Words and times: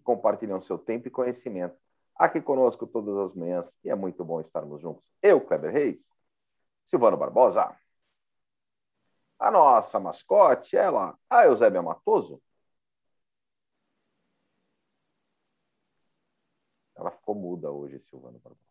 que 0.00 0.04
compartilham 0.04 0.60
seu 0.60 0.78
tempo 0.78 1.06
e 1.08 1.10
conhecimento 1.10 1.76
aqui 2.16 2.40
conosco 2.40 2.86
todas 2.86 3.16
as 3.18 3.34
manhãs 3.34 3.76
e 3.84 3.90
é 3.90 3.94
muito 3.94 4.24
bom 4.24 4.40
estarmos 4.40 4.80
juntos. 4.80 5.10
Eu, 5.22 5.40
Kleber 5.40 5.72
Reis, 5.72 6.12
Silvano 6.84 7.16
Barbosa, 7.16 7.74
a 9.38 9.50
nossa 9.50 9.98
mascote, 10.00 10.76
ela, 10.76 11.16
a 11.28 11.44
Eusébia 11.44 11.82
Matoso. 11.82 12.42
Ela 16.94 17.10
ficou 17.10 17.34
muda 17.34 17.70
hoje, 17.70 17.98
Silvano 18.00 18.38
Barbosa. 18.38 18.70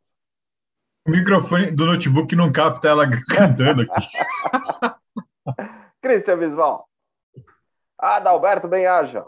O 1.08 1.12
microfone 1.12 1.72
do 1.72 1.88
notebook 1.88 2.36
não 2.36 2.52
capta 2.52 2.90
ela 2.90 3.06
cantando 3.10 3.82
aqui. 3.82 4.08
Cristian 6.02 6.38
Bisval. 6.38 6.88
Adalberto 7.98 8.68
Benhaja. 8.68 9.26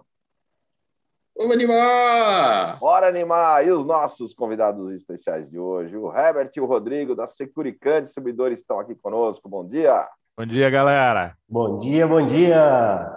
Vamos 1.42 1.56
animar! 1.56 2.78
Bora 2.78 3.08
animar! 3.08 3.66
E 3.66 3.72
os 3.72 3.84
nossos 3.84 4.32
convidados 4.32 4.94
especiais 4.94 5.50
de 5.50 5.58
hoje, 5.58 5.98
o 5.98 6.16
Herbert 6.16 6.52
e 6.56 6.62
o 6.62 6.68
Rodrigo 6.68 7.16
da 7.16 7.26
Securican 7.26 8.04
Distribuidores 8.04 8.60
estão 8.60 8.80
aqui 8.80 8.94
conosco. 8.94 9.50
Bom 9.50 9.68
dia! 9.68 10.08
Bom 10.38 10.46
dia, 10.46 10.70
galera! 10.70 11.36
Bom 11.50 11.80
dia, 11.80 12.08
bom 12.08 12.24
dia! 12.24 13.12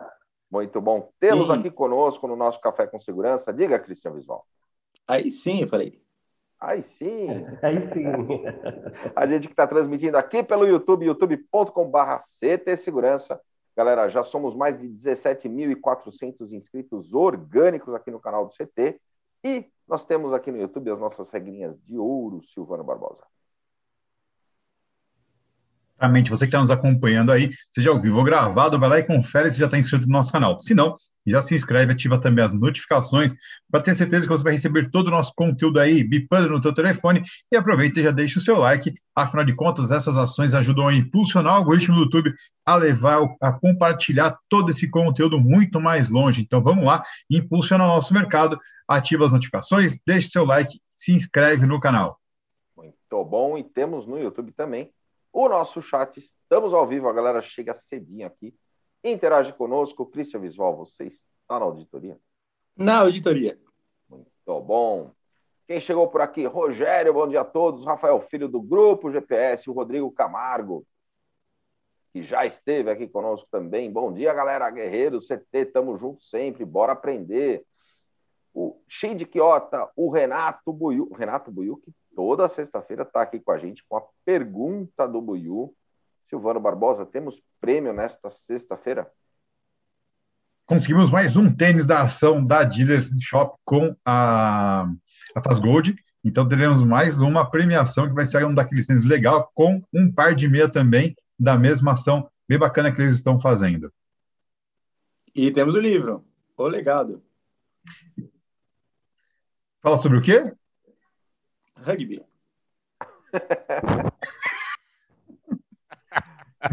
Muito 0.50 0.80
bom. 0.80 1.10
Temos 1.20 1.48
sim. 1.48 1.52
aqui 1.52 1.70
conosco 1.70 2.26
no 2.26 2.34
nosso 2.34 2.58
Café 2.62 2.86
com 2.86 2.98
Segurança. 2.98 3.52
Diga, 3.52 3.78
Cristian 3.78 4.12
Visual. 4.12 4.42
Aí 5.06 5.30
sim, 5.30 5.60
eu 5.60 5.68
falei. 5.68 6.00
Aí 6.58 6.80
sim. 6.80 7.28
Aí 7.60 7.82
sim. 7.82 8.06
A 9.14 9.26
gente 9.26 9.48
que 9.48 9.52
está 9.52 9.66
transmitindo 9.66 10.16
aqui 10.16 10.42
pelo 10.42 10.66
YouTube, 10.66 11.04
youtube.com.br 11.04 12.16
CT 12.40 12.74
Segurança. 12.78 13.38
Galera, 13.76 14.08
já 14.08 14.22
somos 14.22 14.54
mais 14.54 14.78
de 14.78 14.86
17.400 14.88 16.52
inscritos 16.52 17.12
orgânicos 17.12 17.92
aqui 17.94 18.10
no 18.10 18.20
canal 18.20 18.46
do 18.46 18.54
CT. 18.54 19.00
E 19.42 19.70
nós 19.86 20.04
temos 20.04 20.32
aqui 20.32 20.50
no 20.50 20.58
YouTube 20.58 20.90
as 20.90 20.98
nossas 20.98 21.30
regrinhas 21.30 21.78
de 21.82 21.98
ouro, 21.98 22.42
Silvano 22.42 22.84
Barbosa. 22.84 23.24
Exatamente, 25.96 26.30
você 26.30 26.44
que 26.44 26.48
está 26.48 26.60
nos 26.60 26.72
acompanhando 26.72 27.30
aí, 27.30 27.50
seja 27.72 27.90
ao 27.90 28.00
vivo 28.00 28.18
ou 28.18 28.24
gravado, 28.24 28.78
vai 28.78 28.88
lá 28.88 28.98
e 28.98 29.04
confere 29.04 29.52
se 29.52 29.60
já 29.60 29.66
está 29.66 29.78
inscrito 29.78 30.06
no 30.06 30.12
nosso 30.12 30.32
canal. 30.32 30.58
Se 30.58 30.74
não, 30.74 30.96
já 31.26 31.40
se 31.40 31.54
inscreve, 31.54 31.92
ativa 31.92 32.18
também 32.18 32.44
as 32.44 32.52
notificações 32.52 33.34
para 33.70 33.80
ter 33.80 33.94
certeza 33.94 34.26
que 34.26 34.32
você 34.32 34.42
vai 34.42 34.52
receber 34.54 34.90
todo 34.90 35.06
o 35.06 35.10
nosso 35.10 35.32
conteúdo 35.34 35.78
aí, 35.78 36.02
bipando 36.02 36.50
no 36.50 36.60
teu 36.60 36.74
telefone 36.74 37.22
e 37.50 37.56
aproveita 37.56 38.00
e 38.00 38.02
já 38.02 38.10
deixa 38.10 38.38
o 38.38 38.42
seu 38.42 38.58
like. 38.58 38.92
Afinal 39.14 39.44
de 39.44 39.54
contas, 39.54 39.92
essas 39.92 40.16
ações 40.16 40.52
ajudam 40.52 40.88
a 40.88 40.94
impulsionar 40.94 41.54
o 41.54 41.56
algoritmo 41.58 41.94
do 41.94 42.02
YouTube 42.02 42.34
a 42.66 42.74
levar, 42.74 43.20
a 43.40 43.52
compartilhar 43.52 44.36
todo 44.48 44.70
esse 44.70 44.90
conteúdo 44.90 45.40
muito 45.40 45.80
mais 45.80 46.10
longe. 46.10 46.42
Então 46.42 46.60
vamos 46.60 46.84
lá, 46.84 47.04
impulsiona 47.30 47.84
o 47.84 47.88
nosso 47.88 48.12
mercado, 48.12 48.58
ativa 48.88 49.24
as 49.24 49.32
notificações, 49.32 49.96
deixa 50.04 50.26
o 50.26 50.30
seu 50.30 50.44
like, 50.44 50.76
se 50.88 51.12
inscreve 51.12 51.64
no 51.66 51.78
canal. 51.78 52.18
Muito 52.76 53.24
bom, 53.24 53.56
e 53.56 53.62
temos 53.62 54.06
no 54.06 54.18
YouTube 54.18 54.50
também 54.52 54.90
o 55.34 55.48
nosso 55.48 55.82
chat. 55.82 56.16
Estamos 56.16 56.72
ao 56.72 56.86
vivo, 56.86 57.08
a 57.08 57.12
galera 57.12 57.42
chega 57.42 57.74
cedinho 57.74 58.24
aqui. 58.24 58.54
Interage 59.02 59.52
conosco. 59.52 60.06
Cristian 60.06 60.38
Visual, 60.40 60.76
você 60.76 61.04
está 61.04 61.58
na 61.58 61.64
auditoria? 61.64 62.16
Na 62.76 63.00
auditoria. 63.00 63.58
Muito 64.08 64.60
bom. 64.62 65.10
Quem 65.66 65.80
chegou 65.80 66.08
por 66.08 66.20
aqui? 66.20 66.46
Rogério, 66.46 67.12
bom 67.12 67.26
dia 67.26 67.40
a 67.40 67.44
todos. 67.44 67.84
Rafael 67.84 68.20
Filho 68.20 68.48
do 68.48 68.62
Grupo 68.62 69.10
GPS, 69.10 69.68
o 69.68 69.72
Rodrigo 69.72 70.10
Camargo, 70.12 70.86
que 72.12 72.22
já 72.22 72.46
esteve 72.46 72.90
aqui 72.90 73.08
conosco 73.08 73.48
também. 73.50 73.90
Bom 73.90 74.12
dia, 74.12 74.32
galera. 74.32 74.70
Guerreiro, 74.70 75.18
CT, 75.18 75.66
tamo 75.72 75.98
junto 75.98 76.22
sempre. 76.22 76.64
Bora 76.64 76.92
aprender. 76.92 77.64
O 78.54 78.80
Shinji 78.86 79.26
Kiota, 79.26 79.90
o 79.96 80.10
Renato 80.10 80.72
Buiu, 80.72 81.10
Renato 81.12 81.50
Buiu, 81.50 81.76
que 81.78 81.92
toda 82.14 82.48
sexta-feira 82.48 83.02
está 83.02 83.22
aqui 83.22 83.40
com 83.40 83.50
a 83.50 83.58
gente 83.58 83.84
com 83.88 83.96
a 83.96 84.02
pergunta 84.24 85.06
do 85.06 85.20
Buiu. 85.20 85.74
Silvano 86.28 86.60
Barbosa, 86.60 87.04
temos 87.04 87.42
prêmio 87.60 87.92
nesta 87.92 88.30
sexta-feira? 88.30 89.10
Conseguimos 90.66 91.10
mais 91.10 91.36
um 91.36 91.54
tênis 91.54 91.84
da 91.84 92.00
ação 92.00 92.42
da 92.42 92.64
Dealer 92.64 93.02
Shop 93.20 93.58
com 93.64 93.94
a, 94.04 94.88
a 95.34 95.42
Faz 95.42 95.58
Gold. 95.58 95.94
Então 96.24 96.48
teremos 96.48 96.82
mais 96.82 97.20
uma 97.20 97.48
premiação 97.48 98.08
que 98.08 98.14
vai 98.14 98.24
ser 98.24 98.46
um 98.46 98.54
daqueles 98.54 98.86
tênis 98.86 99.04
legal 99.04 99.50
com 99.54 99.82
um 99.92 100.10
par 100.10 100.34
de 100.34 100.48
meia 100.48 100.68
também 100.68 101.14
da 101.38 101.58
mesma 101.58 101.92
ação 101.92 102.28
bem 102.48 102.58
bacana 102.58 102.90
que 102.90 103.00
eles 103.00 103.14
estão 103.14 103.38
fazendo. 103.38 103.92
E 105.34 105.50
temos 105.50 105.74
o 105.74 105.80
livro, 105.80 106.24
O 106.56 106.66
Legado. 106.66 107.22
Fala 109.82 109.98
sobre 109.98 110.18
o 110.18 110.22
quê? 110.22 110.54
Rugby. 111.76 112.24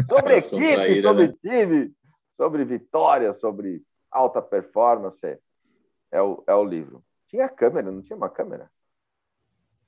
sobre 0.06 0.36
equipe, 0.36 0.74
traíra, 0.74 1.02
sobre 1.02 1.28
né? 1.28 1.34
time, 1.42 1.92
sobre 2.36 2.64
vitória, 2.64 3.34
sobre 3.34 3.82
alta 4.10 4.40
performance. 4.40 5.38
É 6.10 6.22
o, 6.22 6.42
é 6.46 6.54
o 6.54 6.64
livro. 6.64 7.04
Tinha 7.28 7.48
câmera, 7.48 7.90
não 7.90 8.02
tinha 8.02 8.16
uma 8.16 8.28
câmera? 8.28 8.70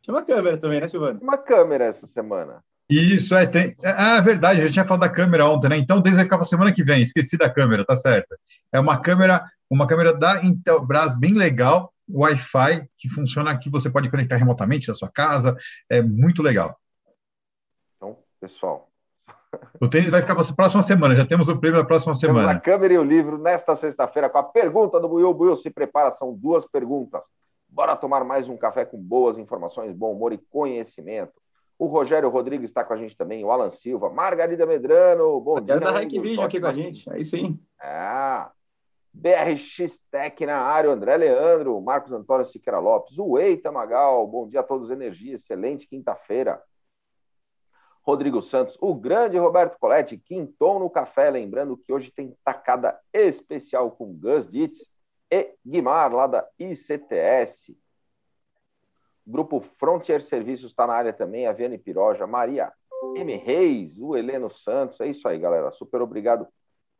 Tinha 0.03 0.14
uma 0.14 0.22
câmera 0.22 0.58
também, 0.58 0.80
né, 0.80 0.88
Silvano? 0.88 1.20
Uma 1.20 1.38
câmera 1.38 1.84
essa 1.84 2.06
semana. 2.06 2.62
Isso, 2.88 3.34
é, 3.34 3.47
tem. 3.47 3.74
Ah, 3.82 4.19
é 4.19 4.20
verdade, 4.20 4.60
eu 4.60 4.66
já 4.66 4.72
tinha 4.72 4.84
falado 4.84 5.00
da 5.00 5.08
câmera 5.08 5.48
ontem, 5.48 5.69
né? 5.69 5.78
Então, 5.78 6.03
desde 6.03 6.20
a 6.20 6.44
semana 6.44 6.72
que 6.72 6.84
vem, 6.84 7.03
esqueci 7.03 7.38
da 7.38 7.48
câmera, 7.48 7.84
tá 7.84 7.97
certo. 7.97 8.36
É 8.70 8.78
uma 8.78 9.00
câmera, 9.00 9.42
uma 9.70 9.86
câmera 9.86 10.12
da 10.12 10.44
Intelbras 10.44 11.19
bem 11.19 11.32
legal, 11.32 11.94
Wi-Fi 12.09 12.88
que 12.97 13.09
funciona 13.09 13.50
aqui, 13.50 13.70
você 13.70 13.91
pode 13.91 14.10
conectar 14.10 14.37
remotamente 14.37 14.88
da 14.88 14.94
sua 14.94 15.10
casa, 15.10 15.56
é 15.91 16.03
muito 16.03 16.42
legal. 16.42 16.78
Então, 17.97 18.19
pessoal. 18.41 18.91
O 19.81 19.88
tênis 19.88 20.10
vai 20.10 20.20
ficar 20.20 20.34
para 20.34 20.44
a 20.44 20.54
próxima 20.54 20.82
semana, 20.82 21.15
já 21.15 21.25
temos 21.25 21.48
o 21.48 21.59
prêmio 21.59 21.78
na 21.78 21.87
próxima 21.87 22.12
semana. 22.12 22.48
Temos 22.48 22.56
a 22.56 22.60
câmera 22.60 22.94
e 22.94 22.98
o 22.98 23.04
livro 23.04 23.38
nesta 23.38 23.75
sexta-feira 23.75 24.28
com 24.28 24.38
a 24.38 24.42
pergunta 24.42 24.98
do 24.98 25.09
Buiu. 25.09 25.32
Buiu 25.32 25.54
se 25.56 25.70
prepara, 25.70 26.10
são 26.10 26.34
duas 26.34 26.66
perguntas. 26.66 27.22
Bora 27.69 27.97
tomar 27.97 28.25
mais 28.25 28.48
um 28.48 28.56
café 28.56 28.84
com 28.84 28.98
boas 28.98 29.38
informações, 29.38 29.92
bom 29.92 30.12
humor 30.12 30.32
e 30.32 30.38
conhecimento. 30.38 31.32
O 31.76 31.86
Rogério 31.86 32.28
Rodrigues 32.28 32.71
está 32.71 32.84
com 32.84 32.92
a 32.92 32.97
gente 32.97 33.16
também, 33.16 33.44
o 33.44 33.50
Alan 33.50 33.71
Silva, 33.71 34.09
Margarida 34.09 34.65
Medrano, 34.65 35.41
bom 35.41 35.56
dia. 35.56 35.75
Quero 35.75 35.81
dar 35.81 35.92
Hack 35.92 36.10
Vision 36.10 36.44
aqui 36.44 36.60
com 36.60 36.66
a 36.69 36.72
gente, 36.72 37.10
aí 37.10 37.25
sim. 37.25 37.59
Ah, 37.81 38.53
BRX 39.14 40.00
Tech 40.10 40.44
na 40.44 40.58
área, 40.58 40.91
André 40.91 41.16
Leandro, 41.16 41.80
Marcos 41.80 42.12
Antônio 42.12 42.44
Siqueira 42.44 42.80
Lopes, 42.80 43.16
o 43.16 43.38
Eita 43.38 43.70
Magal, 43.70 44.26
bom 44.26 44.48
dia 44.48 44.60
a 44.60 44.62
todos, 44.62 44.91
energia, 44.91 45.36
excelente 45.36 45.86
quinta-feira. 45.86 46.60
Rodrigo 48.03 48.42
Santos, 48.42 48.77
o 48.80 48.92
grande 48.92 49.39
Roberto 49.39 49.78
Coletti, 49.78 50.18
quintou 50.18 50.78
no 50.78 50.91
café, 50.91 51.30
lembrando 51.30 51.77
que 51.77 51.92
hoje 51.92 52.10
tem 52.10 52.36
tacada 52.44 53.00
especial 53.12 53.92
com 53.92 54.12
Gus 54.12 54.50
Ditz 54.50 54.86
e 55.30 55.54
Guimar, 55.65 56.12
lá 56.12 56.27
da 56.27 56.47
ICTS. 56.59 57.74
Grupo 59.27 59.60
Frontier 59.60 60.21
Serviços 60.21 60.72
está 60.72 60.86
na 60.86 60.92
área 60.92 61.12
também, 61.15 61.47
a 61.47 61.53
Viane 61.53 61.78
Piroja, 61.78 62.27
Maria 62.27 62.71
M. 63.16 63.36
Reis, 63.36 63.98
o 63.98 64.16
Heleno 64.16 64.50
Santos, 64.50 65.00
é 65.00 65.06
isso 65.06 65.27
aí, 65.27 65.39
galera. 65.39 65.72
Super 65.72 66.03
obrigado 66.03 66.47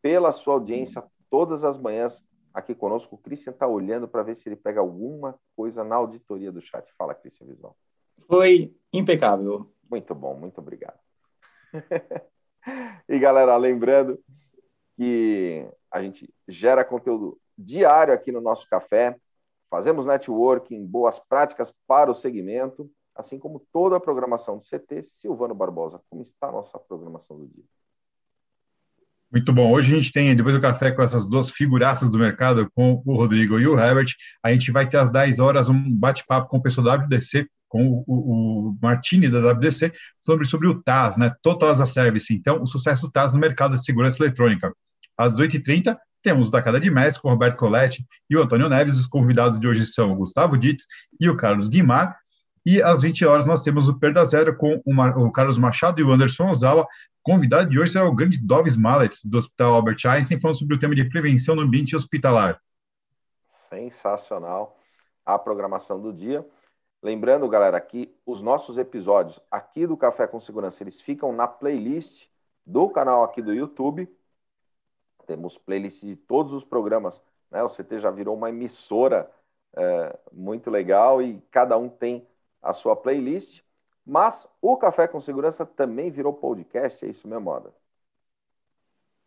pela 0.00 0.33
sua 0.33 0.55
audiência 0.55 1.03
todas 1.35 1.65
as 1.65 1.77
manhãs 1.77 2.23
aqui 2.55 2.77
conosco. 2.77 3.17
O 3.17 3.19
Christian 3.19 3.51
está 3.51 3.67
olhando 3.67 4.07
para 4.07 4.23
ver 4.23 4.37
se 4.37 4.49
ele 4.49 4.55
pega 4.55 4.79
alguma 4.79 5.37
coisa 5.57 5.83
na 5.83 5.97
auditoria 5.97 6.53
do 6.53 6.61
chat. 6.61 6.89
Fala, 6.97 7.13
Christian 7.13 7.49
Visual. 7.49 7.77
Foi 8.21 8.73
impecável. 8.93 9.69
Muito 9.91 10.15
bom, 10.15 10.37
muito 10.37 10.59
obrigado. 10.59 10.97
e 13.09 13.19
galera, 13.19 13.57
lembrando 13.57 14.17
que 14.97 15.69
a 15.91 16.01
gente 16.01 16.33
gera 16.47 16.85
conteúdo 16.85 17.37
diário 17.59 18.15
aqui 18.15 18.31
no 18.31 18.41
nosso 18.41 18.69
café, 18.69 19.17
fazemos 19.69 20.07
networking, 20.07 20.87
boas 20.87 21.19
práticas 21.19 21.75
para 21.85 22.13
o 22.13 22.15
segmento, 22.15 22.89
assim 23.13 23.41
como 23.41 23.67
toda 23.73 23.97
a 23.97 24.01
programação 24.01 24.57
do 24.57 24.65
CT. 24.65 25.03
Silvano 25.03 25.53
Barbosa, 25.53 26.01
como 26.09 26.23
está 26.23 26.47
a 26.47 26.53
nossa 26.53 26.79
programação 26.79 27.37
do 27.37 27.49
dia? 27.49 27.65
Muito 29.35 29.53
bom. 29.53 29.73
Hoje 29.73 29.93
a 29.93 29.97
gente 29.97 30.13
tem, 30.13 30.37
depois 30.37 30.55
do 30.55 30.63
café, 30.63 30.93
com 30.93 31.03
essas 31.03 31.29
duas 31.29 31.51
figuraças 31.51 32.09
do 32.09 32.21
mercado, 32.21 32.71
com 32.73 33.03
o 33.05 33.17
Rodrigo 33.17 33.59
e 33.59 33.67
o 33.67 33.77
Herbert, 33.77 34.07
a 34.41 34.53
gente 34.53 34.71
vai 34.71 34.89
ter 34.89 34.97
às 34.97 35.11
10 35.11 35.41
horas 35.41 35.69
um 35.69 35.93
bate-papo 35.93 36.47
com 36.47 36.59
o 36.59 36.63
pessoal 36.63 36.85
da 36.85 36.95
WDC, 36.95 37.45
com 37.69 38.05
o, 38.07 38.71
o 38.71 38.79
Martini 38.81 39.29
da 39.29 39.41
WDC, 39.51 39.93
sobre, 40.21 40.47
sobre 40.47 40.69
o 40.69 40.81
TAS, 40.81 41.17
né? 41.17 41.35
Total 41.43 41.69
as 41.69 41.81
a 41.81 41.87
Service. 41.87 42.33
Então, 42.33 42.63
o 42.63 42.67
sucesso 42.67 43.09
do 43.09 43.11
TAS 43.11 43.33
no 43.33 43.41
mercado 43.41 43.75
de 43.75 43.85
segurança 43.85 44.23
eletrônica. 44.23 44.73
Às 45.19 45.37
8h30, 45.37 45.97
temos 46.23 46.47
o 46.47 46.53
Tacada 46.53 46.79
de 46.79 46.89
Messi 46.89 47.21
com 47.21 47.27
o 47.27 47.33
Roberto 47.33 47.59
Coletti 47.59 48.07
e 48.31 48.37
o 48.37 48.43
Antônio 48.43 48.69
Neves. 48.69 49.01
Os 49.01 49.09
convidados 49.09 49.59
de 49.59 49.67
hoje 49.67 49.85
são 49.85 50.13
o 50.13 50.17
Gustavo 50.17 50.57
Dietz 50.57 50.85
e 51.19 51.29
o 51.29 51.37
Carlos 51.37 51.67
Guimar. 51.67 52.17
E 52.65 52.81
às 52.81 53.03
20 53.03 53.25
horas 53.27 53.47
nós 53.47 53.63
temos 53.63 53.89
o 53.89 53.99
Perda 53.99 54.25
Zero 54.25 54.57
com 54.57 54.81
o, 54.85 55.27
o 55.27 55.33
Carlos 55.33 55.59
Machado 55.59 56.01
e 56.01 56.05
o 56.05 56.13
Anderson 56.13 56.49
Ozawa. 56.49 56.87
Convidado 57.25 57.71
de 57.71 57.81
hoje 57.81 57.93
será 57.93 58.06
o 58.06 58.15
grande 58.15 58.38
Dovis 58.38 58.76
Mallets, 58.76 59.25
do 59.25 59.38
Hospital 59.38 59.73
Albert 59.76 59.97
Einstein, 60.05 60.38
falando 60.38 60.59
sobre 60.59 60.75
o 60.75 60.79
tema 60.79 60.94
de 60.94 61.09
prevenção 61.09 61.55
no 61.55 61.62
ambiente 61.62 61.97
hospitalar. 61.97 62.61
Sensacional 63.71 64.79
a 65.25 65.38
programação 65.38 65.99
do 65.99 66.12
dia. 66.12 66.47
Lembrando, 67.03 67.49
galera, 67.49 67.81
que 67.81 68.15
os 68.26 68.43
nossos 68.43 68.76
episódios 68.76 69.41
aqui 69.50 69.87
do 69.87 69.97
Café 69.97 70.26
com 70.26 70.38
Segurança, 70.38 70.82
eles 70.82 71.00
ficam 71.00 71.32
na 71.32 71.49
playlist 71.49 72.26
do 72.67 72.91
canal 72.91 73.25
aqui 73.25 73.41
do 73.41 73.55
YouTube. 73.55 74.06
Temos 75.27 75.56
playlist 75.56 76.03
de 76.03 76.17
todos 76.17 76.53
os 76.53 76.62
programas. 76.62 77.23
Né? 77.50 77.62
O 77.62 77.70
CT 77.70 78.00
já 78.00 78.11
virou 78.11 78.37
uma 78.37 78.50
emissora 78.50 79.31
é, 79.75 80.19
muito 80.31 80.70
legal 80.70 81.23
e 81.23 81.41
cada 81.50 81.79
um 81.79 81.88
tem 81.88 82.29
a 82.61 82.75
sua 82.75 82.94
playlist. 82.94 83.64
Mas 84.05 84.47
o 84.61 84.77
Café 84.77 85.09
com 85.09 85.21
Segurança 85.21 85.65
também 85.65 86.11
virou 86.11 86.33
podcast, 86.33 87.05
é 87.05 87.09
isso 87.09 87.27
mesmo, 87.27 87.45
Moda? 87.45 87.73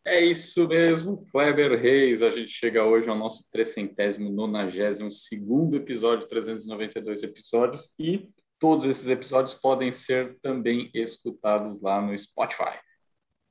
É 0.05 0.23
isso 0.23 0.65
mesmo, 0.67 1.25
Kleber 1.31 1.77
Reis. 1.77 2.21
A 2.21 2.29
gente 2.29 2.49
chega 2.49 2.85
hoje 2.85 3.09
ao 3.09 3.15
nosso 3.17 3.45
392 3.51 5.23
segundo 5.23 5.75
episódio, 5.75 6.29
392 6.29 7.23
episódios, 7.23 7.93
e 7.99 8.29
todos 8.57 8.85
esses 8.85 9.09
episódios 9.09 9.53
podem 9.53 9.91
ser 9.91 10.39
também 10.41 10.89
escutados 10.93 11.81
lá 11.81 12.01
no 12.01 12.17
Spotify. 12.17 12.79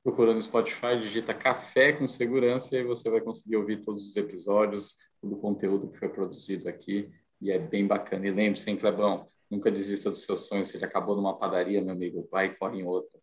Procurando 0.03 0.37
no 0.37 0.41
Spotify, 0.41 0.99
digita 0.99 1.31
Café 1.31 1.93
com 1.93 2.07
Segurança 2.07 2.75
e 2.75 2.83
você 2.83 3.07
vai 3.07 3.21
conseguir 3.21 3.57
ouvir 3.57 3.83
todos 3.83 4.07
os 4.07 4.15
episódios, 4.15 4.95
todo 5.21 5.35
o 5.35 5.39
conteúdo 5.39 5.91
que 5.91 5.99
foi 5.99 6.09
produzido 6.09 6.67
aqui, 6.67 7.07
e 7.39 7.51
é 7.51 7.59
bem 7.59 7.85
bacana. 7.85 8.25
E 8.25 8.31
lembre-se, 8.31 8.67
hein, 8.67 8.77
Clebão, 8.77 9.29
Nunca 9.49 9.71
desista 9.71 10.09
dos 10.09 10.23
seus 10.23 10.47
sonhos. 10.47 10.67
Você 10.67 10.79
já 10.79 10.87
acabou 10.87 11.15
numa 11.15 11.37
padaria, 11.37 11.81
meu 11.81 11.93
amigo. 11.93 12.27
Vai 12.31 12.47
e 12.47 12.55
corre 12.55 12.79
em 12.79 12.83
outra. 12.83 13.19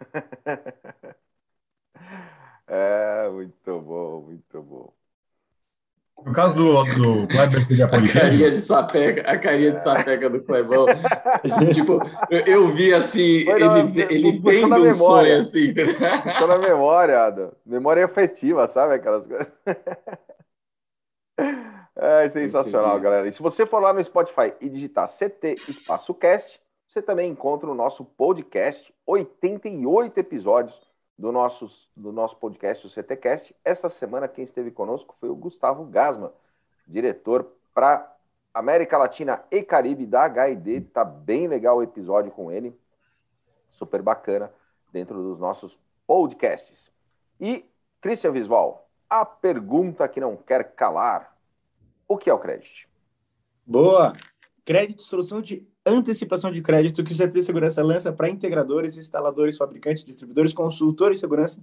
é, 2.66 3.28
muito 3.30 3.80
bom, 3.80 4.22
muito 4.22 4.62
bom. 4.62 4.92
No 6.24 6.32
caso 6.32 6.56
do, 6.56 6.82
do 6.94 7.28
Kleber, 7.28 7.64
seria 7.64 7.86
a 7.86 7.88
carinha 7.88 8.50
de 8.50 8.60
sapeca, 8.60 9.22
a 9.22 9.38
carinha 9.38 9.72
de 9.72 9.82
sapeca 9.84 10.28
do 10.28 10.42
Clebão. 10.42 10.86
tipo, 11.72 12.00
eu, 12.28 12.40
eu, 12.40 12.68
vi 12.74 12.92
assim, 12.92 13.48
ele, 13.48 14.02
ele 14.10 14.42
tendo 14.42 14.84
um 14.84 14.92
sonho 14.92 15.38
assim. 15.38 15.70
Estou 15.70 16.48
na 16.48 16.58
memória, 16.58 17.22
Adam. 17.22 17.52
Memória 17.64 18.04
afetiva, 18.04 18.66
sabe? 18.66 18.94
Aquelas 18.94 19.24
coisas. 19.26 19.46
É 22.00 22.28
sensacional, 22.28 23.00
galera. 23.00 23.26
E 23.26 23.32
se 23.32 23.42
você 23.42 23.66
for 23.66 23.80
lá 23.80 23.92
no 23.92 24.02
Spotify 24.02 24.54
e 24.60 24.68
digitar 24.68 25.08
CT 25.08 25.54
Espaço 25.68 26.14
Cast, 26.14 26.60
você 26.86 27.02
também 27.02 27.28
encontra 27.28 27.68
o 27.68 27.74
nosso 27.74 28.04
podcast, 28.04 28.94
88 29.04 30.16
episódios 30.18 30.80
do 31.18 31.32
nosso, 31.32 31.88
do 31.96 32.12
nosso 32.12 32.36
podcast, 32.36 32.86
o 32.86 32.90
CTcast. 32.90 33.54
Essa 33.64 33.88
semana 33.88 34.28
quem 34.28 34.44
esteve 34.44 34.70
conosco 34.70 35.16
foi 35.18 35.28
o 35.28 35.34
Gustavo 35.34 35.84
Gasman, 35.86 36.30
diretor 36.86 37.52
para 37.74 38.14
América 38.54 38.96
Latina 38.96 39.42
e 39.50 39.60
Caribe 39.62 40.06
da 40.06 40.24
HID. 40.26 40.82
Tá 40.92 41.04
bem 41.04 41.48
legal 41.48 41.78
o 41.78 41.82
episódio 41.82 42.30
com 42.30 42.52
ele. 42.52 42.78
Super 43.68 44.02
bacana 44.02 44.52
dentro 44.92 45.20
dos 45.20 45.40
nossos 45.40 45.76
podcasts. 46.06 46.92
E, 47.40 47.68
Christian 48.00 48.30
Visval, 48.30 48.88
a 49.10 49.24
pergunta 49.24 50.08
que 50.08 50.20
não 50.20 50.36
quer 50.36 50.74
calar. 50.74 51.36
O 52.08 52.16
que 52.16 52.30
é 52.30 52.32
o 52.32 52.38
crédito? 52.38 52.88
Boa! 53.66 54.14
Crédito, 54.64 55.02
solução 55.02 55.42
de 55.42 55.68
antecipação 55.84 56.50
de 56.50 56.62
crédito 56.62 57.04
que 57.04 57.12
o 57.12 57.16
CT 57.16 57.42
Segurança 57.42 57.82
lança 57.82 58.10
para 58.10 58.30
integradores, 58.30 58.96
instaladores, 58.96 59.58
fabricantes, 59.58 60.04
distribuidores, 60.04 60.54
consultores 60.54 61.16
de 61.16 61.20
segurança, 61.20 61.62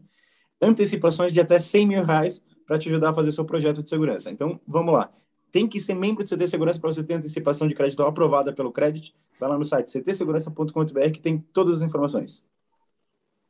antecipações 0.62 1.34
de 1.34 1.42
até 1.42 1.58
100 1.58 1.88
mil 1.88 2.04
reais 2.04 2.42
para 2.66 2.78
te 2.78 2.90
ajudar 2.90 3.10
a 3.10 3.14
fazer 3.14 3.32
seu 3.32 3.44
projeto 3.44 3.82
de 3.82 3.90
segurança. 3.90 4.30
Então, 4.30 4.60
vamos 4.68 4.94
lá. 4.94 5.12
Tem 5.52 5.68
que 5.68 5.80
ser 5.80 5.96
membro 5.96 6.24
do 6.24 6.30
CT 6.30 6.48
Segurança 6.48 6.80
para 6.80 6.92
você 6.92 7.04
ter 7.04 7.16
antecipação 7.16 7.68
de 7.68 7.74
crédito 7.74 8.04
aprovada 8.04 8.54
pelo 8.54 8.72
crédito. 8.72 9.16
Vai 9.40 9.50
lá 9.50 9.58
no 9.58 9.66
site 9.66 9.90
ctsegurança.com.br 9.90 11.12
que 11.12 11.22
tem 11.22 11.40
todas 11.40 11.78
as 11.78 11.82
informações. 11.82 12.44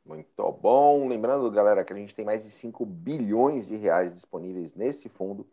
Muito 0.04 0.52
bom. 0.62 1.08
Lembrando, 1.08 1.50
galera, 1.50 1.84
que 1.84 1.92
a 1.92 1.96
gente 1.96 2.14
tem 2.14 2.24
mais 2.24 2.42
de 2.42 2.50
5 2.50 2.86
bilhões 2.86 3.66
de 3.66 3.76
reais 3.76 4.14
disponíveis 4.14 4.74
nesse 4.74 5.08
fundo 5.08 5.46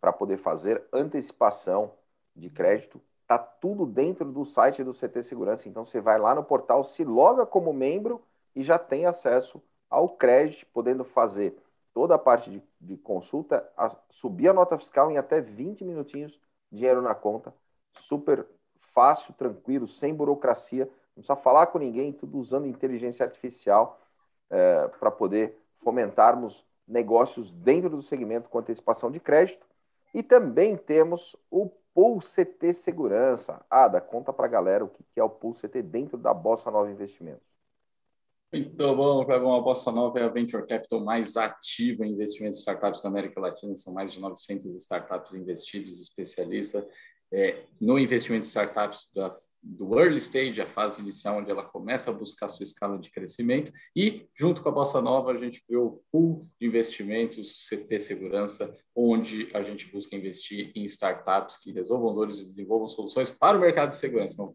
para 0.00 0.12
poder 0.12 0.38
fazer 0.38 0.82
antecipação 0.92 1.92
de 2.34 2.48
crédito. 2.50 3.00
Tá 3.26 3.38
tudo 3.38 3.84
dentro 3.84 4.32
do 4.32 4.44
site 4.44 4.82
do 4.82 4.92
CT 4.92 5.22
Segurança. 5.22 5.68
Então 5.68 5.84
você 5.84 6.00
vai 6.00 6.18
lá 6.18 6.34
no 6.34 6.44
portal, 6.44 6.82
se 6.84 7.04
loga 7.04 7.44
como 7.44 7.72
membro 7.72 8.22
e 8.54 8.62
já 8.62 8.78
tem 8.78 9.06
acesso 9.06 9.62
ao 9.90 10.08
crédito, 10.08 10.66
podendo 10.72 11.04
fazer 11.04 11.56
toda 11.92 12.14
a 12.14 12.18
parte 12.18 12.50
de, 12.50 12.62
de 12.80 12.96
consulta, 12.96 13.68
a, 13.76 13.94
subir 14.10 14.48
a 14.48 14.52
nota 14.52 14.78
fiscal 14.78 15.10
em 15.10 15.18
até 15.18 15.40
20 15.40 15.84
minutinhos, 15.84 16.38
dinheiro 16.70 17.02
na 17.02 17.14
conta. 17.14 17.52
Super 17.92 18.46
fácil, 18.78 19.34
tranquilo, 19.34 19.88
sem 19.88 20.14
burocracia. 20.14 20.84
Não 20.84 21.22
precisa 21.22 21.36
falar 21.36 21.66
com 21.66 21.78
ninguém, 21.78 22.12
tudo 22.12 22.38
usando 22.38 22.66
inteligência 22.66 23.24
artificial 23.24 24.00
é, 24.50 24.88
para 24.98 25.10
poder 25.10 25.58
fomentarmos 25.78 26.64
negócios 26.86 27.52
dentro 27.52 27.90
do 27.90 28.02
segmento 28.02 28.48
com 28.48 28.58
antecipação 28.58 29.10
de 29.10 29.20
crédito. 29.20 29.66
E 30.18 30.22
também 30.24 30.76
temos 30.76 31.36
o 31.48 31.70
Pool 31.94 32.18
CT 32.18 32.72
Segurança. 32.72 33.64
Ada, 33.70 34.00
conta 34.00 34.32
para 34.32 34.46
a 34.46 34.48
galera 34.48 34.84
o 34.84 34.88
que 34.88 35.04
é 35.14 35.22
o 35.22 35.30
Pool 35.30 35.54
CT 35.54 35.80
dentro 35.80 36.18
da 36.18 36.34
Bossa 36.34 36.72
Nova 36.72 36.90
Investimentos. 36.90 37.46
Muito 38.52 38.96
bom, 38.96 39.24
Clebão. 39.24 39.54
A 39.54 39.60
Bossa 39.60 39.92
Nova 39.92 40.18
é 40.18 40.24
a 40.24 40.28
venture 40.28 40.66
capital 40.66 40.98
mais 41.04 41.36
ativa 41.36 42.04
em 42.04 42.14
investimentos 42.14 42.58
em 42.58 42.62
startups 42.62 43.00
da 43.00 43.08
América 43.08 43.40
Latina. 43.40 43.76
São 43.76 43.92
mais 43.92 44.12
de 44.12 44.18
900 44.18 44.74
startups 44.74 45.34
investidas, 45.34 46.00
especialistas 46.00 46.84
é, 47.30 47.62
no 47.80 47.96
investimento 47.96 48.44
em 48.44 48.48
startups 48.48 49.12
da 49.14 49.30
do 49.62 49.98
early 49.98 50.18
stage, 50.18 50.60
a 50.60 50.66
fase 50.66 51.02
inicial, 51.02 51.38
onde 51.38 51.50
ela 51.50 51.62
começa 51.62 52.10
a 52.10 52.14
buscar 52.14 52.48
sua 52.48 52.64
escala 52.64 52.98
de 52.98 53.10
crescimento, 53.10 53.72
e 53.94 54.26
junto 54.34 54.62
com 54.62 54.68
a 54.68 54.72
Bossa 54.72 55.00
Nova, 55.00 55.32
a 55.32 55.38
gente 55.38 55.64
criou 55.66 55.86
o 55.86 56.02
pool 56.10 56.48
de 56.60 56.66
investimentos 56.66 57.66
CP 57.66 57.98
Segurança, 58.00 58.74
onde 58.94 59.48
a 59.54 59.62
gente 59.62 59.86
busca 59.86 60.16
investir 60.16 60.72
em 60.74 60.84
startups 60.84 61.56
que 61.56 61.72
resolvam 61.72 62.14
dores 62.14 62.38
e 62.38 62.44
desenvolvam 62.44 62.88
soluções 62.88 63.30
para 63.30 63.58
o 63.58 63.60
mercado 63.60 63.90
de 63.90 63.96
segurança. 63.96 64.40
Uma 64.40 64.52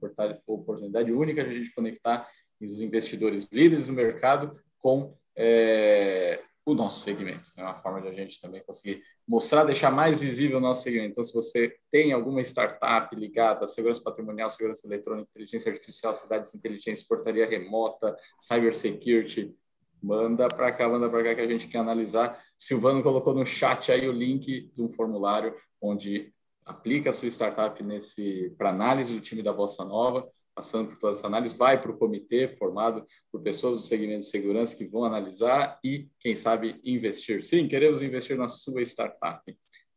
oportunidade 0.48 1.12
única 1.12 1.44
de 1.44 1.50
a 1.50 1.58
gente 1.58 1.74
conectar 1.74 2.28
os 2.62 2.80
investidores 2.80 3.50
líderes 3.52 3.88
do 3.88 3.94
mercado 3.94 4.52
com 4.80 5.16
é, 5.36 6.42
o 6.66 6.74
nosso 6.74 7.02
segmento. 7.02 7.52
É 7.58 7.64
uma 7.64 7.76
forma 7.76 8.02
de 8.02 8.08
a 8.08 8.14
gente 8.14 8.40
também 8.40 8.64
conseguir 8.64 9.02
mostrar, 9.28 9.64
deixar 9.64 9.92
mais 9.92 10.20
visível 10.20 10.58
o 10.58 10.62
nosso 10.62 10.84
segmento. 10.84 11.12
Então, 11.12 11.24
se 11.24 11.34
você 11.34 11.76
tem 11.92 12.14
alguma 12.14 12.42
startup 12.42 13.14
ligada 13.16 13.66
à 13.66 13.68
segurança 13.68 14.02
patrimonial, 14.02 14.50
segurança 14.50 14.88
eletrônica, 14.88 15.30
inteligência 15.32 15.72
artificial, 15.72 16.14
cidades 16.14 16.54
inteligentes, 16.56 17.04
portaria 17.04 17.46
remota, 17.46 18.16
cybersecurity, 18.40 19.54
manda 20.02 20.48
para 20.48 20.72
cá, 20.72 20.88
manda 20.88 21.10
para 21.10 21.24
cá 21.24 21.36
que 21.36 21.42
a 21.42 21.48
gente 21.48 21.68
quer 21.68 21.80
analisar. 21.80 22.42
Silvano 22.58 23.04
colocou 23.04 23.34
no 23.34 23.46
chat 23.46 23.92
aí 23.92 24.08
o 24.08 24.12
link 24.12 24.72
de 24.74 24.82
um 24.82 24.92
formulário 24.92 25.56
onde 25.82 26.34
aplica 26.66 27.10
a 27.10 27.14
sua 27.14 27.28
startup 27.28 27.82
nesse 27.84 28.54
para 28.58 28.70
análise 28.70 29.14
do 29.14 29.20
time 29.20 29.44
da 29.44 29.52
Bossa 29.52 29.84
Nova 29.84 30.28
passando 30.56 30.90
por 30.90 30.98
toda 30.98 31.14
essa 31.14 31.28
análise, 31.28 31.56
vai 31.56 31.82
para 31.82 31.92
o 31.92 31.98
comitê 31.98 32.48
formado 32.48 33.06
por 33.32 33.42
pessoas 33.42 33.78
do 33.78 33.82
segmento 33.82 34.20
de 34.20 34.26
segurança 34.26 34.76
que 34.76 34.86
vão 34.86 35.04
analisar 35.04 35.80
e, 35.84 36.08
quem 36.20 36.36
sabe, 36.36 36.80
investir. 36.84 37.42
Sim, 37.42 37.68
queremos 37.68 38.02
investir 38.02 38.38
na 38.38 38.48
sua 38.48 38.82
startup. 38.84 39.42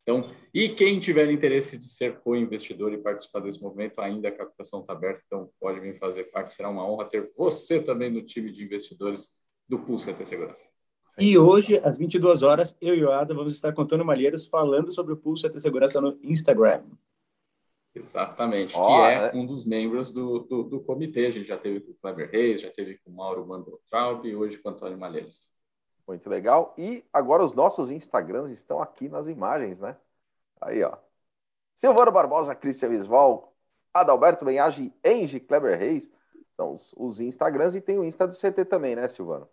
Então, 0.03 0.31
e 0.55 0.69
quem 0.69 1.01
tiver 1.01 1.29
interesse 1.33 1.77
de 1.77 1.89
ser 1.89 2.21
co-investidor 2.21 2.93
e 2.93 2.99
participar 2.99 3.41
desse 3.41 3.61
movimento, 3.61 4.01
ainda 4.01 4.29
a 4.29 4.33
captação 4.33 4.81
está 4.81 4.93
aberta, 4.93 5.21
então 5.27 5.51
pode 5.59 5.81
vir 5.81 5.99
fazer 5.99 6.25
parte. 6.25 6.53
Será 6.53 6.69
uma 6.69 6.89
honra 6.89 7.07
ter 7.07 7.33
você 7.37 7.81
também 7.81 8.09
no 8.09 8.23
time 8.23 8.53
de 8.53 8.63
investidores 8.63 9.35
do 9.69 9.81
Pulse 9.81 10.13
CT 10.13 10.25
Segurança. 10.25 10.71
E 11.19 11.37
hoje, 11.37 11.81
às 11.83 11.99
22 11.99 12.45
horas, 12.45 12.77
eu 12.81 12.95
e 12.95 13.03
o 13.03 13.11
Ada 13.11 13.35
vamos 13.35 13.55
estar 13.55 13.73
contando 13.73 14.05
Malheiros 14.05 14.47
falando 14.47 14.93
sobre 14.93 15.13
o 15.13 15.17
Pulse 15.17 15.49
CT 15.49 15.59
Segurança 15.59 16.01
no 16.01 16.17
Instagram. 16.23 16.85
Exatamente, 17.97 18.77
oh, 18.77 18.87
que 18.87 18.93
é, 18.93 19.15
é, 19.15 19.33
um 19.35 19.47
dos 19.47 19.65
membros 19.65 20.11
do, 20.11 20.41
do, 20.41 20.63
do, 20.65 20.81
comitê. 20.81 21.27
A 21.27 21.31
gente 21.31 21.49
já 21.49 21.57
teve 21.57 21.81
com 21.81 21.93
o 21.93 21.95
Kleber 21.95 22.31
Reis, 22.31 22.61
já 22.61 22.71
teve 22.71 22.99
com 22.99 23.11
o 23.11 23.15
Mauro 23.15 23.47
Mandel 23.47 23.81
Traub 23.89 24.27
e 24.27 24.37
hoje 24.37 24.59
com 24.59 24.69
o 24.69 24.73
Antônio 24.73 24.99
Malheiros. 24.99 25.49
Muito 26.07 26.29
legal. 26.29 26.75
E 26.77 27.03
agora 27.11 27.45
os 27.45 27.55
nossos 27.55 27.91
Instagrams 27.91 28.53
estão 28.53 28.83
aqui 28.83 29.09
nas 29.09 29.27
imagens, 29.29 29.81
né? 29.81 29.97
Aí, 30.61 30.83
ó. 30.83 30.97
Silvano 31.75 32.13
Barbosa, 32.13 32.55
Cristian 32.55 32.91
Visval, 32.91 33.55
Adalberto 33.93 34.45
Benhage 34.45 34.93
e 35.03 35.11
Engie 35.11 35.41
Kleber 35.41 35.79
Reis 35.79 36.09
são 36.55 36.75
os, 36.75 36.93
os 36.97 37.21
Instagrams 37.21 37.75
e 37.75 37.81
tem 37.81 37.99
o 37.99 38.05
Insta 38.05 38.27
do 38.27 38.35
CT 38.35 38.67
também, 38.67 38.95
né, 38.95 39.09
Silvano? 39.09 39.49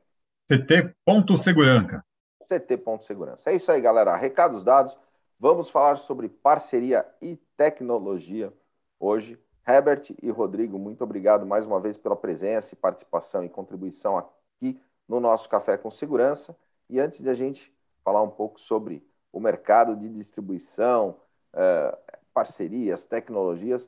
CT.segurança. 0.50 2.04
CT.segurança. 2.42 3.50
É 3.50 3.56
isso 3.56 3.72
aí, 3.72 3.80
galera. 3.80 4.16
Recados 4.16 4.64
dados. 4.64 4.98
Vamos 5.44 5.70
falar 5.70 5.98
sobre 5.98 6.30
parceria 6.30 7.06
e 7.22 7.36
tecnologia 7.58 8.54
hoje. 8.98 9.38
Herbert 9.68 10.16
e 10.22 10.30
Rodrigo, 10.30 10.80
muito 10.80 11.04
obrigado 11.04 11.46
mais 11.46 11.66
uma 11.66 11.82
vez 11.82 11.98
pela 11.98 12.16
presença 12.16 12.74
e 12.74 12.78
participação 12.78 13.44
e 13.44 13.50
contribuição 13.50 14.18
aqui 14.18 14.82
no 15.06 15.20
nosso 15.20 15.50
Café 15.50 15.78
com 15.78 15.92
Segurança. 15.92 16.56
E 16.90 16.98
antes 16.98 17.20
de 17.20 17.30
a 17.30 17.34
gente 17.34 17.76
falar 18.06 18.22
um 18.22 18.30
pouco 18.30 18.58
sobre 18.58 19.06
o 19.34 19.40
mercado 19.42 19.98
de 19.98 20.08
distribuição, 20.08 21.20
eh, 21.52 21.98
parcerias, 22.34 23.04
tecnologias, 23.04 23.86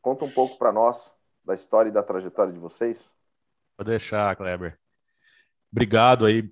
conta 0.00 0.24
um 0.24 0.30
pouco 0.30 0.56
para 0.58 0.70
nós 0.70 1.12
da 1.44 1.56
história 1.56 1.88
e 1.88 1.92
da 1.92 2.04
trajetória 2.04 2.52
de 2.52 2.60
vocês. 2.60 3.10
Vou 3.76 3.84
deixar, 3.84 4.36
Kleber. 4.36 4.78
Obrigado 5.72 6.24
aí 6.24 6.48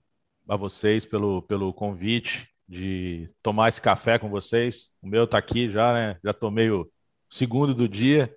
a 0.49 0.57
vocês 0.57 1.07
pelo, 1.07 1.43
pelo 1.43 1.73
convite 1.73 2.52
de 2.73 3.27
tomar 3.43 3.69
esse 3.69 3.83
café 3.83 4.19
com 4.19 4.31
vocês. 4.31 4.89
O 5.03 5.07
meu 5.07 5.25
está 5.25 5.37
aqui 5.37 5.69
já, 5.69 5.93
né? 5.93 6.19
Já 6.25 6.33
tomei 6.33 6.71
o 6.71 6.91
segundo 7.29 7.75
do 7.75 7.87
dia. 7.87 8.35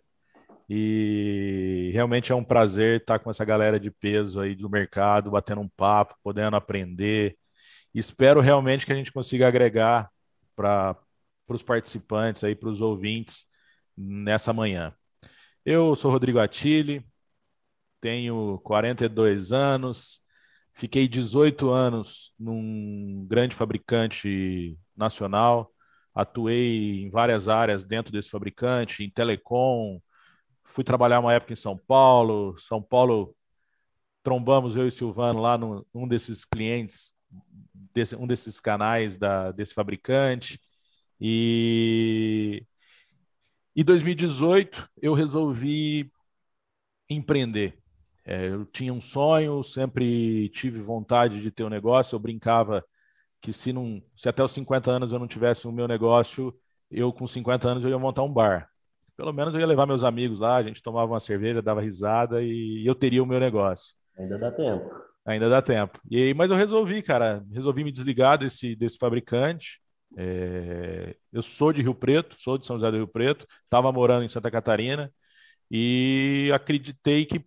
E 0.69 1.89
realmente 1.93 2.33
é 2.33 2.35
um 2.35 2.43
prazer 2.43 2.99
estar 2.99 3.19
com 3.19 3.29
essa 3.29 3.45
galera 3.45 3.79
de 3.79 3.89
peso 3.89 4.41
aí 4.41 4.53
do 4.53 4.69
mercado, 4.69 5.31
batendo 5.31 5.61
um 5.61 5.69
papo, 5.69 6.15
podendo 6.21 6.57
aprender. 6.57 7.37
Espero 7.93 8.41
realmente 8.41 8.85
que 8.85 8.91
a 8.91 8.95
gente 8.95 9.11
consiga 9.11 9.47
agregar 9.47 10.11
para 10.53 10.97
os 11.47 11.63
participantes 11.63 12.43
aí, 12.43 12.55
para 12.55 12.69
os 12.69 12.81
ouvintes 12.81 13.45
nessa 13.95 14.51
manhã. 14.51 14.93
Eu 15.63 15.95
sou 15.95 16.11
Rodrigo 16.11 16.39
Attili, 16.39 17.05
tenho 18.01 18.59
42 18.65 19.53
anos, 19.53 20.19
fiquei 20.75 21.07
18 21.07 21.69
anos 21.71 22.33
num 22.39 23.25
grande 23.27 23.55
fabricante 23.55 24.77
nacional, 24.95 25.71
atuei 26.13 27.03
em 27.03 27.09
várias 27.09 27.47
áreas 27.47 27.85
dentro 27.85 28.11
desse 28.11 28.29
fabricante, 28.29 29.03
em 29.03 29.09
telecom, 29.09 29.99
Fui 30.65 30.83
trabalhar 30.83 31.19
uma 31.19 31.33
época 31.33 31.53
em 31.53 31.55
São 31.55 31.77
Paulo. 31.77 32.57
São 32.57 32.81
Paulo, 32.81 33.35
trombamos 34.23 34.75
eu 34.75 34.87
e 34.87 34.91
Silvano 34.91 35.39
lá 35.41 35.57
num, 35.57 36.07
desses 36.07 36.43
clientes, 36.43 37.13
desse, 37.93 38.15
um 38.15 38.27
desses 38.27 38.59
canais 38.59 39.15
da, 39.17 39.51
desse 39.51 39.73
fabricante. 39.73 40.59
E 41.21 42.65
em 43.75 43.83
2018 43.83 44.89
eu 45.01 45.13
resolvi 45.13 46.11
empreender. 47.09 47.77
É, 48.25 48.47
eu 48.49 48.65
tinha 48.65 48.93
um 48.93 49.01
sonho, 49.01 49.63
sempre 49.63 50.49
tive 50.49 50.79
vontade 50.79 51.41
de 51.41 51.51
ter 51.51 51.63
um 51.63 51.69
negócio. 51.69 52.15
Eu 52.15 52.19
brincava 52.19 52.83
que 53.41 53.53
se, 53.53 53.71
não, 53.71 54.01
se 54.15 54.27
até 54.29 54.43
os 54.43 54.51
50 54.51 54.91
anos 54.91 55.11
eu 55.11 55.19
não 55.19 55.27
tivesse 55.27 55.67
o 55.67 55.71
meu 55.71 55.87
negócio, 55.87 56.53
eu 56.89 57.13
com 57.13 57.27
50 57.27 57.69
anos 57.69 57.83
eu 57.83 57.89
ia 57.91 57.99
montar 57.99 58.23
um 58.23 58.33
bar 58.33 58.69
pelo 59.15 59.33
menos 59.33 59.53
eu 59.53 59.61
ia 59.61 59.67
levar 59.67 59.85
meus 59.85 60.03
amigos 60.03 60.39
lá, 60.39 60.57
a 60.57 60.63
gente 60.63 60.81
tomava 60.81 61.13
uma 61.13 61.19
cerveja, 61.19 61.61
dava 61.61 61.81
risada 61.81 62.41
e 62.41 62.83
eu 62.85 62.93
teria 62.93 63.23
o 63.23 63.25
meu 63.25 63.39
negócio. 63.39 63.95
Ainda 64.17 64.37
dá 64.37 64.51
tempo. 64.51 64.91
Ainda 65.25 65.49
dá 65.49 65.61
tempo. 65.61 65.99
E 66.09 66.33
mas 66.33 66.51
eu 66.51 66.57
resolvi, 66.57 67.01
cara, 67.01 67.43
resolvi 67.51 67.83
me 67.83 67.91
desligar 67.91 68.37
desse, 68.37 68.75
desse 68.75 68.97
fabricante. 68.97 69.79
É... 70.17 71.15
eu 71.31 71.41
sou 71.41 71.73
de 71.73 71.81
Rio 71.81 71.95
Preto, 71.95 72.35
sou 72.39 72.57
de 72.57 72.65
São 72.65 72.77
José 72.77 72.91
do 72.91 72.97
Rio 72.97 73.07
Preto, 73.07 73.45
estava 73.63 73.91
morando 73.91 74.23
em 74.23 74.29
Santa 74.29 74.51
Catarina 74.51 75.11
e 75.69 76.51
acreditei 76.53 77.25
que 77.25 77.45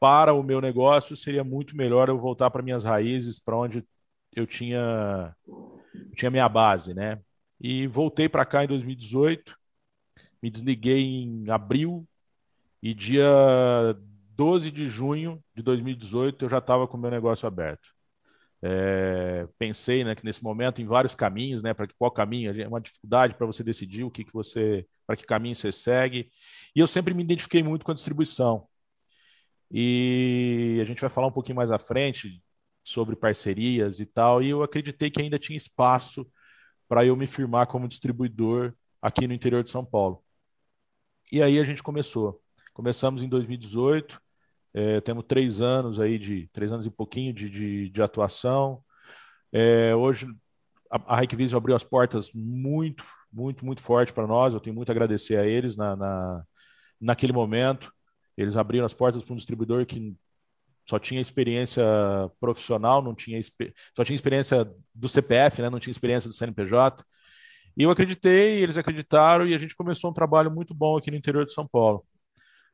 para 0.00 0.32
o 0.32 0.42
meu 0.42 0.60
negócio 0.60 1.16
seria 1.16 1.44
muito 1.44 1.76
melhor 1.76 2.08
eu 2.08 2.18
voltar 2.18 2.50
para 2.50 2.62
minhas 2.62 2.84
raízes, 2.84 3.38
para 3.38 3.56
onde 3.56 3.84
eu 4.34 4.46
tinha 4.46 5.34
tinha 6.14 6.30
minha 6.30 6.48
base, 6.48 6.94
né? 6.94 7.18
E 7.60 7.86
voltei 7.86 8.28
para 8.28 8.44
cá 8.44 8.64
em 8.64 8.68
2018 8.68 9.58
me 10.42 10.50
desliguei 10.50 11.04
em 11.04 11.50
abril 11.50 12.06
e 12.82 12.94
dia 12.94 13.26
12 14.36 14.70
de 14.70 14.86
junho 14.86 15.42
de 15.54 15.62
2018 15.62 16.44
eu 16.44 16.48
já 16.48 16.58
estava 16.58 16.86
com 16.86 16.96
o 16.96 17.00
meu 17.00 17.10
negócio 17.10 17.46
aberto. 17.46 17.88
É, 18.60 19.46
pensei 19.56 20.02
né, 20.02 20.14
que 20.14 20.24
nesse 20.24 20.42
momento 20.42 20.82
em 20.82 20.86
vários 20.86 21.14
caminhos, 21.14 21.62
né, 21.62 21.72
para 21.74 21.86
qual 21.96 22.10
caminho, 22.10 22.60
é 22.60 22.66
uma 22.66 22.80
dificuldade 22.80 23.34
para 23.36 23.46
você 23.46 23.62
decidir 23.62 24.04
o 24.04 24.10
que, 24.10 24.24
que 24.24 24.32
você, 24.32 24.86
para 25.06 25.16
que 25.16 25.24
caminho 25.24 25.54
você 25.54 25.70
segue. 25.70 26.30
E 26.74 26.80
eu 26.80 26.88
sempre 26.88 27.14
me 27.14 27.22
identifiquei 27.22 27.62
muito 27.62 27.84
com 27.84 27.92
a 27.92 27.94
distribuição. 27.94 28.66
E 29.70 30.78
a 30.80 30.84
gente 30.84 31.00
vai 31.00 31.10
falar 31.10 31.26
um 31.26 31.32
pouquinho 31.32 31.56
mais 31.56 31.70
à 31.70 31.78
frente 31.78 32.42
sobre 32.84 33.14
parcerias 33.16 34.00
e 34.00 34.06
tal, 34.06 34.42
e 34.42 34.48
eu 34.48 34.62
acreditei 34.62 35.10
que 35.10 35.20
ainda 35.20 35.38
tinha 35.38 35.56
espaço 35.56 36.26
para 36.88 37.04
eu 37.04 37.16
me 37.16 37.26
firmar 37.26 37.66
como 37.66 37.86
distribuidor 37.86 38.74
aqui 39.00 39.28
no 39.28 39.34
interior 39.34 39.62
de 39.62 39.70
São 39.70 39.84
Paulo. 39.84 40.24
E 41.30 41.42
aí 41.42 41.58
a 41.58 41.64
gente 41.64 41.82
começou. 41.82 42.40
Começamos 42.72 43.22
em 43.22 43.28
2018, 43.28 44.20
é, 44.72 45.00
temos 45.00 45.24
três 45.26 45.60
anos 45.60 46.00
aí 46.00 46.18
de 46.18 46.48
três 46.52 46.72
anos 46.72 46.86
e 46.86 46.90
pouquinho 46.90 47.32
de, 47.32 47.50
de, 47.50 47.90
de 47.90 48.02
atuação. 48.02 48.82
É, 49.52 49.94
hoje 49.94 50.26
a, 50.90 51.18
a 51.18 51.24
Hikvision 51.24 51.58
abriu 51.58 51.76
as 51.76 51.84
portas 51.84 52.32
muito, 52.32 53.04
muito, 53.32 53.64
muito 53.66 53.82
forte 53.82 54.12
para 54.12 54.26
nós. 54.26 54.54
Eu 54.54 54.60
tenho 54.60 54.74
muito 54.74 54.88
a 54.90 54.92
agradecer 54.92 55.36
a 55.36 55.46
eles 55.46 55.76
na, 55.76 55.96
na, 55.96 56.44
naquele 57.00 57.32
momento. 57.32 57.92
Eles 58.38 58.56
abriram 58.56 58.86
as 58.86 58.94
portas 58.94 59.24
para 59.24 59.32
um 59.32 59.36
distribuidor 59.36 59.84
que 59.84 60.16
só 60.88 60.96
tinha 60.96 61.20
experiência 61.20 61.82
profissional, 62.38 63.02
não 63.02 63.12
tinha 63.12 63.40
só 63.96 64.04
tinha 64.04 64.14
experiência 64.14 64.72
do 64.94 65.08
CPF, 65.08 65.60
né? 65.60 65.68
não 65.68 65.80
tinha 65.80 65.90
experiência 65.90 66.30
do 66.30 66.34
CNPJ. 66.34 67.04
E 67.76 67.82
eu 67.82 67.90
acreditei, 67.90 68.62
eles 68.62 68.76
acreditaram 68.76 69.44
e 69.44 69.54
a 69.54 69.58
gente 69.58 69.74
começou 69.74 70.10
um 70.10 70.14
trabalho 70.14 70.52
muito 70.52 70.72
bom 70.72 70.96
aqui 70.96 71.10
no 71.10 71.16
interior 71.16 71.44
de 71.44 71.52
São 71.52 71.66
Paulo. 71.66 72.06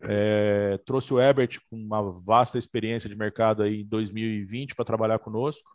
É, 0.02 0.78
trouxe 0.84 1.14
o 1.14 1.20
Ebert 1.20 1.58
com 1.70 1.76
uma 1.76 2.02
vasta 2.20 2.58
experiência 2.58 3.08
de 3.08 3.16
mercado 3.16 3.62
aí 3.62 3.80
em 3.80 3.86
2020 3.86 4.74
para 4.74 4.84
trabalhar 4.84 5.18
conosco. 5.18 5.70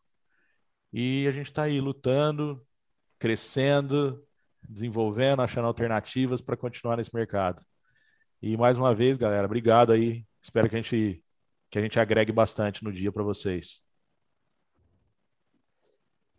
E 0.94 1.28
a 1.28 1.32
gente 1.32 1.48
está 1.48 1.64
aí 1.64 1.82
lutando, 1.82 2.64
crescendo, 3.18 4.24
desenvolvendo, 4.68 5.42
achando 5.42 5.68
alternativas 5.68 6.42
para 6.42 6.56
continuar 6.56 6.98
nesse 6.98 7.14
mercado. 7.14 7.64
E 8.42 8.56
mais 8.56 8.78
uma 8.78 8.96
vez, 8.96 9.18
galera, 9.18 9.46
obrigado 9.46 9.92
aí. 9.92 10.26
Espero 10.42 10.70
que 10.70 10.76
a 10.76 10.82
gente 10.82 11.24
que 11.70 11.78
a 11.78 11.82
gente 11.82 12.00
agregue 12.00 12.32
bastante 12.32 12.84
no 12.84 12.92
dia 12.92 13.12
para 13.12 13.22
vocês. 13.22 13.80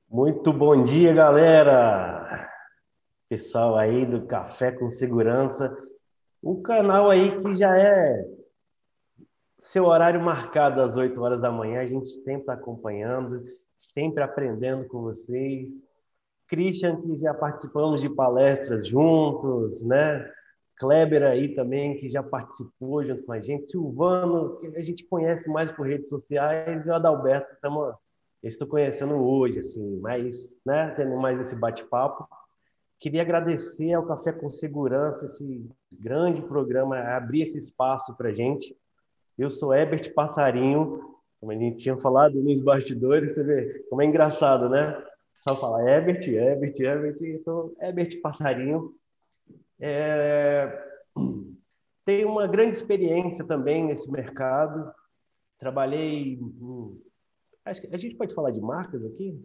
Muito 0.09 0.53
bom 0.53 0.83
dia, 0.83 1.15
galera 1.15 2.51
pessoal 3.31 3.77
aí 3.77 4.05
do 4.05 4.27
Café 4.27 4.73
com 4.73 4.91
Segurança, 4.91 5.73
um 6.43 6.61
canal 6.61 7.09
aí 7.09 7.41
que 7.41 7.55
já 7.55 7.79
é 7.79 8.27
seu 9.57 9.85
horário 9.85 10.21
marcado 10.21 10.83
às 10.83 10.97
8 10.97 11.21
horas 11.21 11.41
da 11.41 11.53
manhã, 11.53 11.81
a 11.81 11.87
gente 11.87 12.11
sempre 12.11 12.51
acompanhando, 12.51 13.45
sempre 13.79 14.25
aprendendo 14.25 14.89
com 14.89 15.03
vocês. 15.03 15.71
Christian, 16.49 17.01
que 17.01 17.21
já 17.21 17.33
participamos 17.33 18.01
de 18.01 18.09
palestras 18.09 18.89
juntos, 18.89 19.81
né? 19.85 20.29
Kleber 20.81 21.23
aí 21.23 21.55
também, 21.55 21.99
que 21.99 22.09
já 22.09 22.23
participou 22.23 23.05
junto 23.05 23.23
com 23.25 23.33
a 23.33 23.41
gente. 23.41 23.69
Silvano, 23.69 24.57
que 24.57 24.67
a 24.69 24.83
gente 24.83 25.05
conhece 25.05 25.47
mais 25.51 25.71
por 25.71 25.87
redes 25.87 26.09
sociais, 26.09 26.87
e 26.87 26.89
o 26.89 26.95
Adalberto, 26.95 27.53
estamos, 27.53 27.95
estou 28.43 28.67
conhecendo 28.67 29.15
hoje, 29.15 29.59
assim, 29.59 30.01
mais, 30.01 30.57
né? 30.65 30.95
Tendo 30.97 31.19
mais 31.19 31.39
esse 31.39 31.55
bate-papo. 31.55 32.27
Queria 32.99 33.21
agradecer 33.21 33.93
ao 33.93 34.07
Café 34.07 34.33
com 34.33 34.49
Segurança, 34.49 35.27
esse 35.27 35.69
grande 35.93 36.41
programa, 36.41 36.99
abrir 36.99 37.43
esse 37.43 37.59
espaço 37.59 38.17
para 38.17 38.31
a 38.31 38.35
gente. 38.35 38.75
Eu 39.37 39.51
sou 39.51 39.75
Herbert 39.75 40.15
Passarinho, 40.15 41.15
como 41.39 41.53
a 41.53 41.57
gente 41.57 41.77
tinha 41.77 41.97
falado 41.99 42.43
nos 42.43 42.59
bastidores, 42.59 43.35
você 43.35 43.45
vê 43.45 43.85
como 43.91 44.01
é 44.01 44.07
engraçado, 44.07 44.71
né? 44.71 44.97
Só 45.37 45.55
falar 45.55 45.87
Herbert, 45.87 46.27
Herbert, 46.27 46.75
Herbert, 46.79 47.17
eu 47.21 47.43
sou 47.43 47.77
Herbert 47.81 48.19
Passarinho. 48.23 48.95
É... 49.81 50.87
Tenho 52.05 52.29
uma 52.29 52.47
grande 52.47 52.75
experiência 52.75 53.45
também 53.45 53.85
nesse 53.85 54.11
mercado. 54.11 54.93
Trabalhei. 55.59 56.39
Acho 57.65 57.81
que 57.81 57.89
a 57.95 57.99
gente 57.99 58.17
pode 58.17 58.35
falar 58.35 58.51
de 58.51 58.61
marcas 58.61 59.05
aqui? 59.05 59.39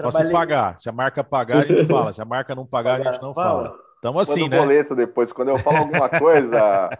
Só 0.00 0.10
se 0.10 0.30
pagar. 0.30 0.78
Se 0.78 0.88
a 0.88 0.92
marca 0.92 1.22
pagar, 1.22 1.64
a 1.64 1.66
gente 1.66 1.86
fala. 1.86 2.12
Se 2.12 2.20
a 2.20 2.24
marca 2.24 2.54
não 2.54 2.66
pagar, 2.66 2.98
pagar 2.98 3.08
a 3.08 3.12
gente 3.12 3.22
não 3.22 3.34
fala. 3.34 3.70
fala. 3.70 3.83
Estamos 4.04 4.28
assim, 4.28 4.42
Manda 4.42 4.56
né? 4.56 4.62
boleto 4.62 4.94
depois. 4.94 5.32
Quando 5.32 5.48
eu 5.48 5.56
falo 5.56 5.78
alguma 5.78 6.10
coisa 6.20 6.90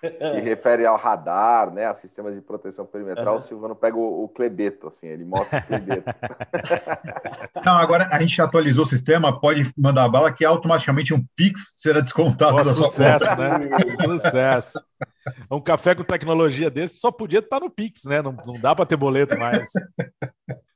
que 0.00 0.40
refere 0.42 0.86
ao 0.86 0.96
radar, 0.96 1.72
né, 1.72 1.86
a 1.86 1.94
sistemas 1.94 2.36
de 2.36 2.40
proteção 2.40 2.86
perimetral, 2.86 3.34
uhum. 3.34 3.40
o 3.40 3.42
Silvano 3.42 3.74
pega 3.74 3.96
o, 3.96 4.22
o, 4.22 4.28
Clebeto, 4.28 4.86
assim, 4.86 5.08
ele 5.08 5.24
mostra 5.24 5.58
o 5.58 5.66
Clebeto. 5.66 6.04
Não, 7.66 7.74
agora 7.74 8.08
a 8.12 8.20
gente 8.20 8.40
atualizou 8.40 8.84
o 8.84 8.86
sistema, 8.86 9.40
pode 9.40 9.68
mandar 9.76 10.08
bala 10.08 10.32
que 10.32 10.44
automaticamente 10.44 11.12
um 11.12 11.24
Pix 11.34 11.74
será 11.78 11.98
descontado 11.98 12.58
da 12.58 12.64
sucesso, 12.72 13.24
sua 13.24 13.36
conta. 13.36 13.58
né? 13.58 13.96
sucesso. 14.06 14.84
Um 15.50 15.60
café 15.60 15.96
com 15.96 16.04
tecnologia 16.04 16.70
desse 16.70 17.00
só 17.00 17.10
podia 17.10 17.40
estar 17.40 17.58
no 17.58 17.68
Pix, 17.68 18.04
né? 18.04 18.22
Não, 18.22 18.36
não 18.46 18.54
dá 18.54 18.72
para 18.72 18.86
ter 18.86 18.96
boleto 18.96 19.36
mais. 19.36 19.68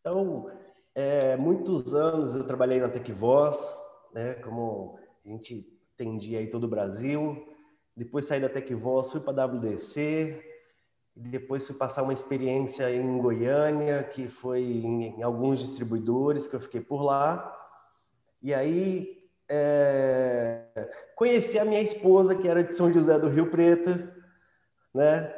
Então, 0.00 0.50
é, 0.96 1.36
muitos 1.36 1.94
anos 1.94 2.34
eu 2.34 2.42
trabalhei 2.42 2.80
na 2.80 2.88
TecVoz, 2.88 3.56
né? 4.12 4.34
Como 4.34 4.98
a 5.28 5.30
gente 5.30 5.66
atendia 5.94 6.38
aí 6.38 6.46
todo 6.46 6.64
o 6.64 6.68
Brasil. 6.68 7.46
Depois 7.94 8.26
saí 8.26 8.40
da 8.40 8.48
TecVoz, 8.48 9.12
fui 9.12 9.20
para 9.20 9.42
a 9.42 9.46
WDC. 9.46 10.42
Depois 11.14 11.66
fui 11.66 11.76
passar 11.76 12.02
uma 12.02 12.12
experiência 12.12 12.90
em 12.94 13.18
Goiânia, 13.18 14.02
que 14.04 14.28
foi 14.28 14.62
em, 14.62 15.18
em 15.18 15.22
alguns 15.22 15.58
distribuidores 15.58 16.46
que 16.46 16.56
eu 16.56 16.60
fiquei 16.60 16.80
por 16.80 17.02
lá. 17.02 17.54
E 18.40 18.54
aí 18.54 19.28
é, 19.48 20.62
conheci 21.14 21.58
a 21.58 21.64
minha 21.64 21.82
esposa, 21.82 22.34
que 22.34 22.48
era 22.48 22.64
de 22.64 22.74
São 22.74 22.92
José 22.92 23.18
do 23.18 23.28
Rio 23.28 23.50
Preto, 23.50 24.08
né? 24.94 25.34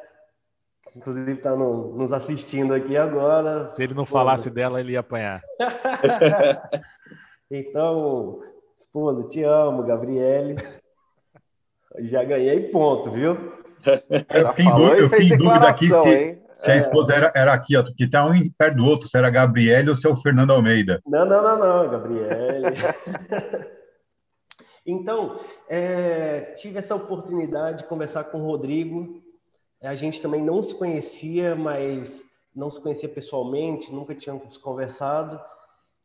Inclusive 0.95 1.33
está 1.33 1.57
no, 1.57 1.97
nos 1.97 2.13
assistindo 2.13 2.75
aqui 2.75 2.97
agora. 2.97 3.67
Se 3.69 3.83
ele 3.83 3.95
não 3.95 4.05
falasse 4.05 4.51
dela, 4.51 4.81
ele 4.81 4.93
ia 4.93 5.01
apanhar. 5.01 5.43
então, 7.51 8.43
Esposa, 8.81 9.29
te 9.29 9.43
amo, 9.43 9.83
Gabriele. 9.83 10.57
Já 12.01 12.25
ganhei 12.25 12.71
ponto, 12.71 13.11
viu? 13.11 13.37
Eu 14.33 14.49
fiquei 14.51 14.65
em 14.65 14.75
dúvida, 14.75 14.97
eu 14.97 15.09
fiquei 15.09 15.27
em 15.27 15.37
dúvida 15.37 15.69
aqui 15.69 15.91
se, 15.91 16.39
se 16.55 16.71
a 16.71 16.75
é. 16.75 16.77
esposa 16.79 17.15
era, 17.15 17.33
era 17.35 17.53
aqui, 17.53 17.77
ó, 17.77 17.85
que 17.85 18.09
tá 18.09 18.25
um 18.25 18.33
perto 18.57 18.77
do 18.77 18.85
outro, 18.85 19.07
se 19.07 19.17
era 19.19 19.29
Gabriele 19.29 19.91
ou 19.91 19.95
se 19.95 20.07
é 20.07 20.11
o 20.11 20.17
Fernando 20.17 20.53
Almeida. 20.53 21.01
Não, 21.07 21.27
não, 21.27 21.43
não, 21.43 21.59
não, 21.59 21.91
Gabriele. 21.91 22.67
então, 24.87 25.39
é, 25.69 26.55
tive 26.57 26.79
essa 26.79 26.95
oportunidade 26.95 27.79
de 27.79 27.89
conversar 27.89 28.25
com 28.25 28.41
o 28.41 28.47
Rodrigo. 28.47 29.23
A 29.83 29.95
gente 29.95 30.23
também 30.23 30.43
não 30.43 30.63
se 30.63 30.75
conhecia, 30.75 31.55
mas 31.55 32.23
não 32.55 32.71
se 32.71 32.81
conhecia 32.81 33.09
pessoalmente, 33.09 33.93
nunca 33.93 34.15
tínhamos 34.15 34.57
conversado. 34.57 35.39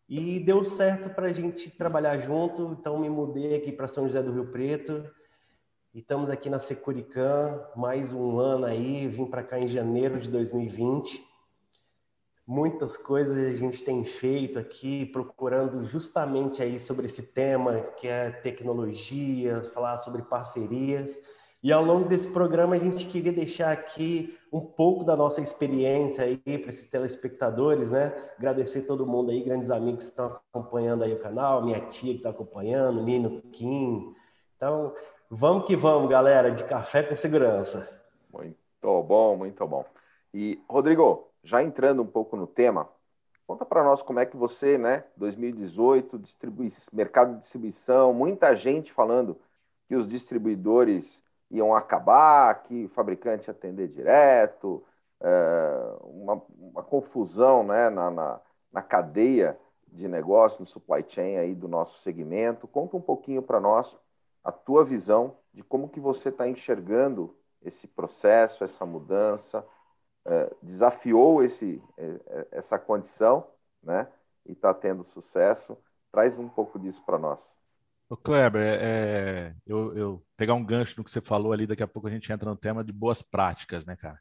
E 0.07 0.39
deu 0.39 0.63
certo 0.63 1.09
para 1.09 1.25
a 1.25 1.33
gente 1.33 1.71
trabalhar 1.71 2.19
junto, 2.19 2.77
então 2.79 3.00
me 3.00 3.09
mudei 3.09 3.55
aqui 3.55 3.71
para 3.71 3.88
São 3.88 4.05
José 4.05 4.21
do 4.21 4.31
Rio 4.31 4.51
Preto. 4.51 5.03
E 5.91 6.00
estamos 6.00 6.29
aqui 6.29 6.47
na 6.47 6.59
Securicam, 6.59 7.65
mais 7.75 8.13
um 8.13 8.38
ano 8.38 8.65
aí, 8.65 9.07
vim 9.07 9.25
para 9.25 9.41
cá 9.41 9.57
em 9.57 9.67
janeiro 9.67 10.19
de 10.19 10.29
2020. 10.29 11.25
Muitas 12.45 12.95
coisas 12.95 13.35
a 13.35 13.57
gente 13.57 13.83
tem 13.83 14.05
feito 14.05 14.59
aqui, 14.59 15.07
procurando 15.07 15.83
justamente 15.85 16.62
aí 16.62 16.79
sobre 16.79 17.07
esse 17.07 17.24
tema, 17.24 17.81
que 17.97 18.07
é 18.07 18.29
tecnologia, 18.29 19.63
falar 19.74 19.97
sobre 19.97 20.21
parcerias. 20.21 21.19
E 21.63 21.71
ao 21.71 21.83
longo 21.83 22.07
desse 22.07 22.27
programa 22.27 22.75
a 22.75 22.79
gente 22.79 23.07
queria 23.07 23.33
deixar 23.33 23.71
aqui 23.71 24.38
um 24.55 24.62
pouco 24.62 25.03
da 25.03 25.17
nossa 25.17 25.41
experiência 25.41 26.24
aí 26.24 26.38
para 26.38 26.69
esses 26.69 26.88
telespectadores, 26.88 27.91
né? 27.91 28.13
Agradecer 28.38 28.83
todo 28.83 29.05
mundo 29.05 29.29
aí, 29.29 29.43
grandes 29.43 29.69
amigos 29.69 30.05
que 30.05 30.12
estão 30.12 30.39
acompanhando 30.53 31.03
aí 31.03 31.13
o 31.13 31.19
canal, 31.19 31.62
minha 31.62 31.81
tia 31.81 32.13
que 32.13 32.19
está 32.19 32.29
acompanhando, 32.29 33.03
Nino 33.03 33.41
Kim. 33.51 34.15
Então, 34.55 34.93
vamos 35.29 35.65
que 35.65 35.75
vamos, 35.75 36.09
galera, 36.09 36.51
de 36.51 36.63
café 36.63 37.03
com 37.03 37.17
segurança. 37.17 37.89
Muito 38.31 39.03
bom, 39.03 39.35
muito 39.35 39.67
bom. 39.67 39.83
E, 40.33 40.57
Rodrigo, 40.69 41.27
já 41.44 41.61
entrando 41.61 42.01
um 42.01 42.07
pouco 42.07 42.37
no 42.37 42.48
tema, 42.48 42.87
conta 43.46 43.65
para 43.65 43.83
nós 43.83 44.01
como 44.01 44.22
é 44.22 44.25
que 44.25 44.37
você, 44.37 44.77
né, 44.77 45.03
2018, 45.18 46.18
distribui... 46.18 46.70
mercado 46.94 47.33
de 47.33 47.39
distribuição, 47.41 48.13
muita 48.13 48.55
gente 48.55 48.94
falando 48.94 49.37
que 49.89 49.98
os 49.98 50.07
distribuidores 50.07 51.22
iam 51.50 51.75
acabar, 51.75 52.64
que 52.64 52.86
o 52.86 52.90
fabricante 52.90 53.48
ia 53.48 53.51
atender 53.51 53.88
direto, 53.88 54.84
é, 55.22 55.98
uma, 56.01 56.42
uma, 56.60 56.84
confusão 56.84 57.64
né, 57.64 57.90
na, 57.90 58.12
na, 58.12 58.42
na, 58.72 58.81
cadeia 58.81 59.58
de 59.88 60.08
negócio, 60.08 60.60
no 60.60 60.66
supply 60.66 61.03
chain 61.08 61.38
aí 61.38 61.55
do 61.55 61.68
nosso 61.68 62.01
segmento. 62.01 62.68
Conta 62.68 62.98
um 62.98 63.01
pouquinho 63.01 63.42
para 63.42 63.60
nós 63.60 63.98
a 64.44 64.51
tua 64.51 64.84
visão 64.84 65.38
de 65.53 65.64
como 65.64 65.90
que 65.90 66.00
você 66.00 66.29
está 66.29 66.48
enxergando 66.48 67.36
esse 67.62 67.88
processo, 67.88 68.64
essa 68.64 68.86
mudança, 68.86 69.66
é, 70.25 70.51
desafiou 70.62 71.44
esse, 71.44 71.81
é, 71.98 72.48
essa 72.51 72.77
condição 72.77 73.48
né, 73.81 74.08
e 74.46 74.51
está 74.51 74.74
tendo 74.74 75.03
sucesso. 75.03 75.77
Traz 76.12 76.38
um 76.38 76.48
pouco 76.48 76.77
disso 76.77 77.01
para 77.05 77.18
nós. 77.18 77.53
O 78.07 78.15
Kleber, 78.15 78.61
é, 78.61 78.75
é, 78.75 79.55
eu, 79.65 79.98
eu, 79.98 80.25
pegar 80.37 80.53
um 80.53 80.63
gancho 80.63 80.94
no 80.98 81.03
que 81.03 81.09
você 81.09 81.22
falou 81.22 81.51
ali, 81.51 81.65
daqui 81.65 81.81
a 81.81 81.87
pouco 81.87 82.07
a 82.07 82.11
gente 82.11 82.31
entra 82.31 82.50
no 82.50 82.55
tema 82.55 82.83
de 82.83 82.91
boas 82.91 83.22
práticas, 83.22 83.85
né, 83.85 83.96
cara? 83.96 84.20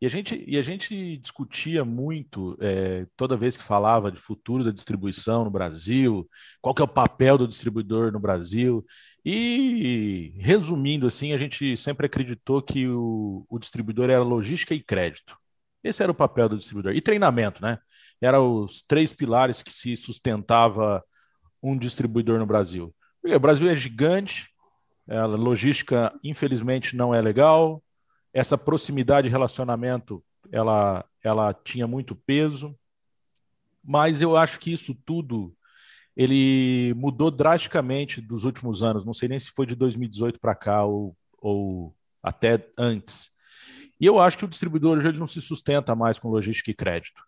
E 0.00 0.06
a 0.06 0.10
gente, 0.10 0.44
e 0.46 0.58
a 0.58 0.62
gente 0.62 1.16
discutia 1.16 1.84
muito, 1.84 2.56
é, 2.60 3.06
toda 3.16 3.36
vez 3.36 3.56
que 3.56 3.64
falava 3.64 4.12
de 4.12 4.20
futuro 4.20 4.62
da 4.62 4.70
distribuição 4.70 5.44
no 5.44 5.50
Brasil, 5.50 6.28
qual 6.60 6.74
que 6.74 6.82
é 6.82 6.84
o 6.84 6.88
papel 6.88 7.38
do 7.38 7.48
distribuidor 7.48 8.12
no 8.12 8.20
Brasil, 8.20 8.84
e 9.24 10.34
resumindo 10.38 11.06
assim, 11.06 11.32
a 11.32 11.38
gente 11.38 11.76
sempre 11.76 12.06
acreditou 12.06 12.62
que 12.62 12.86
o, 12.86 13.44
o 13.48 13.58
distribuidor 13.58 14.10
era 14.10 14.22
logística 14.22 14.74
e 14.74 14.82
crédito. 14.82 15.36
Esse 15.82 16.02
era 16.02 16.12
o 16.12 16.14
papel 16.14 16.48
do 16.48 16.58
distribuidor. 16.58 16.94
E 16.94 17.00
treinamento, 17.00 17.62
né? 17.62 17.78
Eram 18.20 18.64
os 18.64 18.82
três 18.82 19.12
pilares 19.12 19.62
que 19.62 19.72
se 19.72 19.96
sustentava 19.96 21.02
um 21.62 21.76
distribuidor 21.76 22.38
no 22.38 22.46
Brasil. 22.46 22.94
O 23.34 23.40
Brasil 23.40 23.68
é 23.68 23.76
gigante, 23.76 24.48
a 25.08 25.24
logística, 25.24 26.12
infelizmente, 26.22 26.96
não 26.96 27.14
é 27.14 27.20
legal. 27.20 27.82
Essa 28.32 28.58
proximidade 28.58 29.28
de 29.28 29.32
relacionamento, 29.32 30.22
ela, 30.50 31.04
ela 31.22 31.54
tinha 31.54 31.86
muito 31.86 32.14
peso. 32.14 32.76
Mas 33.82 34.20
eu 34.20 34.36
acho 34.36 34.58
que 34.58 34.72
isso 34.72 34.94
tudo 35.04 35.56
ele 36.16 36.94
mudou 36.94 37.30
drasticamente 37.30 38.22
dos 38.22 38.44
últimos 38.44 38.82
anos. 38.82 39.04
Não 39.04 39.12
sei 39.12 39.28
nem 39.28 39.38
se 39.38 39.50
foi 39.50 39.66
de 39.66 39.74
2018 39.74 40.40
para 40.40 40.54
cá 40.54 40.84
ou, 40.84 41.14
ou 41.38 41.94
até 42.22 42.66
antes. 42.78 43.30
E 44.00 44.06
eu 44.06 44.18
acho 44.18 44.38
que 44.38 44.44
o 44.44 44.48
distribuidor 44.48 44.96
hoje 44.96 45.08
ele 45.08 45.18
não 45.18 45.26
se 45.26 45.40
sustenta 45.40 45.94
mais 45.94 46.18
com 46.18 46.30
logística 46.30 46.70
e 46.70 46.74
crédito. 46.74 47.22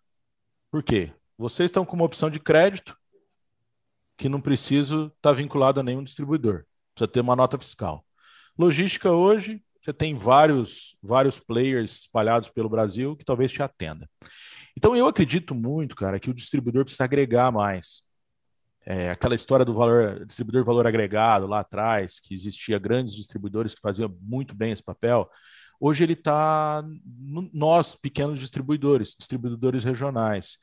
Por 0.71 0.81
quê? 0.81 1.13
Vocês 1.37 1.67
estão 1.67 1.85
com 1.85 1.95
uma 1.95 2.05
opção 2.05 2.29
de 2.29 2.39
crédito, 2.39 2.97
que 4.19 4.27
não 4.27 4.41
preciso 4.41 5.05
estar 5.05 5.29
tá 5.29 5.33
vinculado 5.33 5.79
a 5.79 5.83
nenhum 5.83 6.03
distribuidor. 6.03 6.65
Precisa 6.93 7.07
ter 7.07 7.21
uma 7.21 7.37
nota 7.37 7.57
fiscal. 7.57 8.05
Logística 8.57 9.09
hoje, 9.09 9.63
você 9.81 9.93
tem 9.93 10.13
vários, 10.13 10.97
vários 11.01 11.39
players 11.39 12.01
espalhados 12.01 12.49
pelo 12.49 12.67
Brasil 12.67 13.15
que 13.15 13.23
talvez 13.23 13.49
te 13.49 13.63
atenda. 13.63 14.09
Então 14.77 14.93
eu 14.93 15.07
acredito 15.07 15.55
muito, 15.55 15.95
cara, 15.95 16.19
que 16.19 16.29
o 16.29 16.33
distribuidor 16.33 16.83
precisa 16.83 17.05
agregar 17.05 17.49
mais. 17.49 18.03
É, 18.85 19.09
aquela 19.11 19.35
história 19.35 19.63
do 19.63 19.73
valor, 19.73 20.25
distribuidor 20.25 20.65
valor 20.65 20.85
agregado 20.85 21.47
lá 21.47 21.61
atrás, 21.61 22.19
que 22.19 22.33
existia 22.33 22.77
grandes 22.77 23.15
distribuidores 23.15 23.73
que 23.73 23.81
faziam 23.81 24.13
muito 24.21 24.53
bem 24.53 24.73
esse 24.73 24.83
papel. 24.83 25.29
Hoje 25.79 26.03
ele 26.03 26.13
está 26.13 26.83
nós, 27.53 27.95
pequenos 27.95 28.39
distribuidores, 28.39 29.15
distribuidores 29.17 29.83
regionais. 29.83 30.57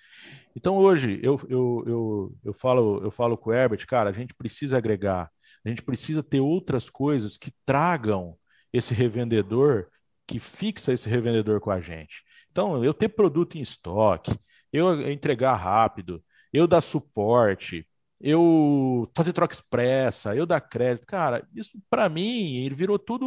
Então 0.55 0.77
hoje 0.77 1.19
eu, 1.23 1.41
eu, 1.49 1.85
eu, 1.87 2.37
eu, 2.45 2.55
falo, 2.55 3.03
eu 3.03 3.11
falo 3.11 3.37
com 3.37 3.51
o 3.51 3.53
Herbert, 3.53 3.87
cara, 3.87 4.11
a 4.11 4.13
gente 4.13 4.35
precisa 4.35 4.77
agregar, 4.77 5.31
a 5.65 5.69
gente 5.69 5.83
precisa 5.83 6.23
ter 6.23 6.41
outras 6.41 6.91
coisas 6.91 7.37
que 7.37 7.51
tragam 7.65 8.37
esse 8.73 8.93
revendedor, 8.93 9.89
que 10.27 10.39
fixa 10.39 10.93
esse 10.93 11.09
revendedor 11.09 11.61
com 11.61 11.71
a 11.71 11.81
gente. 11.81 12.23
Então, 12.51 12.85
eu 12.85 12.93
ter 12.93 13.09
produto 13.09 13.57
em 13.57 13.61
estoque, 13.61 14.37
eu 14.73 15.11
entregar 15.11 15.55
rápido, 15.55 16.23
eu 16.53 16.67
dar 16.67 16.81
suporte, 16.81 17.87
eu 18.21 19.11
fazer 19.15 19.33
troca 19.33 19.55
expressa, 19.55 20.35
eu 20.35 20.47
dar 20.47 20.61
crédito. 20.61 21.07
Cara, 21.07 21.47
isso 21.55 21.79
para 21.91 22.09
mim, 22.09 22.57
ele 22.65 22.75
virou 22.75 22.99
tudo, 22.99 23.27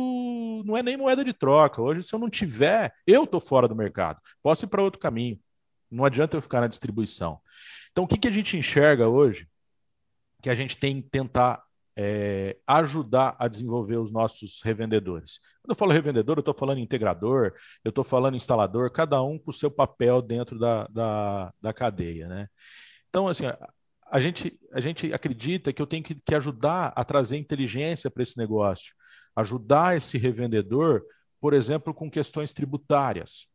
não 0.65 0.75
é 0.75 0.83
nem 0.83 0.97
moeda 0.97 1.23
de 1.23 1.33
troca. 1.33 1.81
Hoje, 1.81 2.03
se 2.03 2.13
eu 2.13 2.19
não 2.19 2.29
tiver, 2.29 2.93
eu 3.05 3.27
tô 3.27 3.39
fora 3.39 3.67
do 3.67 3.75
mercado. 3.75 4.19
Posso 4.41 4.65
ir 4.65 4.67
para 4.67 4.83
outro 4.83 4.99
caminho. 4.99 5.39
Não 5.91 6.05
adianta 6.05 6.37
eu 6.37 6.41
ficar 6.41 6.61
na 6.61 6.67
distribuição. 6.67 7.39
Então, 7.91 8.03
o 8.03 8.07
que, 8.07 8.17
que 8.17 8.27
a 8.27 8.31
gente 8.31 8.57
enxerga 8.57 9.07
hoje? 9.07 9.47
Que 10.41 10.49
a 10.49 10.55
gente 10.55 10.77
tem 10.77 11.01
que 11.01 11.09
tentar 11.09 11.63
é, 11.97 12.57
ajudar 12.65 13.35
a 13.37 13.47
desenvolver 13.47 13.97
os 13.97 14.11
nossos 14.11 14.61
revendedores. 14.63 15.39
Quando 15.61 15.71
eu 15.71 15.75
falo 15.75 15.91
revendedor, 15.91 16.37
eu 16.37 16.41
estou 16.41 16.53
falando 16.53 16.79
integrador, 16.79 17.53
eu 17.83 17.89
estou 17.89 18.03
falando 18.03 18.37
instalador, 18.37 18.91
cada 18.91 19.21
um 19.21 19.37
com 19.37 19.51
o 19.51 19.53
seu 19.53 19.69
papel 19.69 20.21
dentro 20.21 20.57
da, 20.57 20.87
da, 20.87 21.53
da 21.61 21.73
cadeia. 21.73 22.27
Né? 22.27 22.47
Então, 23.09 23.27
assim, 23.27 23.45
a 24.11 24.19
gente, 24.19 24.59
a 24.73 24.81
gente 24.81 25.13
acredita 25.13 25.71
que 25.71 25.81
eu 25.81 25.87
tenho 25.87 26.03
que, 26.03 26.15
que 26.15 26.35
ajudar 26.35 26.91
a 26.95 27.03
trazer 27.03 27.37
inteligência 27.37 28.09
para 28.09 28.23
esse 28.23 28.37
negócio, 28.37 28.93
ajudar 29.35 29.95
esse 29.95 30.17
revendedor, 30.17 31.03
por 31.39 31.53
exemplo, 31.53 31.93
com 31.93 32.09
questões 32.09 32.51
tributárias. 32.53 33.47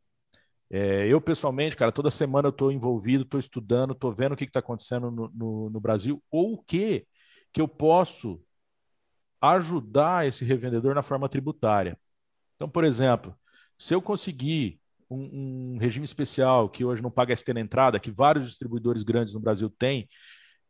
É, 0.70 1.06
eu, 1.06 1.20
pessoalmente, 1.20 1.76
cara, 1.76 1.92
toda 1.92 2.10
semana 2.10 2.48
eu 2.48 2.50
estou 2.50 2.72
envolvido, 2.72 3.24
estou 3.24 3.38
estudando, 3.38 3.92
estou 3.92 4.12
vendo 4.12 4.32
o 4.32 4.36
que 4.36 4.44
está 4.44 4.60
acontecendo 4.60 5.10
no, 5.10 5.30
no, 5.34 5.70
no, 5.70 5.80
Brasil, 5.80 6.22
ou 6.30 6.54
o 6.54 6.62
que 6.62 7.06
que 7.52 7.60
eu 7.60 7.68
posso 7.68 8.42
ajudar 9.40 10.26
esse 10.26 10.44
revendedor 10.44 10.94
na 10.94 11.02
forma 11.02 11.28
tributária. 11.28 11.98
Então, 12.56 12.68
por 12.68 12.82
exemplo, 12.82 13.36
se 13.78 13.94
eu 13.94 14.02
conseguir 14.02 14.80
um, 15.08 15.74
um 15.74 15.78
regime 15.78 16.04
especial 16.04 16.68
que 16.68 16.84
hoje 16.84 17.02
não 17.02 17.10
paga 17.10 17.36
ST 17.36 17.52
na 17.52 17.60
entrada, 17.60 18.00
que 18.00 18.10
vários 18.10 18.48
distribuidores 18.48 19.02
grandes 19.02 19.34
no 19.34 19.40
Brasil 19.40 19.70
têm, 19.70 20.08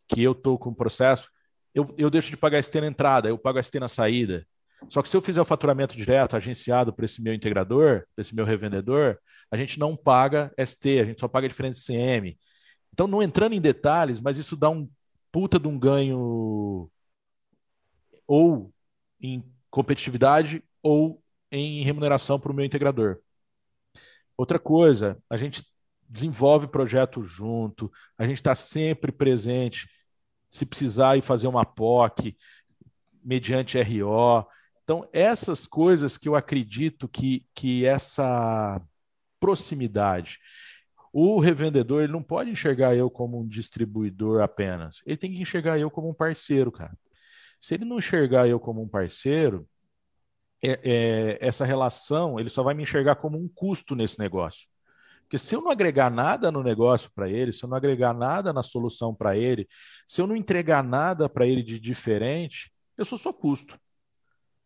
que 0.08 0.22
eu 0.22 0.32
estou 0.32 0.58
com 0.58 0.70
o 0.70 0.74
processo, 0.74 1.28
eu, 1.74 1.92
eu 1.98 2.10
deixo 2.10 2.30
de 2.30 2.36
pagar 2.36 2.62
ST 2.62 2.80
na 2.80 2.86
entrada, 2.86 3.28
eu 3.28 3.38
pago 3.38 3.62
ST 3.62 3.78
na 3.80 3.88
saída. 3.88 4.46
Só 4.88 5.02
que 5.02 5.08
se 5.08 5.16
eu 5.16 5.22
fizer 5.22 5.40
o 5.40 5.44
faturamento 5.44 5.96
direto, 5.96 6.36
agenciado 6.36 6.92
para 6.92 7.04
esse 7.04 7.22
meu 7.22 7.32
integrador, 7.32 8.04
para 8.14 8.22
esse 8.22 8.34
meu 8.34 8.44
revendedor, 8.44 9.18
a 9.50 9.56
gente 9.56 9.78
não 9.78 9.96
paga 9.96 10.52
ST, 10.58 11.00
a 11.00 11.04
gente 11.04 11.20
só 11.20 11.28
paga 11.28 11.46
a 11.46 11.48
diferença 11.48 11.80
de 11.80 11.86
CM. 11.86 12.38
Então, 12.92 13.06
não 13.06 13.22
entrando 13.22 13.54
em 13.54 13.60
detalhes, 13.60 14.20
mas 14.20 14.38
isso 14.38 14.56
dá 14.56 14.70
um 14.70 14.88
puta 15.32 15.58
de 15.58 15.66
um 15.66 15.78
ganho 15.78 16.88
ou 18.26 18.72
em 19.20 19.42
competitividade 19.70 20.62
ou 20.82 21.20
em 21.50 21.82
remuneração 21.82 22.38
para 22.38 22.52
o 22.52 22.54
meu 22.54 22.64
integrador. 22.64 23.18
Outra 24.36 24.58
coisa, 24.58 25.18
a 25.28 25.36
gente 25.36 25.64
desenvolve 26.08 26.68
projeto 26.68 27.22
junto, 27.22 27.90
a 28.16 28.26
gente 28.26 28.36
está 28.36 28.54
sempre 28.54 29.10
presente, 29.10 29.88
se 30.50 30.64
precisar 30.64 31.16
ir 31.16 31.22
fazer 31.22 31.48
uma 31.48 31.64
POC, 31.64 32.36
mediante 33.24 33.80
RO. 33.80 34.46
Então, 34.82 35.08
essas 35.12 35.66
coisas 35.66 36.16
que 36.16 36.28
eu 36.28 36.36
acredito 36.36 37.08
que, 37.08 37.46
que 37.54 37.86
essa 37.86 38.80
proximidade. 39.40 40.38
O 41.12 41.38
revendedor 41.38 42.02
ele 42.02 42.12
não 42.12 42.22
pode 42.22 42.50
enxergar 42.50 42.96
eu 42.96 43.10
como 43.10 43.40
um 43.40 43.46
distribuidor 43.46 44.40
apenas. 44.40 45.02
Ele 45.06 45.16
tem 45.16 45.30
que 45.30 45.40
enxergar 45.40 45.78
eu 45.78 45.90
como 45.90 46.08
um 46.08 46.14
parceiro, 46.14 46.72
cara. 46.72 46.96
Se 47.60 47.74
ele 47.74 47.84
não 47.84 47.98
enxergar 47.98 48.48
eu 48.48 48.58
como 48.58 48.82
um 48.82 48.88
parceiro, 48.88 49.68
é, 50.62 50.80
é, 50.82 51.38
essa 51.46 51.64
relação 51.64 52.40
ele 52.40 52.48
só 52.48 52.62
vai 52.62 52.72
me 52.74 52.82
enxergar 52.82 53.16
como 53.16 53.38
um 53.38 53.46
custo 53.46 53.94
nesse 53.94 54.18
negócio. 54.18 54.66
Porque 55.24 55.38
se 55.38 55.54
eu 55.54 55.60
não 55.60 55.70
agregar 55.70 56.10
nada 56.10 56.50
no 56.50 56.62
negócio 56.62 57.10
para 57.14 57.28
ele, 57.28 57.52
se 57.52 57.64
eu 57.64 57.68
não 57.68 57.76
agregar 57.76 58.12
nada 58.14 58.52
na 58.52 58.62
solução 58.62 59.14
para 59.14 59.36
ele, 59.36 59.66
se 60.06 60.20
eu 60.20 60.26
não 60.26 60.36
entregar 60.36 60.84
nada 60.84 61.28
para 61.28 61.46
ele 61.46 61.62
de 61.62 61.80
diferente, 61.80 62.70
eu 62.96 63.04
sou 63.04 63.18
só 63.18 63.32
custo. 63.32 63.78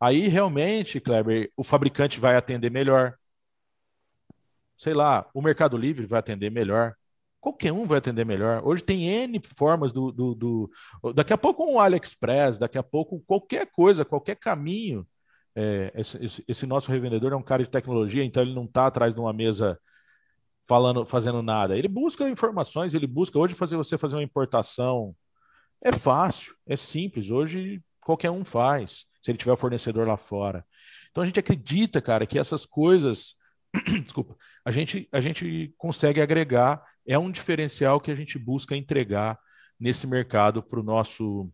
Aí 0.01 0.29
realmente, 0.29 1.01
Kleber, 1.01 1.51
o 1.57 1.65
fabricante 1.65 2.21
vai 2.21 2.37
atender 2.37 2.71
melhor. 2.71 3.17
Sei 4.77 4.95
lá, 4.95 5.29
o 5.35 5.43
Mercado 5.43 5.77
Livre 5.77 6.07
vai 6.07 6.21
atender 6.21 6.51
melhor. 6.51 6.95
Qualquer 7.41 7.73
um 7.73 7.87
vai 7.87 7.99
atender 7.99 8.25
melhor. 8.25 8.63
Hoje 8.65 8.83
tem 8.83 9.09
N 9.09 9.41
formas 9.45 9.93
do. 9.93 10.13
do, 10.13 10.35
do... 10.35 10.71
Daqui 11.15 11.33
a 11.33 11.39
pouco 11.39 11.65
um 11.65 11.81
AliExpress, 11.81 12.59
daqui 12.59 12.79
a 12.79 12.83
pouco 12.83 13.21
qualquer 13.27 13.67
coisa, 13.67 14.05
qualquer 14.05 14.37
caminho. 14.37 15.07
É, 15.55 15.93
esse, 15.95 16.45
esse, 16.47 16.67
nosso 16.67 16.91
revendedor 16.91 17.33
é 17.33 17.37
um 17.37 17.43
cara 17.43 17.65
de 17.65 17.71
tecnologia, 17.71 18.23
então 18.23 18.43
ele 18.43 18.55
não 18.55 18.65
está 18.65 18.87
atrás 18.87 19.13
de 19.13 19.19
uma 19.19 19.33
mesa 19.33 19.79
falando, 20.69 21.07
fazendo 21.07 21.43
nada. 21.43 21.77
Ele 21.77 21.89
busca 21.89 22.29
informações, 22.29 22.93
ele 22.93 23.07
busca. 23.07 23.39
Hoje 23.39 23.55
fazer 23.55 23.77
você 23.77 23.97
fazer 23.97 24.17
uma 24.17 24.23
importação 24.23 25.17
é 25.83 25.93
fácil, 25.93 26.55
é 26.67 26.77
simples. 26.77 27.31
Hoje 27.31 27.83
qualquer 28.01 28.31
um 28.31 28.45
faz, 28.45 29.07
se 29.23 29.31
ele 29.31 29.39
tiver 29.39 29.53
o 29.53 29.57
fornecedor 29.57 30.07
lá 30.07 30.17
fora. 30.17 30.65
Então 31.11 31.23
a 31.23 31.27
gente 31.27 31.41
acredita, 31.41 32.01
cara, 32.01 32.27
que 32.27 32.39
essas 32.39 32.67
coisas, 32.67 33.35
desculpa, 34.05 34.37
a 34.65 34.71
gente, 34.71 35.09
a 35.13 35.21
gente 35.21 35.75
consegue 35.79 36.21
agregar, 36.21 36.85
é 37.07 37.19
um 37.19 37.31
diferencial 37.31 38.01
que 38.01 38.11
a 38.11 38.15
gente 38.15 38.39
busca 38.39 38.77
entregar 38.77 39.39
nesse 39.81 40.07
mercado 40.07 40.63
para 40.63 40.81
o 40.81 40.83
nosso, 40.83 41.51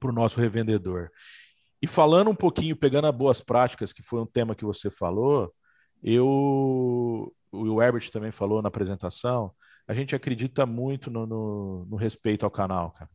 pro 0.00 0.12
nosso 0.12 0.40
revendedor. 0.40 1.10
E 1.82 1.86
falando 1.86 2.30
um 2.30 2.34
pouquinho, 2.34 2.76
pegando 2.76 3.06
as 3.06 3.14
boas 3.14 3.40
práticas, 3.40 3.92
que 3.92 4.02
foi 4.02 4.20
um 4.20 4.26
tema 4.26 4.54
que 4.54 4.64
você 4.64 4.90
falou, 4.90 5.52
eu, 6.02 7.34
o 7.54 7.82
Herbert 7.82 8.10
também 8.10 8.32
falou 8.32 8.62
na 8.62 8.68
apresentação, 8.68 9.54
a 9.86 9.94
gente 9.94 10.14
acredita 10.14 10.66
muito 10.66 11.10
no, 11.10 11.26
no, 11.26 11.84
no 11.86 11.96
respeito 11.96 12.44
ao 12.44 12.50
canal, 12.50 12.92
cara. 12.92 13.10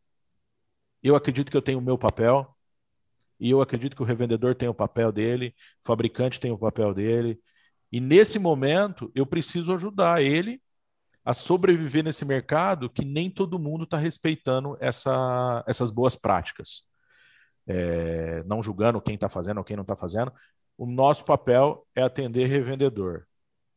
Eu 1.02 1.16
acredito 1.16 1.50
que 1.50 1.58
eu 1.58 1.62
tenho 1.62 1.80
o 1.80 1.82
meu 1.82 1.98
papel, 1.98 2.56
e 3.40 3.50
eu 3.52 3.62
acredito 3.62 3.96
que 3.96 4.02
o 4.02 4.06
revendedor 4.06 4.56
tem 4.56 4.68
o 4.68 4.74
papel 4.74 5.12
dele, 5.12 5.56
o 5.84 5.88
fabricante 5.88 6.40
tem 6.40 6.52
o 6.52 6.58
papel 6.58 6.94
dele, 6.94 7.40
e 7.92 8.00
nesse 8.00 8.38
momento 8.38 9.12
eu 9.16 9.26
preciso 9.26 9.74
ajudar 9.74 10.22
ele 10.22 10.62
a 11.24 11.34
sobreviver 11.34 12.04
nesse 12.04 12.26
mercado 12.26 12.90
que 12.90 13.06
nem 13.06 13.30
todo 13.30 13.60
mundo 13.60 13.84
está 13.84 13.98
respeitando 13.98 14.78
essa, 14.80 15.64
essas 15.68 15.92
boas 15.92 16.16
práticas. 16.16 16.84
É, 17.68 18.44
não 18.46 18.64
julgando 18.64 19.02
quem 19.02 19.16
está 19.16 19.30
fazendo 19.30 19.60
ou 19.60 19.64
quem 19.64 19.76
não 19.76 19.84
está 19.84 19.96
fazendo. 19.96 20.34
O 20.78 20.86
nosso 20.88 21.24
papel 21.26 21.86
é 21.96 22.02
atender 22.02 22.46
revendedor. 22.46 23.28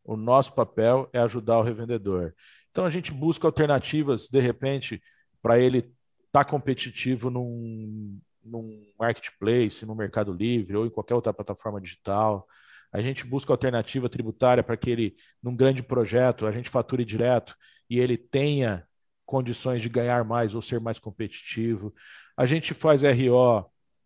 O 0.05 0.17
nosso 0.17 0.55
papel 0.55 1.09
é 1.12 1.19
ajudar 1.19 1.59
o 1.59 1.62
revendedor. 1.62 2.35
Então 2.71 2.85
a 2.85 2.91
gente 2.91 3.12
busca 3.12 3.47
alternativas, 3.47 4.29
de 4.29 4.41
repente, 4.41 5.01
para 5.41 5.59
ele 5.59 5.93
está 6.27 6.45
competitivo 6.45 7.31
num, 7.31 8.19
num 8.43 8.83
marketplace, 8.99 9.85
no 9.85 9.95
Mercado 9.95 10.33
Livre 10.33 10.77
ou 10.77 10.87
em 10.87 10.91
qualquer 10.91 11.15
outra 11.15 11.33
plataforma 11.33 11.81
digital. 11.81 12.47
A 12.93 13.01
gente 13.01 13.25
busca 13.25 13.53
alternativa 13.53 14.09
tributária 14.09 14.62
para 14.62 14.77
que 14.77 14.91
ele, 14.91 15.17
num 15.43 15.55
grande 15.55 15.83
projeto, 15.83 16.47
a 16.47 16.53
gente 16.53 16.69
fature 16.69 17.05
direto 17.05 17.57
e 17.88 17.99
ele 17.99 18.17
tenha 18.17 18.87
condições 19.25 19.81
de 19.81 19.88
ganhar 19.88 20.25
mais 20.25 20.55
ou 20.55 20.61
ser 20.61 20.81
mais 20.81 20.99
competitivo. 20.99 21.95
A 22.37 22.45
gente 22.45 22.75
faz 22.75 23.03
RO, 23.03 23.65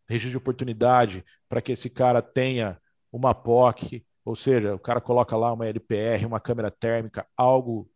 registro 0.09 0.31
de 0.31 0.37
oportunidade, 0.37 1.25
para 1.49 1.61
que 1.61 1.73
esse 1.73 1.91
cara 1.91 2.23
tenha 2.23 2.81
uma 3.11 3.35
POC, 3.35 4.05
ou 4.27 4.35
seja, 4.35 4.75
o 4.75 4.79
cara 4.79 5.01
coloca 5.01 5.37
lá 5.37 5.53
uma 5.53 5.69
LPR, 5.69 6.27
uma 6.27 6.41
câmera 6.41 6.69
térmica, 6.69 7.25
algo 7.37 7.89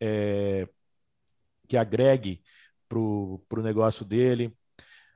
é, 0.00 0.68
que 1.68 1.76
agregue 1.76 2.40
para 2.88 2.98
o 3.00 3.62
negócio 3.62 4.04
dele. 4.04 4.56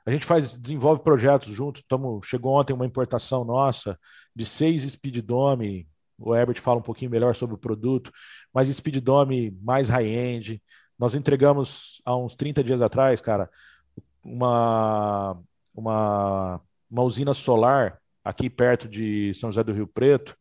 A 0.05 0.11
gente 0.11 0.27
faz, 0.27 0.57
desenvolve 0.57 1.05
projetos 1.05 1.51
junto. 1.51 1.85
Tamo, 1.87 2.21
chegou 2.23 2.53
ontem 2.53 2.73
uma 2.73 2.85
importação 2.85 3.45
nossa 3.45 3.97
de 4.35 4.45
seis 4.45 4.83
Speeddome. 4.83 5.89
O 6.19 6.35
Herbert 6.35 6.61
fala 6.61 6.81
um 6.81 6.83
pouquinho 6.83 7.13
melhor 7.13 7.37
sobre 7.37 7.55
o 7.55 7.59
produto, 7.59 8.11
mas 8.53 8.69
Speeddome 8.69 9.53
mais 9.63 9.89
high-end. 9.89 10.61
Nós 10.99 11.15
entregamos 11.15 12.03
há 12.05 12.17
uns 12.17 12.35
30 12.35 12.65
dias 12.65 12.83
atrás, 12.83 13.21
cara, 13.21 13.49
uma, 14.25 15.39
uma, 15.73 16.61
uma 16.91 17.03
usina 17.03 17.33
solar 17.35 18.01
aqui 18.25 18.51
perto 18.51 18.89
de 18.89 19.33
São 19.35 19.53
José 19.53 19.63
do 19.63 19.73
Rio 19.73 19.87
Preto. 19.87 20.37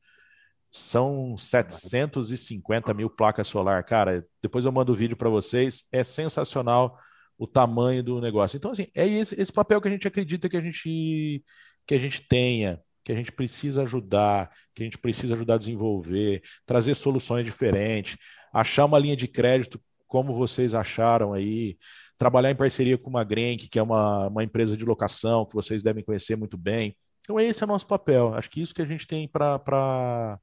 São 0.77 1.37
750 1.37 2.93
mil 2.93 3.09
placas 3.09 3.47
solar. 3.47 3.81
Cara, 3.85 4.27
depois 4.41 4.65
eu 4.65 4.73
mando 4.73 4.91
o 4.91 4.95
vídeo 4.95 5.15
para 5.15 5.29
vocês. 5.29 5.85
É 5.89 6.03
sensacional 6.03 6.99
o 7.37 7.47
tamanho 7.47 8.03
do 8.03 8.19
negócio. 8.19 8.57
Então, 8.57 8.71
assim, 8.71 8.87
é 8.93 9.07
esse, 9.07 9.39
esse, 9.39 9.53
papel 9.53 9.79
que 9.79 9.87
a 9.87 9.91
gente 9.91 10.05
acredita 10.05 10.49
que 10.49 10.57
a 10.57 10.61
gente, 10.61 11.41
que 11.87 11.95
a 11.95 11.97
gente 11.97 12.27
tenha, 12.27 12.81
que 13.05 13.13
a 13.13 13.15
gente 13.15 13.31
precisa 13.31 13.83
ajudar, 13.83 14.51
que 14.73 14.83
a 14.83 14.85
gente 14.85 14.97
precisa 14.97 15.33
ajudar 15.33 15.53
a 15.53 15.59
desenvolver, 15.59 16.41
trazer 16.65 16.93
soluções 16.93 17.45
diferentes, 17.45 18.17
achar 18.53 18.83
uma 18.83 18.99
linha 18.99 19.15
de 19.15 19.29
crédito 19.29 19.79
como 20.05 20.35
vocês 20.35 20.73
acharam 20.73 21.31
aí, 21.31 21.77
trabalhar 22.17 22.51
em 22.51 22.55
parceria 22.55 22.97
com 22.97 23.09
uma 23.09 23.23
Grenk, 23.23 23.69
que 23.69 23.79
é 23.79 23.81
uma, 23.81 24.27
uma 24.27 24.43
empresa 24.43 24.75
de 24.75 24.83
locação 24.83 25.45
que 25.45 25.55
vocês 25.55 25.81
devem 25.81 26.03
conhecer 26.03 26.35
muito 26.35 26.57
bem. 26.57 26.97
Então, 27.21 27.39
esse 27.39 27.63
é 27.63 27.65
o 27.65 27.69
nosso 27.69 27.87
papel. 27.87 28.33
Acho 28.35 28.49
que 28.49 28.61
isso 28.61 28.75
que 28.75 28.81
a 28.81 28.85
gente 28.85 29.07
tem 29.07 29.25
para 29.25 30.37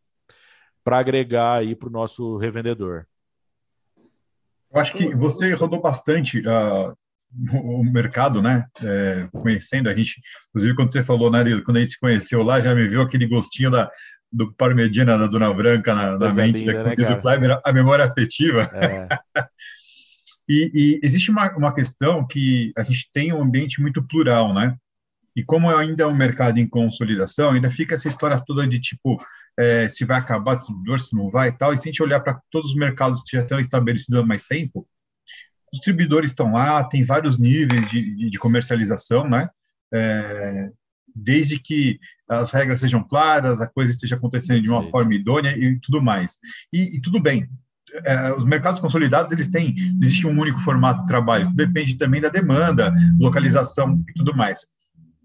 agregar 0.86 1.58
aí 1.58 1.74
para 1.74 1.88
o 1.88 1.92
nosso 1.92 2.36
revendedor. 2.36 3.06
Eu 4.72 4.80
acho 4.80 4.94
que 4.94 5.14
você 5.14 5.52
rodou 5.52 5.80
bastante 5.80 6.40
uh, 6.40 6.96
o 7.54 7.84
mercado, 7.84 8.42
né? 8.42 8.66
É, 8.82 9.28
conhecendo 9.32 9.88
a 9.88 9.94
gente, 9.94 10.20
inclusive 10.48 10.74
quando 10.74 10.92
você 10.92 11.04
falou, 11.04 11.30
né, 11.30 11.44
quando 11.64 11.76
a 11.76 11.80
gente 11.80 11.92
se 11.92 12.00
conheceu 12.00 12.42
lá, 12.42 12.60
já 12.60 12.74
me 12.74 12.88
viu 12.88 13.02
aquele 13.02 13.26
gostinho 13.26 13.70
da, 13.70 13.90
do 14.32 14.52
Parmedina 14.54 15.18
da 15.18 15.26
Dona 15.26 15.52
Branca 15.52 15.94
na, 15.94 16.18
na 16.18 16.32
mente, 16.32 16.60
linda, 16.60 16.72
né, 16.72 16.82
como 16.82 16.96
diz 16.96 17.10
o 17.10 17.18
Kleber, 17.18 17.60
a 17.64 17.72
memória 17.72 18.04
afetiva. 18.04 18.62
É. 18.72 19.08
e, 20.48 20.70
e, 20.74 21.00
existe 21.02 21.30
uma, 21.30 21.50
uma 21.56 21.74
questão 21.74 22.26
que 22.26 22.72
a 22.76 22.82
gente 22.82 23.10
tem 23.12 23.32
um 23.32 23.42
ambiente 23.42 23.80
muito 23.80 24.02
plural, 24.02 24.54
né? 24.54 24.74
E 25.34 25.42
como 25.42 25.74
ainda 25.74 26.04
é 26.04 26.06
um 26.06 26.14
mercado 26.14 26.58
em 26.58 26.68
consolidação, 26.68 27.52
ainda 27.52 27.70
fica 27.70 27.94
essa 27.94 28.08
história 28.08 28.42
toda 28.44 28.66
de 28.66 28.78
tipo, 28.78 29.22
é, 29.58 29.88
se 29.88 30.04
vai 30.04 30.18
acabar 30.18 30.54
distribuidor, 30.54 31.00
se 31.00 31.14
não 31.14 31.30
vai 31.30 31.48
e 31.48 31.52
tal. 31.52 31.72
E 31.72 31.78
se 31.78 31.88
a 31.88 31.90
gente 31.90 32.02
olhar 32.02 32.20
para 32.20 32.40
todos 32.50 32.70
os 32.70 32.76
mercados 32.76 33.22
que 33.22 33.36
já 33.36 33.42
estão 33.42 33.60
estabelecidos 33.60 34.20
há 34.20 34.24
mais 34.24 34.44
tempo, 34.44 34.86
distribuidores 35.72 36.30
estão 36.30 36.52
lá, 36.52 36.84
tem 36.84 37.02
vários 37.02 37.38
níveis 37.38 37.88
de, 37.90 38.16
de, 38.16 38.30
de 38.30 38.38
comercialização, 38.38 39.28
né? 39.28 39.48
É, 39.92 40.70
desde 41.14 41.58
que 41.58 41.98
as 42.28 42.50
regras 42.50 42.80
sejam 42.80 43.02
claras, 43.02 43.60
a 43.60 43.66
coisa 43.66 43.92
esteja 43.92 44.16
acontecendo 44.16 44.62
de 44.62 44.70
uma 44.70 44.88
forma 44.90 45.14
idônea 45.14 45.56
e 45.56 45.78
tudo 45.80 46.00
mais. 46.00 46.38
E, 46.72 46.96
e 46.96 47.00
tudo 47.00 47.20
bem, 47.20 47.48
é, 48.04 48.32
os 48.32 48.44
mercados 48.44 48.80
consolidados 48.80 49.32
eles 49.32 49.48
têm, 49.48 49.74
não 49.94 50.06
existe 50.06 50.26
um 50.26 50.38
único 50.38 50.58
formato 50.60 51.02
de 51.02 51.06
trabalho, 51.06 51.52
depende 51.54 51.96
também 51.96 52.20
da 52.20 52.28
demanda, 52.28 52.92
localização 53.18 54.02
e 54.08 54.12
tudo 54.14 54.34
mais. 54.34 54.66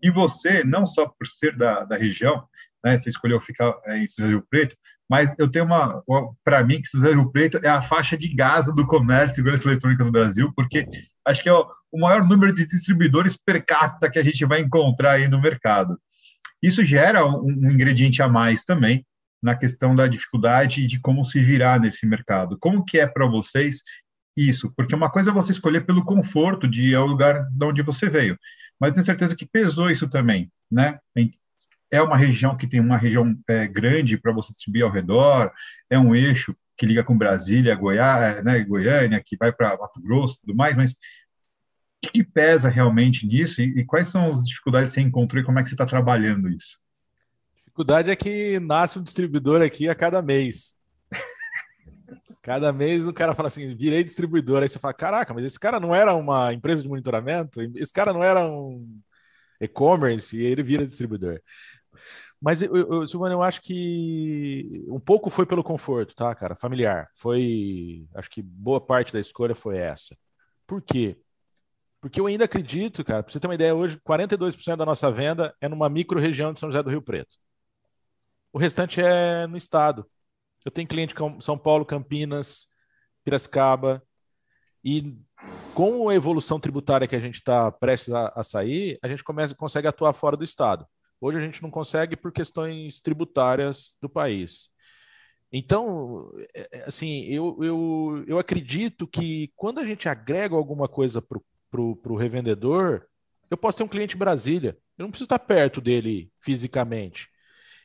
E 0.04 0.12
você, 0.12 0.64
não 0.64 0.86
só 0.86 1.08
por 1.08 1.26
ser 1.28 1.56
da, 1.56 1.84
da 1.86 1.98
região, 1.98 2.44
né, 2.88 2.98
você 2.98 3.10
escolheu 3.10 3.42
ficar 3.42 3.74
é, 3.86 3.98
em 3.98 4.08
Rio 4.20 4.44
Preto, 4.50 4.76
mas 5.10 5.34
eu 5.38 5.50
tenho 5.50 5.66
uma, 5.66 6.04
para 6.44 6.64
mim, 6.64 6.82
que 6.82 6.88
São 6.88 7.02
Rio 7.02 7.32
Preto 7.32 7.60
é 7.64 7.70
a 7.70 7.82
faixa 7.82 8.18
de 8.18 8.34
Gaza 8.34 8.74
do 8.74 8.86
comércio 8.86 9.34
e 9.34 9.36
segurança 9.36 9.68
eletrônica 9.68 10.04
no 10.04 10.12
Brasil, 10.12 10.52
porque 10.56 10.88
acho 11.26 11.42
que 11.42 11.50
é 11.50 11.54
o, 11.54 11.66
o 11.92 12.00
maior 12.00 12.28
número 12.28 12.54
de 12.54 12.66
distribuidores 12.66 13.38
per 13.38 13.64
capita 13.66 14.10
que 14.10 14.20
a 14.20 14.24
gente 14.24 14.46
vai 14.46 14.60
encontrar 14.60 15.14
aí 15.14 15.28
no 15.28 15.42
mercado. 15.42 15.98
Isso 16.62 16.84
gera 16.84 17.26
um, 17.26 17.46
um 17.46 17.72
ingrediente 17.72 18.22
a 18.22 18.28
mais 18.28 18.66
também 18.66 19.06
na 19.42 19.56
questão 19.56 19.96
da 19.96 20.08
dificuldade 20.08 20.86
de 20.86 21.00
como 21.00 21.24
se 21.24 21.40
virar 21.40 21.80
nesse 21.80 22.06
mercado. 22.06 22.58
Como 22.60 22.84
que 22.84 23.00
é 23.00 23.08
para 23.08 23.28
vocês 23.28 23.84
isso? 24.36 24.74
Porque 24.76 24.96
uma 24.96 25.10
coisa 25.10 25.32
é 25.32 25.34
você 25.34 25.52
escolher 25.52 25.86
pelo 25.86 26.04
conforto 26.04 26.68
de 26.68 26.94
ao 26.96 27.06
lugar 27.06 27.48
de 27.50 27.66
onde 27.66 27.82
você 27.82 28.10
veio, 28.10 28.38
mas 28.80 28.94
tenho 28.94 29.06
certeza 29.06 29.36
que 29.36 29.46
pesou 29.46 29.90
isso 29.90 30.10
também, 30.10 30.52
né? 30.70 31.00
É 31.92 32.02
uma 32.02 32.18
região 32.18 32.56
que 32.58 32.68
tem 32.68 32.80
uma 32.80 32.98
região 32.98 33.38
é, 33.48 33.68
grande 33.68 34.18
para 34.18 34.34
você 34.34 34.54
subir 34.56 34.84
ao 34.84 34.92
redor, 34.92 35.52
é 35.90 35.98
um 35.98 36.16
eixo 36.16 36.56
que 36.78 36.86
liga 36.86 37.04
com 37.04 37.18
Brasília, 37.18 37.76
Goiás, 37.76 38.44
né, 38.44 38.60
Goiânia, 38.64 39.24
que 39.26 39.36
vai 39.38 39.52
para 39.52 39.78
Mato 39.78 40.02
Grosso 40.02 40.36
e 40.36 40.42
tudo 40.42 40.56
mais, 40.56 40.76
mas 40.76 40.92
o 40.92 42.12
que, 42.12 42.24
pesa 42.24 42.70
realmente 42.70 43.26
nisso 43.26 43.62
e, 43.62 43.80
e, 43.80 43.86
quais 43.86 44.10
são 44.10 44.30
as 44.30 44.46
dificuldades 44.46 44.90
que 44.90 45.02
você 45.02 45.02
encontrou 45.02 45.42
e 45.42 45.46
como 45.46 45.58
é 45.58 45.64
que 45.64 45.70
você 45.70 45.74
está 45.74 45.86
trabalhando 45.86 46.48
isso? 46.50 46.78
dificuldade 47.78 48.10
é 48.10 48.16
que 48.16 48.60
nasce 48.60 48.98
um 48.98 49.04
distribuidor 49.04 49.62
aqui 49.62 49.88
a 49.88 49.94
cada 49.94 50.20
mês. 50.20 50.78
Cada 52.42 52.74
mês 52.74 53.08
o 53.08 53.14
cara 53.14 53.36
fala 53.36 53.50
assim, 53.50 53.76
virei 53.76 54.04
distribuidor. 54.04 54.64
Aí 54.64 54.70
você 54.70 54.80
fala, 54.80 54.94
caraca, 54.94 55.34
mas 55.34 55.46
esse 55.46 55.60
cara 55.60 55.80
não 55.80 55.94
era 55.94 56.14
uma 56.16 56.54
empresa 56.54 56.82
de 56.82 56.88
monitoramento? 56.88 57.62
Esse 57.76 57.92
cara 57.92 58.14
não 58.14 58.24
era 58.24 58.42
um 58.42 59.00
e-commerce? 59.60 60.36
E 60.36 60.44
ele 60.44 60.64
vira 60.64 60.86
distribuidor. 60.86 61.40
Mas, 62.42 62.62
eu, 62.62 62.76
eu, 62.76 63.08
Silvana, 63.08 63.34
eu 63.34 63.42
acho 63.42 63.62
que 63.62 64.86
um 64.88 65.00
pouco 65.00 65.30
foi 65.30 65.46
pelo 65.46 65.64
conforto, 65.64 66.16
tá, 66.16 66.34
cara? 66.36 66.56
Familiar. 66.56 67.10
Foi. 67.16 68.08
Acho 68.16 68.30
que 68.30 68.42
boa 68.42 68.80
parte 68.80 69.14
da 69.14 69.20
escolha 69.20 69.56
foi 69.56 69.78
essa. 69.78 70.18
Por 70.66 70.82
quê? 70.82 71.20
Porque 72.02 72.20
eu 72.20 72.28
ainda 72.28 72.46
acredito, 72.46 73.04
cara, 73.04 73.24
pra 73.24 73.32
você 73.32 73.40
ter 73.40 73.48
uma 73.48 73.56
ideia, 73.56 73.76
hoje 73.76 74.00
42% 74.08 74.78
da 74.78 74.86
nossa 74.86 75.12
venda 75.12 75.56
é 75.60 75.68
numa 75.68 75.90
micro-região 75.90 76.54
de 76.54 76.60
São 76.60 76.70
José 76.70 76.84
do 76.84 76.90
Rio 76.90 77.02
Preto. 77.02 77.38
O 78.54 78.60
restante 78.60 79.02
é 79.02 79.48
no 79.48 79.58
estado. 79.58 80.10
Eu 80.66 80.72
tenho 80.72 80.88
cliente 80.88 81.16
com 81.16 81.40
São 81.42 81.58
Paulo, 81.58 81.86
Campinas, 81.86 82.68
Piracicaba. 83.24 84.04
E 84.84 85.18
com 85.74 86.10
a 86.10 86.16
evolução 86.16 86.60
tributária 86.60 87.08
que 87.08 87.16
a 87.16 87.20
gente 87.20 87.36
está 87.36 87.72
prestes 87.72 88.14
a, 88.14 88.32
a, 88.36 88.44
sair, 88.44 88.98
a 89.04 89.08
gente 89.08 89.24
começa, 89.24 89.54
consegue 89.56 89.88
atuar 89.88 90.14
fora 90.14 90.36
do 90.36 90.44
estado. 90.44 90.88
Hoje 91.20 91.38
a 91.38 91.42
gente 91.42 91.62
não 91.62 91.72
consegue 91.72 92.16
por 92.16 92.32
questões 92.32 93.02
tributárias 93.02 93.98
do 94.02 94.10
país. 94.10 94.70
Então, 95.52 96.32
é, 96.54 96.68
é, 96.72 96.84
assim, 96.84 97.24
eu, 97.26 97.58
eu, 97.62 98.24
eu 98.28 98.38
acredito 98.38 99.08
que 99.08 99.52
quando 99.56 99.80
a 99.80 99.86
gente 99.86 100.10
agrega 100.10 100.56
alguma 100.56 100.88
coisa 100.88 101.22
para 101.22 101.82
o 101.82 102.16
revendedor, 102.16 103.08
eu 103.50 103.58
posso 103.58 103.78
ter 103.78 103.84
um 103.84 103.88
cliente 103.88 104.16
em 104.16 104.20
Brasília. 104.20 104.78
Eu 104.98 105.04
não 105.04 105.12
preciso 105.12 105.26
estar 105.26 105.40
perto 105.40 105.80
dele 105.80 106.32
fisicamente. 106.40 107.30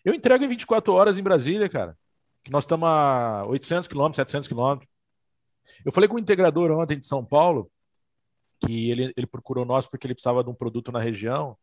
Eu 0.05 0.13
entrego 0.13 0.45
em 0.45 0.49
24 0.49 0.93
horas 0.93 1.19
em 1.19 1.23
Brasília, 1.23 1.69
cara. 1.69 1.97
Que 2.43 2.51
nós 2.51 2.65
estamos 2.65 2.89
a 2.89 3.45
800 3.47 3.87
quilômetros, 3.87 4.17
700 4.17 4.49
quilômetros. 4.49 4.91
Eu 5.85 5.93
falei 5.93 6.09
com 6.09 6.17
o 6.17 6.19
integrador 6.19 6.71
ontem 6.73 6.99
de 6.99 7.07
São 7.07 7.25
Paulo, 7.25 7.71
que 8.65 8.91
ele, 8.91 9.13
ele 9.17 9.27
procurou 9.27 9.65
nós 9.65 9.87
porque 9.87 10.07
ele 10.07 10.15
precisava 10.15 10.43
de 10.43 10.51
um 10.51 10.55
produto 10.55 10.91
na 10.91 11.01
região. 11.01 11.57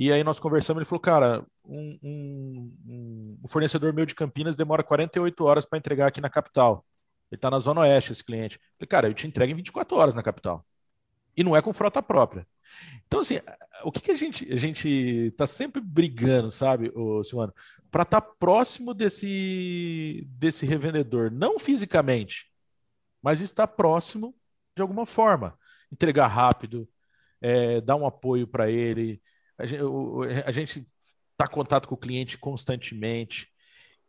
E 0.00 0.12
aí 0.12 0.22
nós 0.22 0.38
conversamos, 0.38 0.78
ele 0.80 0.88
falou, 0.88 1.00
cara, 1.00 1.44
um, 1.64 1.98
um, 2.00 3.38
um 3.42 3.48
fornecedor 3.48 3.92
meu 3.92 4.06
de 4.06 4.14
Campinas 4.14 4.54
demora 4.54 4.84
48 4.84 5.44
horas 5.44 5.66
para 5.66 5.76
entregar 5.76 6.06
aqui 6.06 6.20
na 6.20 6.30
capital. 6.30 6.86
Ele 7.28 7.36
está 7.36 7.50
na 7.50 7.58
Zona 7.58 7.80
Oeste, 7.80 8.12
esse 8.12 8.22
cliente. 8.22 8.58
Eu 8.58 8.60
falei, 8.78 8.88
cara, 8.88 9.08
eu 9.08 9.14
te 9.14 9.26
entrego 9.26 9.50
em 9.50 9.56
24 9.56 9.96
horas 9.96 10.14
na 10.14 10.22
capital. 10.22 10.64
E 11.36 11.42
não 11.42 11.56
é 11.56 11.60
com 11.60 11.72
frota 11.72 12.00
própria. 12.00 12.46
Então, 13.08 13.20
assim, 13.20 13.40
o 13.82 13.90
que, 13.90 14.00
que 14.00 14.12
a 14.12 14.16
gente 14.16 14.52
a 14.52 14.56
gente 14.56 15.34
tá 15.36 15.48
sempre 15.48 15.80
brigando, 15.80 16.52
sabe, 16.52 16.92
Silvano, 17.24 17.52
para 17.90 18.04
estar 18.04 18.20
tá 18.20 18.32
próximo 18.38 18.94
desse 18.94 20.24
desse 20.30 20.64
revendedor, 20.64 21.28
não 21.28 21.58
fisicamente, 21.58 22.52
mas 23.20 23.40
estar 23.40 23.66
próximo 23.66 24.32
de 24.76 24.82
alguma 24.82 25.04
forma, 25.04 25.58
entregar 25.90 26.28
rápido, 26.28 26.88
é, 27.40 27.80
dar 27.80 27.96
um 27.96 28.06
apoio 28.06 28.46
para 28.46 28.70
ele. 28.70 29.20
A 29.58 29.66
gente, 29.66 29.82
a 30.46 30.52
gente 30.52 30.88
tá 31.36 31.46
em 31.46 31.50
contato 31.50 31.88
com 31.88 31.94
o 31.94 31.98
cliente 31.98 32.38
constantemente. 32.38 33.48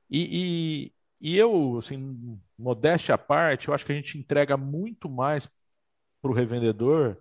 E, 0.10 0.92
e, 1.22 1.34
e 1.34 1.38
eu, 1.38 1.78
assim, 1.78 2.40
modéstia 2.58 3.16
à 3.16 3.18
parte, 3.18 3.68
eu 3.68 3.74
acho 3.74 3.86
que 3.86 3.92
a 3.92 3.96
gente 3.96 4.18
entrega 4.18 4.58
muito 4.58 5.10
mais 5.10 5.48
para 6.22 6.32
o 6.32 6.34
revendedor 6.34 7.18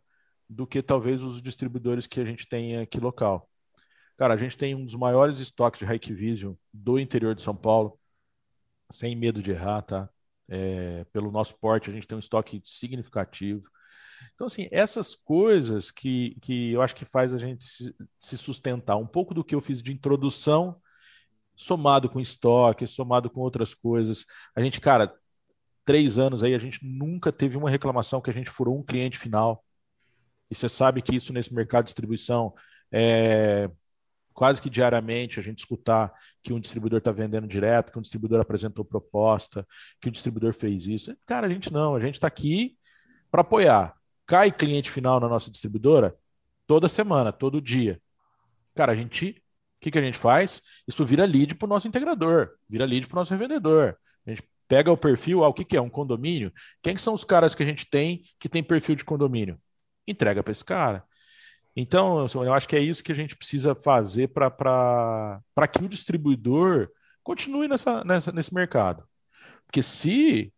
do 0.48 0.66
que 0.66 0.82
talvez 0.82 1.22
os 1.22 1.42
distribuidores 1.42 2.06
que 2.06 2.20
a 2.20 2.24
gente 2.24 2.48
tem 2.48 2.78
aqui 2.78 2.98
local. 3.00 3.48
Cara, 4.16 4.34
a 4.34 4.36
gente 4.36 4.56
tem 4.56 4.74
um 4.74 4.84
dos 4.84 4.94
maiores 4.94 5.38
estoques 5.40 5.86
de 5.86 5.94
Hikvision 5.94 6.54
do 6.72 6.98
interior 6.98 7.34
de 7.34 7.42
São 7.42 7.54
Paulo, 7.54 7.98
sem 8.90 9.14
medo 9.14 9.42
de 9.42 9.52
errar, 9.52 9.82
tá? 9.82 10.10
É, 10.48 11.04
pelo 11.12 11.30
nosso 11.30 11.58
porte, 11.58 11.90
a 11.90 11.92
gente 11.92 12.06
tem 12.06 12.16
um 12.16 12.20
estoque 12.20 12.60
significativo. 12.64 13.68
Então, 14.34 14.46
assim, 14.46 14.68
essas 14.70 15.14
coisas 15.14 15.90
que, 15.90 16.36
que 16.40 16.72
eu 16.72 16.82
acho 16.82 16.94
que 16.94 17.04
faz 17.04 17.34
a 17.34 17.38
gente 17.38 17.64
se, 17.64 17.94
se 18.18 18.38
sustentar. 18.38 18.96
Um 18.96 19.06
pouco 19.06 19.34
do 19.34 19.44
que 19.44 19.54
eu 19.54 19.60
fiz 19.60 19.82
de 19.82 19.92
introdução, 19.92 20.80
somado 21.56 22.08
com 22.08 22.20
estoque, 22.20 22.86
somado 22.86 23.28
com 23.28 23.40
outras 23.40 23.74
coisas. 23.74 24.24
A 24.54 24.62
gente, 24.62 24.80
cara, 24.80 25.12
três 25.84 26.18
anos 26.18 26.42
aí, 26.42 26.54
a 26.54 26.58
gente 26.58 26.78
nunca 26.84 27.32
teve 27.32 27.56
uma 27.56 27.70
reclamação 27.70 28.20
que 28.20 28.30
a 28.30 28.32
gente 28.32 28.50
furou 28.50 28.78
um 28.78 28.84
cliente 28.84 29.18
final. 29.18 29.64
E 30.50 30.54
você 30.54 30.68
sabe 30.68 31.02
que 31.02 31.16
isso 31.16 31.32
nesse 31.32 31.54
mercado 31.54 31.84
de 31.84 31.88
distribuição 31.88 32.54
é 32.92 33.68
quase 34.38 34.62
que 34.62 34.70
diariamente 34.70 35.40
a 35.40 35.42
gente 35.42 35.58
escutar 35.58 36.12
que 36.44 36.52
um 36.52 36.60
distribuidor 36.60 36.98
está 36.98 37.10
vendendo 37.10 37.48
direto, 37.48 37.90
que 37.90 37.98
um 37.98 38.02
distribuidor 38.02 38.40
apresentou 38.40 38.84
proposta, 38.84 39.66
que 40.00 40.08
o 40.08 40.12
distribuidor 40.12 40.54
fez 40.54 40.86
isso. 40.86 41.12
Cara, 41.26 41.48
a 41.48 41.50
gente 41.50 41.72
não, 41.72 41.96
a 41.96 42.00
gente 42.00 42.14
está 42.14 42.28
aqui 42.28 42.77
para 43.30 43.42
apoiar. 43.42 43.94
Cai 44.26 44.50
cliente 44.50 44.90
final 44.90 45.20
na 45.20 45.28
nossa 45.28 45.50
distribuidora 45.50 46.16
toda 46.66 46.88
semana, 46.88 47.32
todo 47.32 47.60
dia. 47.60 48.00
Cara, 48.74 48.92
a 48.92 48.96
gente, 48.96 49.30
o 49.30 49.80
que, 49.80 49.90
que 49.90 49.98
a 49.98 50.02
gente 50.02 50.18
faz? 50.18 50.82
Isso 50.86 51.04
vira 51.04 51.24
lead 51.24 51.54
para 51.54 51.66
o 51.66 51.68
nosso 51.68 51.88
integrador, 51.88 52.50
vira 52.68 52.84
lead 52.84 53.06
para 53.06 53.16
o 53.16 53.20
nosso 53.20 53.32
revendedor. 53.32 53.96
A 54.26 54.30
gente 54.30 54.42
pega 54.68 54.92
o 54.92 54.96
perfil, 54.96 55.42
ah, 55.44 55.48
o 55.48 55.54
que, 55.54 55.64
que 55.64 55.76
é? 55.76 55.80
Um 55.80 55.88
condomínio? 55.88 56.52
Quem 56.82 56.96
são 56.96 57.14
os 57.14 57.24
caras 57.24 57.54
que 57.54 57.62
a 57.62 57.66
gente 57.66 57.88
tem 57.88 58.20
que 58.38 58.48
tem 58.48 58.62
perfil 58.62 58.94
de 58.94 59.04
condomínio? 59.04 59.58
entrega 60.10 60.42
para 60.42 60.52
esse 60.52 60.64
cara. 60.64 61.04
Então, 61.76 62.26
eu 62.34 62.52
acho 62.52 62.68
que 62.68 62.74
é 62.74 62.80
isso 62.80 63.04
que 63.04 63.12
a 63.12 63.14
gente 63.14 63.36
precisa 63.36 63.74
fazer 63.74 64.28
para 64.28 65.40
que 65.72 65.84
o 65.84 65.88
distribuidor 65.88 66.88
continue 67.22 67.68
nessa, 67.68 68.02
nessa, 68.04 68.32
nesse 68.32 68.52
mercado. 68.52 69.04
Porque 69.66 69.82
se 69.82 70.52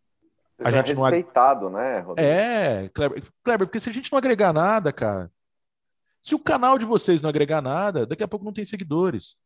a 0.62 0.70
gente 0.70 0.94
não 0.94 1.02
respeitado, 1.02 1.70
né, 1.70 2.00
Rodrigo? 2.00 2.28
É, 2.28 2.88
Kleber, 2.90 3.22
Kleber, 3.42 3.66
porque 3.66 3.80
se 3.80 3.88
a 3.88 3.92
gente 3.92 4.10
não 4.10 4.18
agregar 4.18 4.52
nada, 4.52 4.92
cara, 4.92 5.30
se 6.22 6.34
o 6.34 6.38
canal 6.38 6.78
de 6.78 6.84
vocês 6.84 7.20
não 7.20 7.30
agregar 7.30 7.62
nada, 7.62 8.06
daqui 8.06 8.22
a 8.22 8.28
pouco 8.28 8.44
não 8.44 8.52
tem 8.52 8.64
seguidores. 8.64 9.36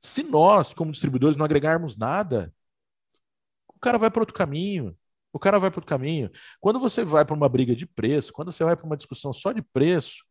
Se 0.00 0.22
nós, 0.22 0.72
como 0.72 0.92
distribuidores, 0.92 1.36
não 1.36 1.44
agregarmos 1.44 1.96
nada, 1.96 2.52
o 3.68 3.78
cara 3.80 3.98
vai 3.98 4.10
para 4.10 4.22
outro 4.22 4.34
caminho. 4.34 4.96
O 5.32 5.38
cara 5.38 5.58
vai 5.58 5.70
para 5.70 5.82
o 5.82 5.86
caminho. 5.86 6.30
Quando 6.60 6.80
você 6.80 7.04
vai 7.04 7.24
para 7.24 7.36
uma 7.36 7.48
briga 7.48 7.76
de 7.76 7.86
preço, 7.86 8.32
quando 8.32 8.50
você 8.50 8.64
vai 8.64 8.74
para 8.74 8.86
uma 8.86 8.96
discussão 8.96 9.32
só 9.32 9.52
de 9.52 9.60
preço, 9.60 10.24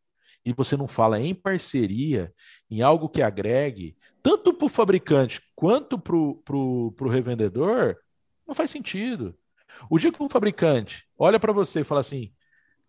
e 0.43 0.53
você 0.53 0.77
não 0.77 0.87
fala 0.87 1.19
em 1.19 1.33
parceria, 1.33 2.33
em 2.69 2.81
algo 2.81 3.09
que 3.09 3.21
agregue, 3.21 3.97
tanto 4.21 4.53
para 4.53 4.65
o 4.65 4.69
fabricante 4.69 5.41
quanto 5.55 5.97
para 5.97 6.15
o 6.15 7.09
revendedor, 7.09 7.97
não 8.47 8.53
faz 8.53 8.69
sentido. 8.69 9.35
O 9.89 9.99
dia 9.99 10.11
que 10.11 10.21
um 10.21 10.29
fabricante 10.29 11.07
olha 11.17 11.39
para 11.39 11.53
você 11.53 11.81
e 11.81 11.83
fala 11.83 12.01
assim, 12.01 12.33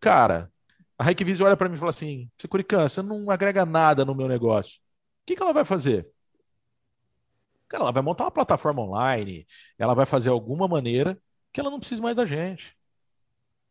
cara, 0.00 0.50
a 0.98 1.10
Hikvision 1.10 1.46
olha 1.46 1.56
para 1.56 1.68
mim 1.68 1.74
e 1.74 1.78
fala 1.78 1.90
assim, 1.90 2.30
Securican, 2.40 2.88
você 2.88 3.02
não 3.02 3.30
agrega 3.30 3.66
nada 3.66 4.04
no 4.04 4.14
meu 4.14 4.28
negócio. 4.28 4.78
O 4.78 5.26
que, 5.26 5.36
que 5.36 5.42
ela 5.42 5.52
vai 5.52 5.64
fazer? 5.64 6.08
Cara, 7.68 7.84
ela 7.84 7.92
vai 7.92 8.02
montar 8.02 8.24
uma 8.24 8.30
plataforma 8.30 8.82
online, 8.82 9.46
ela 9.78 9.94
vai 9.94 10.06
fazer 10.06 10.30
alguma 10.30 10.68
maneira 10.68 11.20
que 11.52 11.60
ela 11.60 11.70
não 11.70 11.80
precisa 11.80 12.02
mais 12.02 12.14
da 12.14 12.24
gente. 12.24 12.76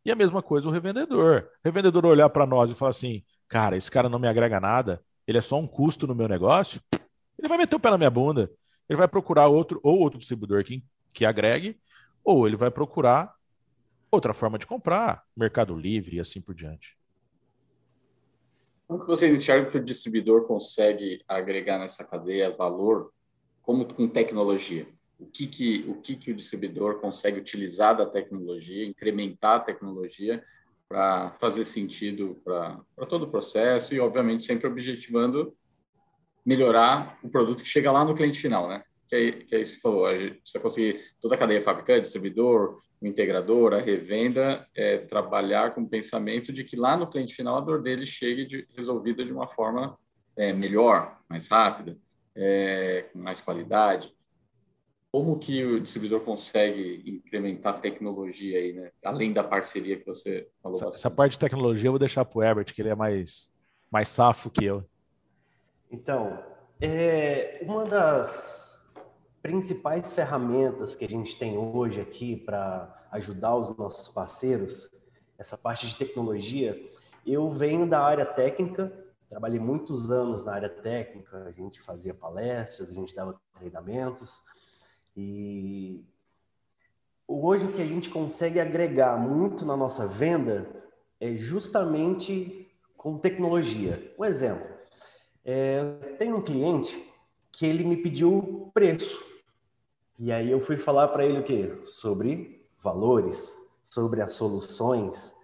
E 0.04 0.12
a 0.12 0.16
mesma 0.16 0.42
coisa 0.42 0.68
o 0.68 0.72
revendedor. 0.72 1.50
O 1.64 1.68
revendedor 1.68 2.06
olhar 2.06 2.30
para 2.30 2.46
nós 2.46 2.70
e 2.70 2.76
falar 2.76 2.92
assim: 2.92 3.24
cara, 3.48 3.76
esse 3.78 3.90
cara 3.90 4.10
não 4.10 4.20
me 4.20 4.28
agrega 4.28 4.60
nada, 4.60 5.04
ele 5.26 5.38
é 5.38 5.42
só 5.42 5.58
um 5.58 5.68
custo 5.68 6.06
no 6.06 6.14
meu 6.14 6.28
negócio, 6.28 6.82
ele 7.40 7.48
vai 7.48 7.58
meter 7.58 7.76
o 7.76 7.80
pé 7.80 7.90
na 7.90 7.98
minha 7.98 8.10
bunda. 8.10 8.52
Ele 8.88 8.98
vai 8.98 9.08
procurar 9.08 9.48
outro 9.48 9.80
ou 9.84 10.00
outro 10.00 10.20
distribuidor 10.20 10.64
que, 10.64 10.84
que 11.14 11.26
agregue, 11.26 11.80
ou 12.26 12.48
ele 12.48 12.58
vai 12.58 12.72
procurar 12.72 13.36
outra 14.12 14.34
forma 14.34 14.58
de 14.58 14.66
comprar, 14.66 15.24
Mercado 15.36 15.76
Livre 15.76 16.18
e 16.18 16.20
assim 16.20 16.42
por 16.42 16.56
diante. 16.56 16.98
Como 18.88 19.00
que 19.00 19.08
vocês 19.08 19.34
enxergam 19.40 19.72
que 19.72 19.78
o 19.78 19.84
distribuidor 19.84 20.46
consegue 20.46 21.24
agregar 21.28 21.80
nessa 21.80 22.04
cadeia 22.04 22.56
valor 22.56 23.12
como 23.62 23.86
com 23.86 24.08
tecnologia? 24.08 24.88
O 25.20 25.26
que 25.26 25.48
que 25.48 25.86
o, 25.88 25.96
que 26.02 26.16
que 26.16 26.32
o 26.32 26.36
distribuidor 26.36 27.00
consegue 27.00 27.40
utilizar 27.40 27.96
da 27.96 28.06
tecnologia, 28.06 28.86
incrementar 28.86 29.58
a 29.58 29.64
tecnologia 29.64 30.44
para 30.88 31.32
fazer 31.40 31.64
sentido 31.64 32.40
para 32.44 33.06
todo 33.08 33.24
o 33.24 33.32
processo 33.32 33.94
e, 33.94 34.00
obviamente, 34.00 34.44
sempre 34.44 34.68
objetivando 34.68 35.56
melhorar 36.46 37.18
o 37.24 37.30
produto 37.30 37.64
que 37.64 37.70
chega 37.70 37.92
lá 37.92 38.06
no 38.06 38.14
cliente 38.14 38.40
final, 38.40 38.70
né? 38.70 38.84
Que 39.08 39.16
é, 39.16 39.32
que 39.32 39.56
é 39.56 39.62
isso 39.62 39.76
que 39.76 39.82
falou. 39.82 40.06
A 40.06 40.18
gente 40.18 40.36
precisa 40.36 40.60
conseguir 40.60 41.00
toda 41.22 41.36
a 41.36 41.38
cadeia 41.38 41.62
fabricante, 41.62 42.02
distribuidor, 42.02 42.80
o 43.02 43.08
integrador, 43.08 43.74
a 43.74 43.80
revenda, 43.82 44.68
é, 44.76 44.98
trabalhar 44.98 45.74
com 45.74 45.82
o 45.82 45.90
pensamento 45.90 46.52
de 46.52 46.64
que 46.64 46.76
lá 46.76 46.98
no 46.98 47.08
cliente 47.08 47.36
final 47.36 47.58
a 47.58 47.62
dor 47.62 47.82
dele 47.82 48.06
chegue 48.06 48.46
de, 48.46 48.68
resolvida 48.76 49.24
de 49.24 49.32
uma 49.32 49.48
forma 49.48 49.98
é, 50.36 50.52
melhor, 50.52 51.20
mais 51.30 51.48
rápida, 51.48 51.98
é, 52.36 53.06
com 53.12 53.20
mais 53.20 53.42
qualidade. 53.42 54.14
Como 55.12 55.40
que 55.40 55.64
o 55.64 55.80
distribuidor 55.80 56.22
consegue 56.22 57.04
incrementar 57.06 57.80
tecnologia 57.80 58.60
aí, 58.60 58.74
né? 58.74 58.92
Além 59.04 59.32
da 59.32 59.44
parceria 59.44 59.98
que 59.98 60.06
você 60.06 60.50
falou. 60.62 60.78
Essa, 60.78 60.88
essa 60.88 61.12
parte 61.12 61.34
de 61.34 61.40
tecnologia 61.40 61.88
eu 61.88 61.94
vou 61.94 62.00
deixar 62.00 62.26
para 62.26 62.38
o 62.38 62.44
Herbert, 62.44 62.74
que 62.74 62.82
ele 62.82 62.90
é 62.90 62.96
mais, 62.96 63.50
mais 63.90 64.10
safo 64.10 64.50
que 64.50 64.66
eu. 64.66 64.84
Então, 65.90 66.44
é, 66.82 67.60
uma 67.64 67.86
das 67.86 68.65
principais 69.46 70.12
ferramentas 70.12 70.96
que 70.96 71.06
a 71.06 71.08
gente 71.08 71.38
tem 71.38 71.56
hoje 71.56 72.02
aqui 72.02 72.36
para 72.36 73.08
ajudar 73.12 73.56
os 73.56 73.78
nossos 73.78 74.10
parceiros, 74.10 74.90
essa 75.38 75.56
parte 75.56 75.86
de 75.86 75.96
tecnologia, 75.96 76.76
eu 77.24 77.52
venho 77.52 77.88
da 77.88 78.02
área 78.02 78.26
técnica, 78.26 78.92
trabalhei 79.30 79.60
muitos 79.60 80.10
anos 80.10 80.44
na 80.44 80.54
área 80.54 80.68
técnica, 80.70 81.44
a 81.44 81.52
gente 81.52 81.80
fazia 81.84 82.12
palestras, 82.12 82.90
a 82.90 82.94
gente 82.94 83.14
dava 83.14 83.40
treinamentos, 83.60 84.42
e 85.16 86.04
hoje 87.28 87.68
o 87.68 87.72
que 87.72 87.84
a 87.84 87.88
gente 87.88 88.10
consegue 88.10 88.60
agregar 88.60 89.16
muito 89.16 89.64
na 89.64 89.78
nossa 89.78 90.08
venda 90.08 90.68
é 91.20 91.36
justamente 91.36 92.76
com 92.98 93.20
tecnologia. 93.20 94.12
Um 94.18 94.26
exemplo, 94.26 94.68
é, 95.46 95.84
tem 96.18 96.34
um 96.34 96.42
cliente 96.42 97.00
que 97.52 97.68
ele 97.68 97.84
me 97.84 97.98
pediu 97.98 98.72
preço. 98.74 99.35
E 100.18 100.32
aí 100.32 100.50
eu 100.50 100.62
fui 100.62 100.78
falar 100.78 101.10
para 101.10 101.26
ele 101.26 101.40
o 101.40 101.44
quê? 101.44 101.78
Sobre 101.84 102.66
valores, 102.82 103.58
sobre 103.84 104.22
as 104.22 104.34
soluções. 104.34 105.36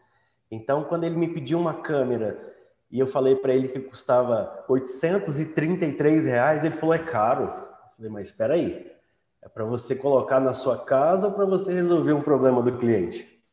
Então, 0.50 0.86
quando 0.86 1.04
ele 1.04 1.16
me 1.16 1.34
pediu 1.34 1.60
uma 1.60 1.82
câmera 1.82 2.56
e 2.90 3.00
eu 3.00 3.08
falei 3.08 3.36
para 3.36 3.54
ele 3.54 3.68
que 3.68 3.80
custava 3.80 4.64
833 4.70 6.26
reais, 6.26 6.64
ele 6.64 6.76
falou, 6.76 6.96
é 6.96 7.00
caro. 7.00 7.44
Eu 7.44 7.96
falei, 7.98 8.12
mas 8.12 8.28
espera 8.28 8.54
aí, 8.54 8.92
é 9.42 9.50
para 9.50 9.66
você 9.66 9.96
colocar 9.96 10.40
na 10.40 10.54
sua 10.54 10.78
casa 10.78 11.28
ou 11.28 11.34
para 11.34 11.46
você 11.46 11.74
resolver 11.74 12.14
um 12.14 12.22
problema 12.22 12.62
do 12.62 12.78
cliente? 12.78 13.44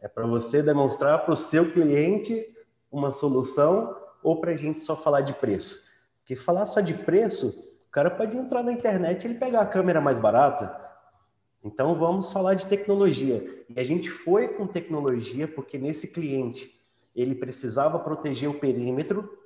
É 0.00 0.08
para 0.08 0.26
você 0.26 0.62
demonstrar 0.62 1.24
para 1.24 1.34
o 1.34 1.36
seu 1.36 1.70
cliente 1.70 2.46
uma 2.90 3.10
solução 3.12 3.96
ou 4.22 4.40
para 4.40 4.52
a 4.52 4.56
gente 4.56 4.80
só 4.80 4.96
falar 4.96 5.20
de 5.20 5.34
preço? 5.34 5.86
Porque 6.20 6.34
falar 6.34 6.66
só 6.66 6.80
de 6.80 6.94
preço, 6.94 7.67
o 7.88 7.90
cara 7.90 8.10
pode 8.10 8.36
entrar 8.36 8.62
na 8.62 8.72
internet 8.72 9.24
e 9.24 9.28
ele 9.28 9.38
pegar 9.38 9.62
a 9.62 9.66
câmera 9.66 10.00
mais 10.00 10.18
barata. 10.18 10.78
Então 11.64 11.94
vamos 11.94 12.30
falar 12.30 12.54
de 12.54 12.66
tecnologia. 12.66 13.64
E 13.68 13.80
a 13.80 13.84
gente 13.84 14.10
foi 14.10 14.48
com 14.48 14.66
tecnologia 14.66 15.48
porque 15.48 15.78
nesse 15.78 16.08
cliente 16.08 16.70
ele 17.16 17.34
precisava 17.34 17.98
proteger 17.98 18.48
o 18.48 18.60
perímetro 18.60 19.38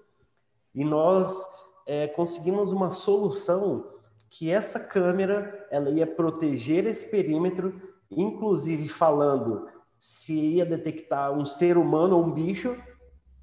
e 0.75 0.85
nós 0.85 1.47
é, 1.87 2.09
conseguimos 2.09 2.73
uma 2.73 2.91
solução 2.91 3.87
que 4.29 4.51
essa 4.51 4.81
câmera 4.81 5.67
ela 5.71 5.91
ia 5.91 6.07
proteger 6.07 6.85
esse 6.87 7.09
perímetro, 7.09 7.81
inclusive 8.11 8.89
falando 8.89 9.69
se 10.01 10.35
ia 10.35 10.67
detectar 10.67 11.33
um 11.33 11.47
ser 11.47 11.79
humano 11.79 12.17
ou 12.17 12.25
um 12.25 12.33
bicho, 12.33 12.77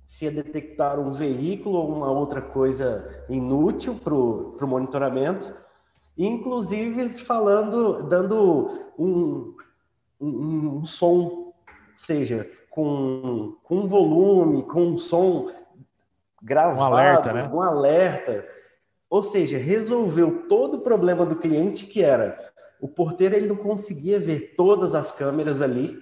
se 0.10 0.26
ia 0.26 0.32
detectar 0.32 1.00
um 1.00 1.12
veículo 1.12 1.78
ou 1.78 1.88
uma 1.88 2.10
outra 2.10 2.42
coisa 2.42 3.24
inútil 3.30 3.94
para 3.94 4.16
o 4.16 4.68
monitoramento, 4.68 5.56
inclusive 6.18 7.16
falando, 7.16 8.02
dando 8.10 8.92
um, 8.98 9.56
um, 10.20 10.78
um 10.80 10.86
som, 10.88 11.54
seja, 11.96 12.50
com, 12.72 13.56
com 13.64 13.88
volume, 13.88 14.64
com 14.64 14.82
um 14.88 14.98
som 14.98 15.46
gravado, 16.42 16.80
um 16.80 16.84
alerta, 16.84 17.32
né? 17.32 17.48
um 17.54 17.62
alerta 17.62 18.48
ou 19.08 19.22
seja, 19.22 19.60
resolveu 19.60 20.48
todo 20.48 20.78
o 20.78 20.82
problema 20.82 21.24
do 21.24 21.36
cliente 21.36 21.86
que 21.86 22.02
era 22.04 22.52
o 22.82 22.88
porteiro 22.88 23.36
ele 23.36 23.48
não 23.48 23.58
conseguia 23.58 24.20
ver 24.20 24.56
todas 24.56 24.96
as 24.96 25.12
câmeras 25.12 25.62
ali 25.62 26.00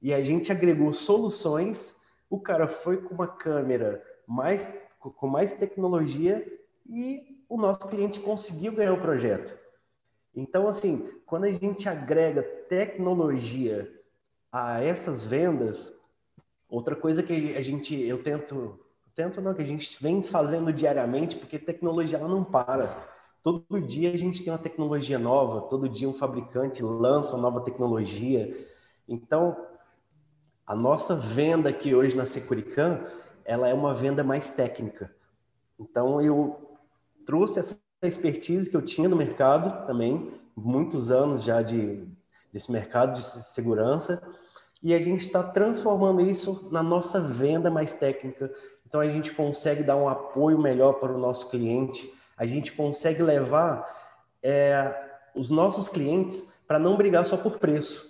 e 0.00 0.14
a 0.14 0.22
gente 0.22 0.50
agregou 0.50 0.90
soluções. 0.94 1.99
O 2.30 2.40
cara 2.40 2.66
foi 2.66 3.02
com 3.02 3.14
uma 3.14 3.26
câmera 3.26 4.02
mais 4.26 4.66
com 4.98 5.26
mais 5.26 5.52
tecnologia 5.52 6.46
e 6.88 7.42
o 7.48 7.56
nosso 7.56 7.88
cliente 7.88 8.20
conseguiu 8.20 8.72
ganhar 8.72 8.92
o 8.92 9.00
projeto. 9.00 9.58
Então, 10.34 10.68
assim, 10.68 11.10
quando 11.26 11.44
a 11.44 11.50
gente 11.50 11.88
agrega 11.88 12.42
tecnologia 12.42 13.90
a 14.52 14.82
essas 14.82 15.24
vendas, 15.24 15.92
outra 16.68 16.94
coisa 16.94 17.22
que 17.22 17.56
a 17.56 17.62
gente 17.62 17.94
eu 17.94 18.22
tento 18.22 18.78
Tento 19.14 19.40
não, 19.40 19.52
que 19.52 19.62
a 19.62 19.66
gente 19.66 20.02
vem 20.02 20.22
fazendo 20.22 20.72
diariamente, 20.72 21.36
porque 21.36 21.58
tecnologia 21.58 22.16
ela 22.16 22.28
não 22.28 22.44
para. 22.44 23.06
Todo 23.42 23.80
dia 23.80 24.12
a 24.12 24.16
gente 24.16 24.42
tem 24.42 24.52
uma 24.52 24.58
tecnologia 24.58 25.18
nova, 25.18 25.62
todo 25.62 25.88
dia 25.88 26.08
um 26.08 26.14
fabricante 26.14 26.82
lança 26.82 27.34
uma 27.34 27.42
nova 27.42 27.60
tecnologia. 27.60 28.66
Então, 29.08 29.56
a 30.70 30.76
nossa 30.76 31.16
venda 31.16 31.68
aqui 31.68 31.96
hoje 31.96 32.16
na 32.16 32.26
Securicam, 32.26 33.04
ela 33.44 33.68
é 33.68 33.74
uma 33.74 33.92
venda 33.92 34.22
mais 34.22 34.50
técnica. 34.50 35.12
Então, 35.76 36.20
eu 36.20 36.78
trouxe 37.26 37.58
essa 37.58 37.76
expertise 38.04 38.70
que 38.70 38.76
eu 38.76 38.82
tinha 38.82 39.08
no 39.08 39.16
mercado 39.16 39.84
também, 39.84 40.32
muitos 40.56 41.10
anos 41.10 41.42
já 41.42 41.60
de, 41.60 42.06
desse 42.52 42.70
mercado 42.70 43.14
de 43.14 43.24
segurança, 43.24 44.22
e 44.80 44.94
a 44.94 45.00
gente 45.00 45.26
está 45.26 45.42
transformando 45.42 46.20
isso 46.20 46.68
na 46.70 46.84
nossa 46.84 47.20
venda 47.20 47.68
mais 47.68 47.92
técnica, 47.92 48.48
então 48.86 49.00
a 49.00 49.08
gente 49.08 49.32
consegue 49.32 49.82
dar 49.82 49.96
um 49.96 50.08
apoio 50.08 50.56
melhor 50.56 51.00
para 51.00 51.12
o 51.12 51.18
nosso 51.18 51.50
cliente, 51.50 52.14
a 52.36 52.46
gente 52.46 52.70
consegue 52.70 53.24
levar 53.24 53.84
é, 54.40 55.18
os 55.34 55.50
nossos 55.50 55.88
clientes 55.88 56.48
para 56.64 56.78
não 56.78 56.96
brigar 56.96 57.26
só 57.26 57.36
por 57.36 57.58
preço. 57.58 58.09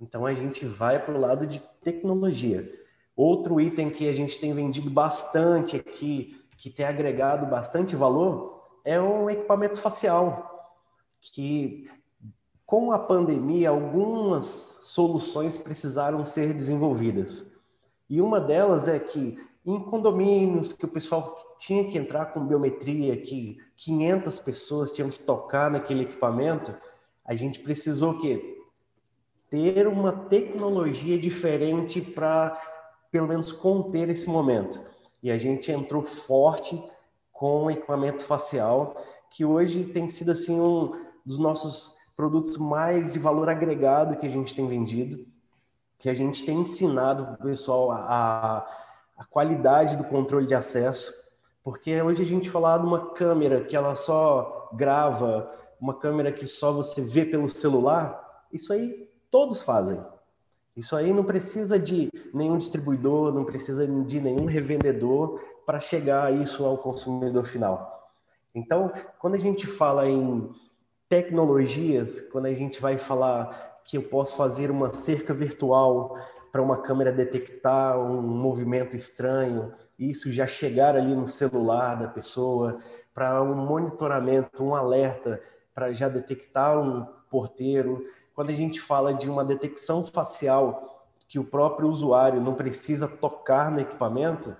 Então 0.00 0.26
a 0.26 0.34
gente 0.34 0.66
vai 0.66 1.02
para 1.02 1.14
o 1.14 1.20
lado 1.20 1.46
de 1.46 1.60
tecnologia. 1.82 2.70
Outro 3.16 3.60
item 3.60 3.88
que 3.88 4.08
a 4.08 4.12
gente 4.12 4.38
tem 4.38 4.52
vendido 4.52 4.90
bastante 4.90 5.76
aqui, 5.76 6.40
que 6.56 6.68
tem 6.68 6.84
agregado 6.84 7.46
bastante 7.46 7.96
valor, 7.96 8.62
é 8.84 9.00
um 9.00 9.28
equipamento 9.28 9.80
facial, 9.80 10.70
que 11.20 11.88
com 12.64 12.92
a 12.92 12.98
pandemia 12.98 13.70
algumas 13.70 14.80
soluções 14.82 15.56
precisaram 15.56 16.24
ser 16.24 16.52
desenvolvidas. 16.52 17.50
E 18.08 18.20
uma 18.20 18.40
delas 18.40 18.86
é 18.88 18.98
que 18.98 19.38
em 19.64 19.80
condomínios 19.80 20.72
que 20.72 20.84
o 20.84 20.92
pessoal 20.92 21.36
tinha 21.58 21.84
que 21.88 21.98
entrar 21.98 22.26
com 22.26 22.46
biometria, 22.46 23.16
que 23.16 23.58
500 23.76 24.38
pessoas 24.38 24.92
tinham 24.92 25.10
que 25.10 25.18
tocar 25.18 25.70
naquele 25.70 26.02
equipamento, 26.02 26.74
a 27.24 27.34
gente 27.34 27.60
precisou 27.60 28.18
que 28.18 28.55
ter 29.50 29.86
uma 29.86 30.12
tecnologia 30.12 31.18
diferente 31.18 32.00
para 32.00 32.60
pelo 33.10 33.28
menos 33.28 33.52
conter 33.52 34.08
esse 34.08 34.28
momento. 34.28 34.80
E 35.22 35.30
a 35.30 35.38
gente 35.38 35.70
entrou 35.70 36.02
forte 36.02 36.82
com 37.32 37.70
equipamento 37.70 38.22
facial, 38.24 38.96
que 39.30 39.44
hoje 39.44 39.84
tem 39.84 40.08
sido 40.08 40.32
assim 40.32 40.60
um 40.60 40.92
dos 41.24 41.38
nossos 41.38 41.94
produtos 42.16 42.56
mais 42.56 43.12
de 43.12 43.18
valor 43.18 43.48
agregado 43.48 44.16
que 44.16 44.26
a 44.26 44.30
gente 44.30 44.54
tem 44.54 44.66
vendido, 44.66 45.26
que 45.98 46.08
a 46.08 46.14
gente 46.14 46.44
tem 46.44 46.60
ensinado 46.60 47.34
o 47.34 47.42
pessoal 47.42 47.90
a, 47.90 47.98
a 47.98 48.66
a 49.16 49.24
qualidade 49.24 49.96
do 49.96 50.04
controle 50.04 50.46
de 50.46 50.54
acesso, 50.54 51.12
porque 51.64 52.00
hoje 52.02 52.22
a 52.22 52.26
gente 52.26 52.50
fala 52.50 52.78
de 52.78 52.86
uma 52.86 53.14
câmera 53.14 53.64
que 53.64 53.74
ela 53.74 53.96
só 53.96 54.68
grava, 54.74 55.50
uma 55.80 55.94
câmera 55.94 56.30
que 56.30 56.46
só 56.46 56.72
você 56.72 57.00
vê 57.00 57.24
pelo 57.24 57.48
celular, 57.48 58.44
isso 58.52 58.72
aí 58.72 59.08
todos 59.36 59.60
fazem. 59.62 60.02
Isso 60.74 60.96
aí 60.96 61.12
não 61.12 61.22
precisa 61.22 61.78
de 61.78 62.10
nenhum 62.32 62.56
distribuidor, 62.56 63.34
não 63.34 63.44
precisa 63.44 63.86
de 63.86 64.18
nenhum 64.18 64.46
revendedor 64.46 65.38
para 65.66 65.78
chegar 65.78 66.32
isso 66.32 66.64
ao 66.64 66.78
consumidor 66.78 67.44
final. 67.44 68.10
Então, 68.54 68.90
quando 69.18 69.34
a 69.34 69.38
gente 69.38 69.66
fala 69.66 70.08
em 70.08 70.50
tecnologias, 71.06 72.22
quando 72.32 72.46
a 72.46 72.54
gente 72.54 72.80
vai 72.80 72.96
falar 72.96 73.82
que 73.84 73.98
eu 73.98 74.04
posso 74.04 74.34
fazer 74.36 74.70
uma 74.70 74.88
cerca 74.94 75.34
virtual 75.34 76.16
para 76.50 76.62
uma 76.62 76.78
câmera 76.78 77.12
detectar 77.12 78.00
um 78.00 78.22
movimento 78.22 78.96
estranho, 78.96 79.70
isso 79.98 80.32
já 80.32 80.46
chegar 80.46 80.96
ali 80.96 81.14
no 81.14 81.28
celular 81.28 81.96
da 81.96 82.08
pessoa, 82.08 82.78
para 83.12 83.42
um 83.42 83.54
monitoramento, 83.54 84.64
um 84.64 84.74
alerta, 84.74 85.42
para 85.74 85.92
já 85.92 86.08
detectar 86.08 86.80
um 86.80 87.04
porteiro. 87.30 88.02
Quando 88.36 88.50
a 88.50 88.54
gente 88.54 88.82
fala 88.82 89.14
de 89.14 89.30
uma 89.30 89.42
detecção 89.42 90.04
facial 90.04 91.08
que 91.26 91.38
o 91.38 91.44
próprio 91.44 91.88
usuário 91.88 92.38
não 92.38 92.54
precisa 92.54 93.08
tocar 93.08 93.72
no 93.72 93.80
equipamento, 93.80 94.54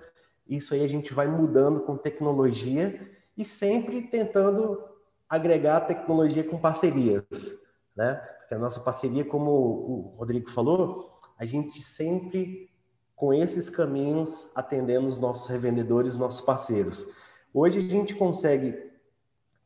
isso 0.49 0.73
aí 0.73 0.83
a 0.83 0.87
gente 0.87 1.13
vai 1.13 1.27
mudando 1.27 1.81
com 1.81 1.95
tecnologia 1.95 2.99
e 3.37 3.45
sempre 3.45 4.01
tentando 4.07 4.83
agregar 5.29 5.81
tecnologia 5.81 6.43
com 6.43 6.57
parcerias, 6.57 7.55
né? 7.95 8.15
Porque 8.39 8.55
a 8.55 8.57
nossa 8.57 8.79
parceria, 8.79 9.23
como 9.23 9.51
o 9.51 10.15
Rodrigo 10.17 10.49
falou, 10.49 11.19
a 11.37 11.45
gente 11.45 11.83
sempre 11.83 12.71
com 13.15 13.31
esses 13.31 13.69
caminhos 13.69 14.49
atendendo 14.55 15.05
os 15.05 15.19
nossos 15.19 15.49
revendedores, 15.49 16.15
nossos 16.15 16.41
parceiros. 16.41 17.07
Hoje 17.53 17.77
a 17.77 17.81
gente 17.83 18.15
consegue 18.15 18.75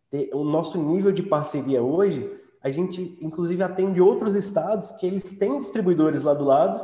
ter 0.10 0.30
o 0.34 0.44
nosso 0.44 0.78
nível 0.78 1.14
de 1.14 1.24
parceria 1.24 1.82
hoje, 1.82 2.41
a 2.64 2.70
gente 2.70 3.18
inclusive 3.22 3.62
atende 3.64 4.00
outros 4.00 4.36
estados 4.36 4.92
que 4.92 5.06
eles 5.06 5.24
têm 5.38 5.60
distribuidores 5.60 6.24
lá 6.24 6.34
do 6.34 6.44
lado, 6.44 6.80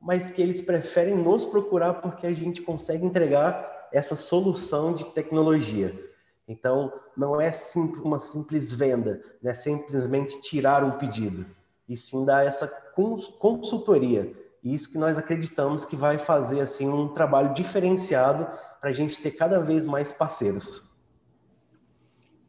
mas 0.00 0.30
que 0.30 0.42
eles 0.42 0.60
preferem 0.60 1.16
nos 1.16 1.44
procurar 1.44 1.94
porque 1.94 2.26
a 2.26 2.34
gente 2.34 2.60
consegue 2.60 3.06
entregar 3.06 3.88
essa 3.92 4.16
solução 4.16 4.92
de 4.92 5.04
tecnologia. 5.12 5.98
Então, 6.46 6.92
não 7.16 7.40
é 7.40 7.50
uma 8.02 8.18
simples 8.18 8.70
venda, 8.70 9.22
não 9.42 9.50
é 9.50 9.54
simplesmente 9.54 10.40
tirar 10.42 10.84
um 10.84 10.98
pedido, 10.98 11.46
e 11.88 11.96
sim 11.96 12.24
dar 12.24 12.44
essa 12.44 12.66
consultoria. 13.38 14.34
E 14.62 14.74
isso 14.74 14.90
que 14.90 14.98
nós 14.98 15.16
acreditamos 15.16 15.84
que 15.84 15.96
vai 15.96 16.18
fazer 16.18 16.60
assim 16.60 16.88
um 16.88 17.08
trabalho 17.08 17.54
diferenciado 17.54 18.46
para 18.80 18.90
a 18.90 18.92
gente 18.92 19.22
ter 19.22 19.30
cada 19.30 19.60
vez 19.60 19.86
mais 19.86 20.12
parceiros. 20.12 20.83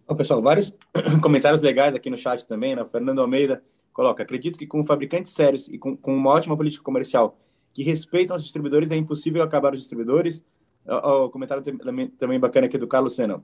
Ô, 0.08 0.16
pessoal, 0.16 0.40
vários 0.40 0.76
comentários 1.22 1.62
legais 1.62 1.96
aqui 1.96 2.12
no 2.12 2.18
chat 2.18 2.46
também, 2.46 2.76
né? 2.76 2.86
Fernando 2.86 3.20
Almeida 3.22 3.64
coloca: 3.92 4.22
acredito 4.22 4.60
que 4.60 4.68
com 4.68 4.84
fabricantes 4.84 5.32
sérios 5.32 5.68
e 5.68 5.80
com, 5.80 5.98
com 5.98 6.16
uma 6.16 6.30
ótima 6.30 6.56
política 6.56 6.84
comercial 6.84 7.40
que 7.74 7.84
respeitam 7.84 8.36
os 8.36 8.44
distribuidores, 8.44 8.92
é 8.92 8.96
impossível 8.96 9.42
acabar 9.42 9.74
os 9.74 9.80
distribuidores. 9.80 10.46
O, 10.86 11.26
o 11.26 11.30
comentário 11.30 11.64
também, 11.64 12.08
também 12.08 12.40
bacana 12.40 12.68
aqui 12.68 12.78
do 12.78 12.88
Carlos 12.88 13.16
Senna. 13.16 13.44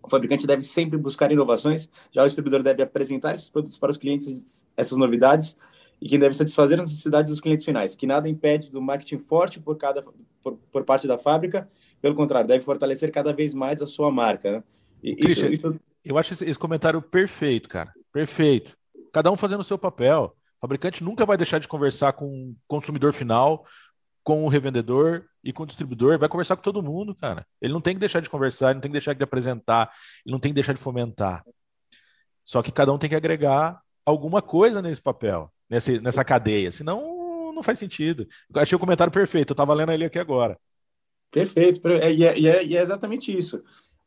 O 0.00 0.08
fabricante 0.08 0.46
deve 0.46 0.62
sempre 0.62 0.96
buscar 0.96 1.30
inovações, 1.32 1.88
já 2.12 2.22
o 2.22 2.26
distribuidor 2.26 2.62
deve 2.62 2.82
apresentar 2.82 3.34
esses 3.34 3.48
produtos 3.48 3.78
para 3.78 3.90
os 3.90 3.96
clientes, 3.96 4.66
essas 4.76 4.96
novidades, 4.96 5.56
e 6.00 6.08
quem 6.08 6.18
deve 6.18 6.34
satisfazer 6.34 6.80
as 6.80 6.88
necessidades 6.88 7.30
dos 7.30 7.40
clientes 7.40 7.64
finais, 7.64 7.94
que 7.94 8.06
nada 8.06 8.28
impede 8.28 8.70
do 8.70 8.82
marketing 8.82 9.18
forte 9.18 9.60
por, 9.60 9.76
cada, 9.76 10.02
por, 10.42 10.58
por 10.72 10.84
parte 10.84 11.06
da 11.06 11.18
fábrica, 11.18 11.68
pelo 12.00 12.16
contrário, 12.16 12.48
deve 12.48 12.64
fortalecer 12.64 13.12
cada 13.12 13.32
vez 13.32 13.54
mais 13.54 13.80
a 13.80 13.86
sua 13.86 14.10
marca. 14.10 14.50
Né? 14.50 14.64
Christian, 15.02 15.48
isso, 15.48 15.68
isso... 15.68 15.80
Eu 16.04 16.18
acho 16.18 16.34
esse 16.34 16.54
comentário 16.54 17.00
perfeito, 17.00 17.68
cara. 17.68 17.92
Perfeito. 18.12 18.76
Cada 19.12 19.30
um 19.30 19.36
fazendo 19.36 19.60
o 19.60 19.64
seu 19.64 19.78
papel. 19.78 20.36
O 20.58 20.60
fabricante 20.60 21.02
nunca 21.02 21.26
vai 21.26 21.36
deixar 21.36 21.58
de 21.58 21.68
conversar 21.68 22.12
com 22.12 22.26
o 22.26 22.56
consumidor 22.66 23.12
final, 23.12 23.64
com 24.22 24.44
o 24.44 24.48
revendedor 24.48 25.24
e 25.42 25.52
com 25.52 25.64
o 25.64 25.66
distribuidor, 25.66 26.18
vai 26.18 26.28
conversar 26.28 26.56
com 26.56 26.62
todo 26.62 26.82
mundo, 26.82 27.14
cara. 27.14 27.46
Ele 27.60 27.72
não 27.72 27.80
tem 27.80 27.94
que 27.94 28.00
deixar 28.00 28.20
de 28.20 28.30
conversar, 28.30 28.66
ele 28.66 28.74
não 28.74 28.80
tem 28.80 28.90
que 28.90 28.98
deixar 28.98 29.12
de 29.12 29.22
apresentar, 29.22 29.90
ele 30.24 30.32
não 30.32 30.38
tem 30.38 30.50
que 30.50 30.54
deixar 30.54 30.72
de 30.72 30.80
fomentar. 30.80 31.44
Só 32.44 32.62
que 32.62 32.70
cada 32.70 32.92
um 32.92 32.98
tem 32.98 33.10
que 33.10 33.16
agregar 33.16 33.80
alguma 34.04 34.40
coisa 34.40 34.80
nesse 34.80 35.00
papel, 35.00 35.52
nessa, 35.68 36.00
nessa 36.00 36.24
cadeia, 36.24 36.70
senão 36.70 37.52
não 37.52 37.62
faz 37.62 37.78
sentido. 37.78 38.26
Eu 38.54 38.62
achei 38.62 38.76
o 38.76 38.80
comentário 38.80 39.12
perfeito, 39.12 39.50
eu 39.50 39.54
estava 39.54 39.74
lendo 39.74 39.92
ele 39.92 40.04
aqui 40.04 40.18
agora. 40.18 40.58
Perfeito, 41.30 41.80
e 41.88 42.24
é, 42.24 42.38
e 42.38 42.48
é, 42.48 42.64
e 42.64 42.76
é 42.76 42.80
exatamente 42.80 43.36
isso. 43.36 43.62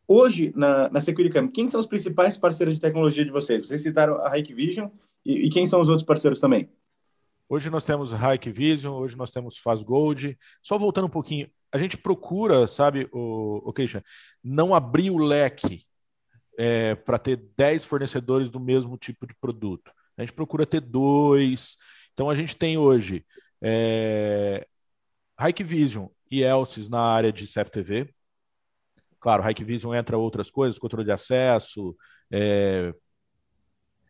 Hoje, 0.08 0.54
na, 0.56 0.90
na 0.90 1.02
Securicam, 1.02 1.48
quem 1.48 1.68
são 1.68 1.80
os 1.80 1.88
principais 1.88 2.38
parceiros 2.38 2.76
de 2.76 2.82
tecnologia 2.82 3.26
de 3.26 3.32
vocês? 3.32 3.68
Vocês 3.68 3.82
citaram 3.82 4.24
a 4.24 4.38
Hikvision 4.38 4.90
e, 5.26 5.48
e 5.48 5.50
quem 5.50 5.66
são 5.66 5.82
os 5.82 5.90
outros 5.90 6.06
parceiros 6.06 6.40
também? 6.40 6.70
Hoje 7.48 7.70
nós 7.70 7.86
temos 7.86 8.12
Hike 8.12 8.50
Vision, 8.50 8.96
hoje 8.96 9.16
nós 9.16 9.30
temos 9.30 9.58
Faz 9.58 9.84
Gold. 9.84 10.36
Só 10.64 10.80
voltando 10.80 11.06
um 11.06 11.10
pouquinho, 11.10 11.48
a 11.72 11.78
gente 11.78 11.96
procura, 11.96 12.68
sabe, 12.68 13.08
o, 13.12 13.62
o 13.64 13.74
Christian, 13.74 14.02
não 14.44 14.74
abrir 14.74 15.12
o 15.12 15.18
leque 15.18 15.84
é, 16.58 16.96
para 16.96 17.20
ter 17.20 17.44
10 17.56 17.84
fornecedores 17.84 18.50
do 18.50 18.60
mesmo 18.60 18.98
tipo 18.98 19.28
de 19.28 19.36
produto. 19.36 19.92
A 20.18 20.22
gente 20.22 20.34
procura 20.34 20.66
ter 20.66 20.80
dois. 20.80 21.76
Então 22.14 22.30
a 22.30 22.36
gente 22.36 22.56
tem 22.56 22.78
hoje 22.78 23.24
é, 23.62 24.66
Hike 25.40 25.64
Vision 25.64 26.08
e 26.32 26.42
Elsys 26.42 26.90
na 26.90 27.02
área 27.02 27.32
de 27.32 27.46
CFTV. 27.46 28.15
Claro, 29.26 29.50
Hike 29.50 29.64
Vision 29.64 29.96
entra 29.96 30.20
outras 30.20 30.52
coisas, 30.52 30.78
controle 30.78 31.06
de 31.06 31.12
acesso, 31.12 31.98
é, 32.30 32.94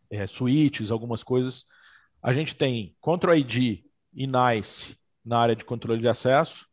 é, 0.10 0.28
switches, 0.28 0.92
algumas 0.92 1.24
coisas 1.24 1.66
a 2.26 2.34
gente 2.34 2.56
tem 2.56 2.98
Control 3.00 3.36
ID 3.36 3.84
e 4.12 4.26
NICE 4.26 4.98
na 5.24 5.38
área 5.38 5.56
de 5.56 5.64
controle 5.64 6.02
de 6.02 6.08
acesso. 6.08 6.66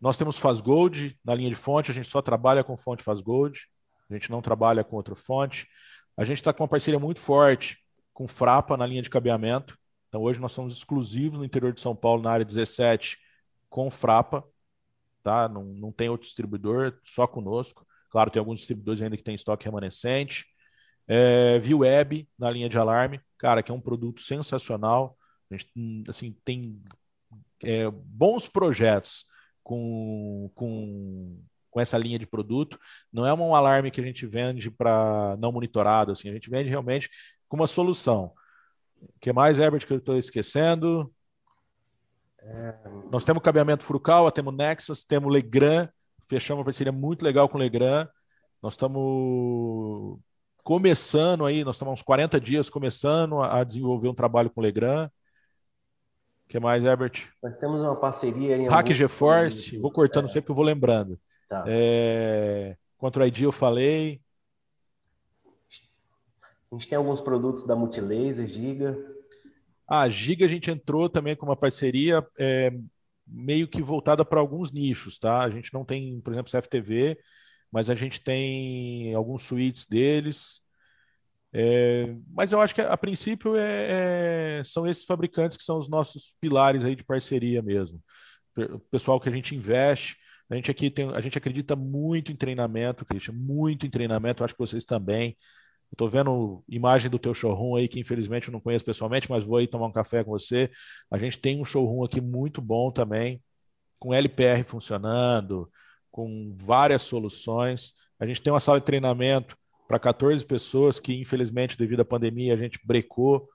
Nós 0.00 0.16
temos 0.16 0.38
FazGold 0.38 1.14
na 1.22 1.34
linha 1.34 1.50
de 1.50 1.54
fonte, 1.54 1.90
a 1.90 1.94
gente 1.94 2.08
só 2.08 2.22
trabalha 2.22 2.64
com 2.64 2.74
fonte 2.74 3.04
FazGold, 3.04 3.60
a 4.08 4.14
gente 4.14 4.30
não 4.30 4.40
trabalha 4.40 4.82
com 4.82 4.96
outra 4.96 5.14
fonte. 5.14 5.68
A 6.16 6.24
gente 6.24 6.38
está 6.38 6.54
com 6.54 6.62
uma 6.62 6.68
parceria 6.68 6.98
muito 6.98 7.20
forte 7.20 7.76
com 8.14 8.26
Frapa 8.26 8.78
na 8.78 8.86
linha 8.86 9.02
de 9.02 9.10
cabeamento. 9.10 9.76
Então 10.08 10.22
hoje 10.22 10.40
nós 10.40 10.52
somos 10.52 10.74
exclusivos 10.74 11.38
no 11.38 11.44
interior 11.44 11.74
de 11.74 11.82
São 11.82 11.94
Paulo, 11.94 12.22
na 12.22 12.30
área 12.30 12.46
17, 12.46 13.18
com 13.68 13.90
Frapa. 13.90 14.42
Tá? 15.24 15.48
Não, 15.48 15.64
não 15.64 15.90
tem 15.90 16.10
outro 16.10 16.26
distribuidor, 16.26 17.00
só 17.02 17.26
conosco. 17.26 17.86
Claro, 18.10 18.30
tem 18.30 18.38
alguns 18.38 18.60
distribuidores 18.60 19.00
ainda 19.02 19.16
que 19.16 19.22
têm 19.24 19.34
estoque 19.34 19.64
remanescente. 19.64 20.44
É, 21.08 21.58
ViewWeb 21.58 22.28
na 22.38 22.50
linha 22.50 22.68
de 22.68 22.78
alarme, 22.78 23.20
cara, 23.38 23.62
que 23.62 23.72
é 23.72 23.74
um 23.74 23.80
produto 23.80 24.20
sensacional. 24.20 25.16
A 25.50 25.56
gente 25.56 25.72
assim, 26.08 26.36
tem 26.44 26.82
é, 27.64 27.90
bons 27.90 28.46
projetos 28.46 29.24
com, 29.62 30.50
com, 30.54 31.42
com 31.70 31.80
essa 31.80 31.96
linha 31.96 32.18
de 32.18 32.26
produto. 32.26 32.78
Não 33.10 33.26
é 33.26 33.32
um 33.32 33.54
alarme 33.54 33.90
que 33.90 34.00
a 34.00 34.04
gente 34.04 34.26
vende 34.26 34.70
para 34.70 35.36
não 35.38 35.52
monitorado, 35.52 36.12
assim, 36.12 36.28
a 36.28 36.32
gente 36.34 36.50
vende 36.50 36.68
realmente 36.68 37.08
com 37.48 37.56
uma 37.56 37.66
solução. 37.66 38.32
O 39.00 39.08
que 39.20 39.32
mais, 39.32 39.58
Herbert, 39.58 39.86
que 39.86 39.92
eu 39.92 39.98
estou 39.98 40.18
esquecendo? 40.18 41.13
É... 42.44 42.74
Nós 43.10 43.24
temos 43.24 43.42
cabeamento 43.42 43.84
frucal, 43.84 44.30
temos 44.30 44.54
Nexus, 44.54 45.04
temos 45.04 45.32
Legrand, 45.32 45.88
fechamos 46.26 46.60
uma 46.60 46.64
parceria 46.64 46.92
muito 46.92 47.24
legal 47.24 47.48
com 47.48 47.58
Legrand. 47.58 48.08
Nós 48.62 48.74
estamos 48.74 50.18
começando 50.62 51.44
aí, 51.44 51.64
nós 51.64 51.76
estamos 51.76 51.94
uns 51.94 52.02
40 52.02 52.40
dias 52.40 52.70
começando 52.70 53.40
a, 53.40 53.62
desenvolver 53.62 54.08
um 54.08 54.14
trabalho 54.14 54.50
com 54.50 54.60
o 54.60 54.64
Legrand. 54.64 55.08
O 55.08 56.48
que 56.48 56.60
mais, 56.60 56.84
Herbert? 56.84 57.30
Nós 57.42 57.56
temos 57.56 57.80
uma 57.80 57.96
parceria 57.96 58.56
em 58.56 58.68
Hack 58.68 58.92
GeForce, 58.92 59.78
vou 59.78 59.90
cortando 59.90 60.26
é. 60.26 60.28
sempre 60.28 60.46
que 60.46 60.50
eu 60.50 60.56
vou 60.56 60.64
lembrando. 60.64 61.18
Tá. 61.48 61.64
É... 61.66 62.76
Contra 62.98 63.22
o 63.22 63.26
ID 63.26 63.42
eu 63.42 63.52
falei. 63.52 64.20
A 66.70 66.74
gente 66.74 66.88
tem 66.88 66.98
alguns 66.98 67.20
produtos 67.20 67.64
da 67.64 67.76
Multilaser, 67.76 68.48
Giga. 68.48 69.13
A 69.86 70.08
Giga 70.08 70.46
a 70.46 70.48
gente 70.48 70.70
entrou 70.70 71.08
também 71.08 71.36
com 71.36 71.46
uma 71.46 71.56
parceria 71.56 72.26
é, 72.38 72.72
meio 73.26 73.68
que 73.68 73.82
voltada 73.82 74.24
para 74.24 74.40
alguns 74.40 74.72
nichos, 74.72 75.18
tá? 75.18 75.40
A 75.42 75.50
gente 75.50 75.72
não 75.72 75.84
tem, 75.84 76.20
por 76.20 76.32
exemplo, 76.32 76.50
CFTV, 76.50 77.18
mas 77.70 77.90
a 77.90 77.94
gente 77.94 78.20
tem 78.20 79.14
alguns 79.14 79.42
suítes 79.42 79.86
deles. 79.86 80.60
É, 81.52 82.14
mas 82.32 82.50
eu 82.52 82.60
acho 82.60 82.74
que 82.74 82.80
a 82.80 82.96
princípio 82.96 83.56
é, 83.56 84.58
é, 84.60 84.64
são 84.64 84.86
esses 84.86 85.04
fabricantes 85.04 85.56
que 85.56 85.62
são 85.62 85.78
os 85.78 85.88
nossos 85.88 86.34
pilares 86.40 86.84
aí 86.84 86.96
de 86.96 87.04
parceria 87.04 87.62
mesmo. 87.62 88.02
O 88.56 88.78
pessoal 88.90 89.20
que 89.20 89.28
a 89.28 89.32
gente 89.32 89.54
investe, 89.54 90.16
a 90.50 90.54
gente 90.54 90.70
aqui 90.70 90.90
tem, 90.90 91.10
a 91.14 91.20
gente 91.20 91.38
acredita 91.38 91.74
muito 91.76 92.32
em 92.32 92.36
treinamento, 92.36 93.04
Christian, 93.04 93.34
muito 93.34 93.86
em 93.86 93.90
treinamento, 93.90 94.44
acho 94.44 94.54
que 94.54 94.60
vocês 94.60 94.84
também. 94.84 95.36
Estou 95.94 96.08
vendo 96.08 96.62
imagem 96.68 97.08
do 97.08 97.20
teu 97.20 97.32
showroom 97.32 97.76
aí, 97.76 97.86
que 97.86 98.00
infelizmente 98.00 98.48
eu 98.48 98.52
não 98.52 98.60
conheço 98.60 98.84
pessoalmente, 98.84 99.30
mas 99.30 99.44
vou 99.44 99.58
aí 99.58 99.68
tomar 99.68 99.86
um 99.86 99.92
café 99.92 100.24
com 100.24 100.32
você. 100.32 100.68
A 101.08 101.16
gente 101.16 101.38
tem 101.38 101.60
um 101.60 101.64
showroom 101.64 102.02
aqui 102.04 102.20
muito 102.20 102.60
bom 102.60 102.90
também, 102.90 103.40
com 104.00 104.12
LPR 104.12 104.64
funcionando, 104.64 105.70
com 106.10 106.52
várias 106.60 107.02
soluções. 107.02 107.92
A 108.18 108.26
gente 108.26 108.42
tem 108.42 108.52
uma 108.52 108.58
sala 108.58 108.80
de 108.80 108.84
treinamento 108.84 109.56
para 109.86 110.00
14 110.00 110.44
pessoas 110.44 110.98
que, 110.98 111.14
infelizmente, 111.14 111.78
devido 111.78 112.00
à 112.00 112.04
pandemia, 112.04 112.54
a 112.54 112.56
gente 112.56 112.80
brecou. 112.84 113.48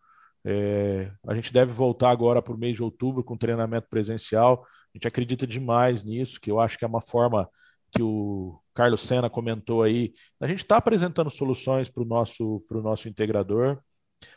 É, 0.45 1.11
a 1.27 1.35
gente 1.35 1.51
deve 1.51 1.73
voltar 1.73 2.09
agora 2.09 2.41
para 2.41 2.53
o 2.53 2.57
mês 2.57 2.77
de 2.77 2.83
outubro 2.83 3.21
com 3.21 3.35
treinamento 3.35 3.89
presencial. 3.89 4.65
A 4.65 4.97
gente 4.97 5.09
acredita 5.09 5.45
demais 5.45 6.05
nisso, 6.05 6.39
que 6.39 6.49
eu 6.49 6.57
acho 6.57 6.77
que 6.77 6.85
é 6.85 6.87
uma 6.87 7.01
forma 7.01 7.49
que 7.91 8.01
o 8.01 8.59
Carlos 8.73 9.01
Sena 9.01 9.29
comentou 9.29 9.83
aí. 9.83 10.13
A 10.39 10.47
gente 10.47 10.59
está 10.59 10.77
apresentando 10.77 11.29
soluções 11.29 11.89
para 11.89 12.03
o 12.03 12.05
nosso, 12.05 12.63
nosso 12.71 13.07
integrador. 13.09 13.79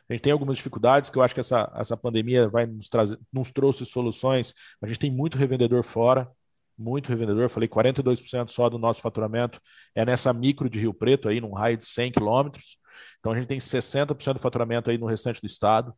A 0.09 0.13
gente 0.13 0.23
tem 0.23 0.33
algumas 0.33 0.57
dificuldades 0.57 1.11
que 1.11 1.19
eu 1.19 1.23
acho 1.23 1.35
que 1.35 1.41
essa, 1.41 1.73
essa 1.77 1.97
pandemia 1.97 2.49
vai 2.49 2.67
nos 2.67 2.89
trazer, 2.89 3.19
nos 3.33 3.51
trouxe 3.51 3.85
soluções. 3.85 4.55
A 4.81 4.87
gente 4.87 4.99
tem 4.99 5.11
muito 5.11 5.37
revendedor 5.37 5.83
fora, 5.83 6.31
muito 6.79 7.09
revendedor. 7.09 7.49
Falei 7.49 7.69
42% 7.69 8.49
só 8.51 8.69
do 8.69 8.79
nosso 8.79 9.01
faturamento 9.01 9.61
é 9.95 10.05
nessa 10.05 10.33
micro 10.33 10.69
de 10.71 10.79
Rio 10.79 10.95
Preto 10.95 11.29
aí, 11.29 11.41
num 11.41 11.53
raio 11.53 11.77
de 11.77 11.85
100 11.85 12.13
quilômetros. 12.13 12.79
Então 13.19 13.33
a 13.33 13.37
gente 13.37 13.47
tem 13.47 13.59
60% 13.59 14.35
do 14.35 14.41
faturamento 14.41 14.91
aí 14.91 14.99
no 14.99 15.07
restante 15.07 15.41
do 15.41 15.47
estado. 15.47 15.95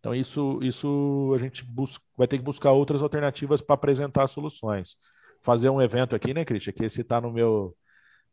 Então 0.00 0.14
isso, 0.14 0.58
isso 0.62 1.32
a 1.34 1.38
gente 1.38 1.64
busca, 1.64 2.04
vai 2.16 2.28
ter 2.28 2.38
que 2.38 2.44
buscar 2.44 2.72
outras 2.72 3.02
alternativas 3.02 3.62
para 3.62 3.74
apresentar 3.74 4.28
soluções. 4.28 4.96
Fazer 5.44 5.68
um 5.68 5.80
evento 5.80 6.16
aqui, 6.16 6.32
né, 6.32 6.42
Cristian? 6.42 6.72
Que 6.72 6.86
esse 6.86 7.02
está 7.02 7.20
no 7.20 7.30
meu 7.30 7.76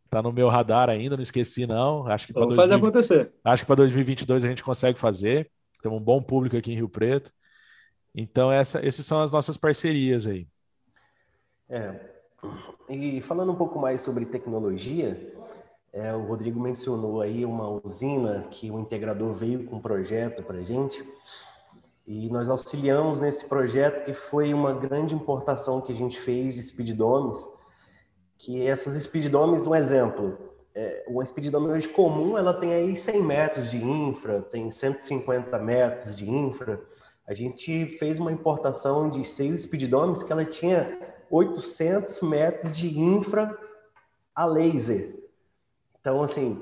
tá 0.09 0.22
no 0.22 0.32
meu 0.32 0.47
radar 0.47 0.89
ainda, 0.89 1.18
não 1.18 1.24
esqueci 1.24 1.68
não. 1.68 2.07
Acho 2.07 2.28
que 2.28 2.34
Vamos 2.34 2.55
fazer 2.55 2.76
acontecer. 2.76 3.34
Acho 3.43 3.64
que 3.64 3.68
para 3.68 3.76
2022 3.76 4.45
a 4.45 4.47
gente 4.47 4.64
consegue 4.64 4.97
fazer. 4.97 5.51
Temos 5.82 5.99
um 5.99 6.03
bom 6.03 6.22
público 6.24 6.55
aqui 6.55 6.72
em 6.72 6.76
Rio 6.76 6.88
Preto. 6.88 7.34
Então 8.16 8.49
essa, 8.49 8.86
essas 8.86 9.05
são 9.05 9.22
as 9.22 9.30
nossas 9.30 9.57
parcerias 9.57 10.26
aí. 10.26 10.47
É. 11.70 11.99
E 12.89 13.20
falando 13.20 13.51
um 13.51 13.55
pouco 13.55 13.78
mais 13.78 14.01
sobre 14.01 14.26
tecnologia, 14.26 15.36
é, 15.91 16.14
o 16.14 16.24
Rodrigo 16.24 16.62
mencionou 16.62 17.22
aí 17.22 17.43
uma 17.43 17.68
usina 17.84 18.47
que 18.49 18.72
o 18.72 18.80
integrador 18.80 19.34
veio 19.34 19.66
com 19.66 19.76
um 19.76 19.82
projeto 19.82 20.43
para 20.43 20.64
gente 20.64 21.03
e 22.12 22.30
nós 22.30 22.49
auxiliamos 22.49 23.22
nesse 23.22 23.47
projeto 23.47 24.03
que 24.03 24.14
foi 24.14 24.53
uma 24.53 24.74
grande 24.74 25.16
importação 25.16 25.80
que 25.80 25.93
a 25.93 25.95
gente 25.95 26.20
fez 26.20 26.55
de 26.55 26.64
speeddomes 26.64 27.47
que 28.38 28.68
essas 28.68 29.01
speeddomes, 29.01 29.68
um 29.68 29.76
exemplo, 29.76 30.36
é, 30.74 31.05
uma 31.07 31.24
speeddome 31.24 31.68
hoje 31.68 31.88
comum, 31.88 32.38
ela 32.38 32.53
tem 32.53 32.74
aí 32.74 32.97
100 32.97 33.22
metros 33.22 33.70
de 33.70 33.78
infra, 33.78 34.41
tem 34.41 34.72
150 34.72 35.59
metros 35.59 36.16
de 36.16 36.28
infra. 36.28 36.82
A 37.28 37.36
gente 37.36 37.86
fez 37.99 38.18
uma 38.18 38.32
importação 38.32 39.12
de 39.12 39.24
seis 39.24 39.62
speeddomes 39.62 40.24
que 40.24 40.32
ela 40.32 40.43
tinha 40.43 40.99
800 41.30 42.22
metros 42.24 42.72
de 42.72 42.99
infra 42.99 43.55
a 44.36 44.45
laser. 44.45 45.16
Então, 45.99 46.24
assim, 46.24 46.62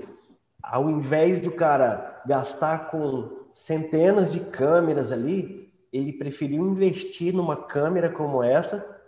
ao 0.61 0.89
invés 0.89 1.39
do 1.39 1.49
cara 1.49 2.21
gastar 2.25 2.91
com 2.91 3.38
centenas 3.51 4.31
de 4.31 4.39
câmeras 4.39 5.11
ali, 5.11 5.71
ele 5.91 6.13
preferiu 6.13 6.63
investir 6.63 7.33
numa 7.33 7.55
câmera 7.55 8.09
como 8.09 8.43
essa, 8.43 8.99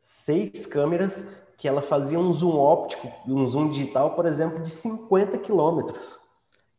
seis 0.00 0.66
câmeras, 0.66 1.24
que 1.56 1.68
ela 1.68 1.80
fazia 1.80 2.18
um 2.18 2.32
zoom 2.32 2.56
óptico, 2.56 3.10
um 3.26 3.46
zoom 3.46 3.70
digital, 3.70 4.14
por 4.14 4.26
exemplo, 4.26 4.60
de 4.60 4.70
50 4.70 5.38
quilômetros. 5.38 6.18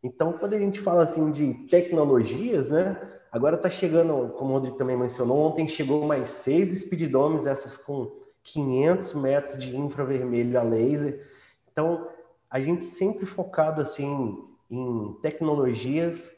Então, 0.03 0.33
quando 0.33 0.53
a 0.53 0.59
gente 0.59 0.79
fala 0.79 1.03
assim 1.03 1.31
de 1.31 1.53
tecnologias, 1.69 2.69
né? 2.69 3.01
Agora 3.31 3.55
está 3.55 3.69
chegando, 3.69 4.33
como 4.37 4.51
o 4.51 4.53
Rodrigo 4.53 4.77
também 4.77 4.95
mencionou, 4.95 5.37
ontem 5.39 5.67
chegou 5.67 6.05
mais 6.05 6.29
seis 6.29 6.79
speeddomes, 6.81 7.45
essas 7.45 7.77
com 7.77 8.11
500 8.43 9.13
metros 9.15 9.57
de 9.57 9.75
infravermelho 9.75 10.59
a 10.59 10.63
laser. 10.63 11.25
Então, 11.71 12.07
a 12.49 12.61
gente 12.61 12.85
sempre 12.85 13.25
focado 13.25 13.81
assim 13.81 14.37
em 14.69 15.13
tecnologias 15.21 16.33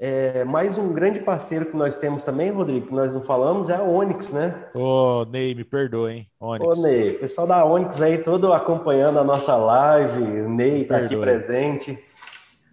é, 0.00 0.44
mais 0.44 0.78
um 0.78 0.92
grande 0.92 1.20
parceiro 1.20 1.66
que 1.66 1.76
nós 1.76 1.98
temos 1.98 2.22
também, 2.22 2.50
Rodrigo, 2.50 2.86
que 2.86 2.94
nós 2.94 3.12
não 3.12 3.22
falamos, 3.22 3.68
é 3.68 3.74
a 3.74 3.82
Onyx, 3.82 4.30
né? 4.30 4.70
Ô, 4.72 5.24
Ney, 5.24 5.54
me 5.54 5.64
perdoe, 5.64 6.12
hein? 6.12 6.30
Onyx. 6.38 6.78
Ô, 6.78 6.82
Ney, 6.82 7.14
pessoal 7.14 7.46
da 7.46 7.64
Onyx 7.64 8.00
aí 8.00 8.18
todo 8.18 8.52
acompanhando 8.52 9.18
a 9.18 9.24
nossa 9.24 9.56
live, 9.56 10.22
o 10.22 10.48
Ney 10.48 10.82
está 10.82 10.98
aqui 10.98 11.16
presente. 11.16 11.98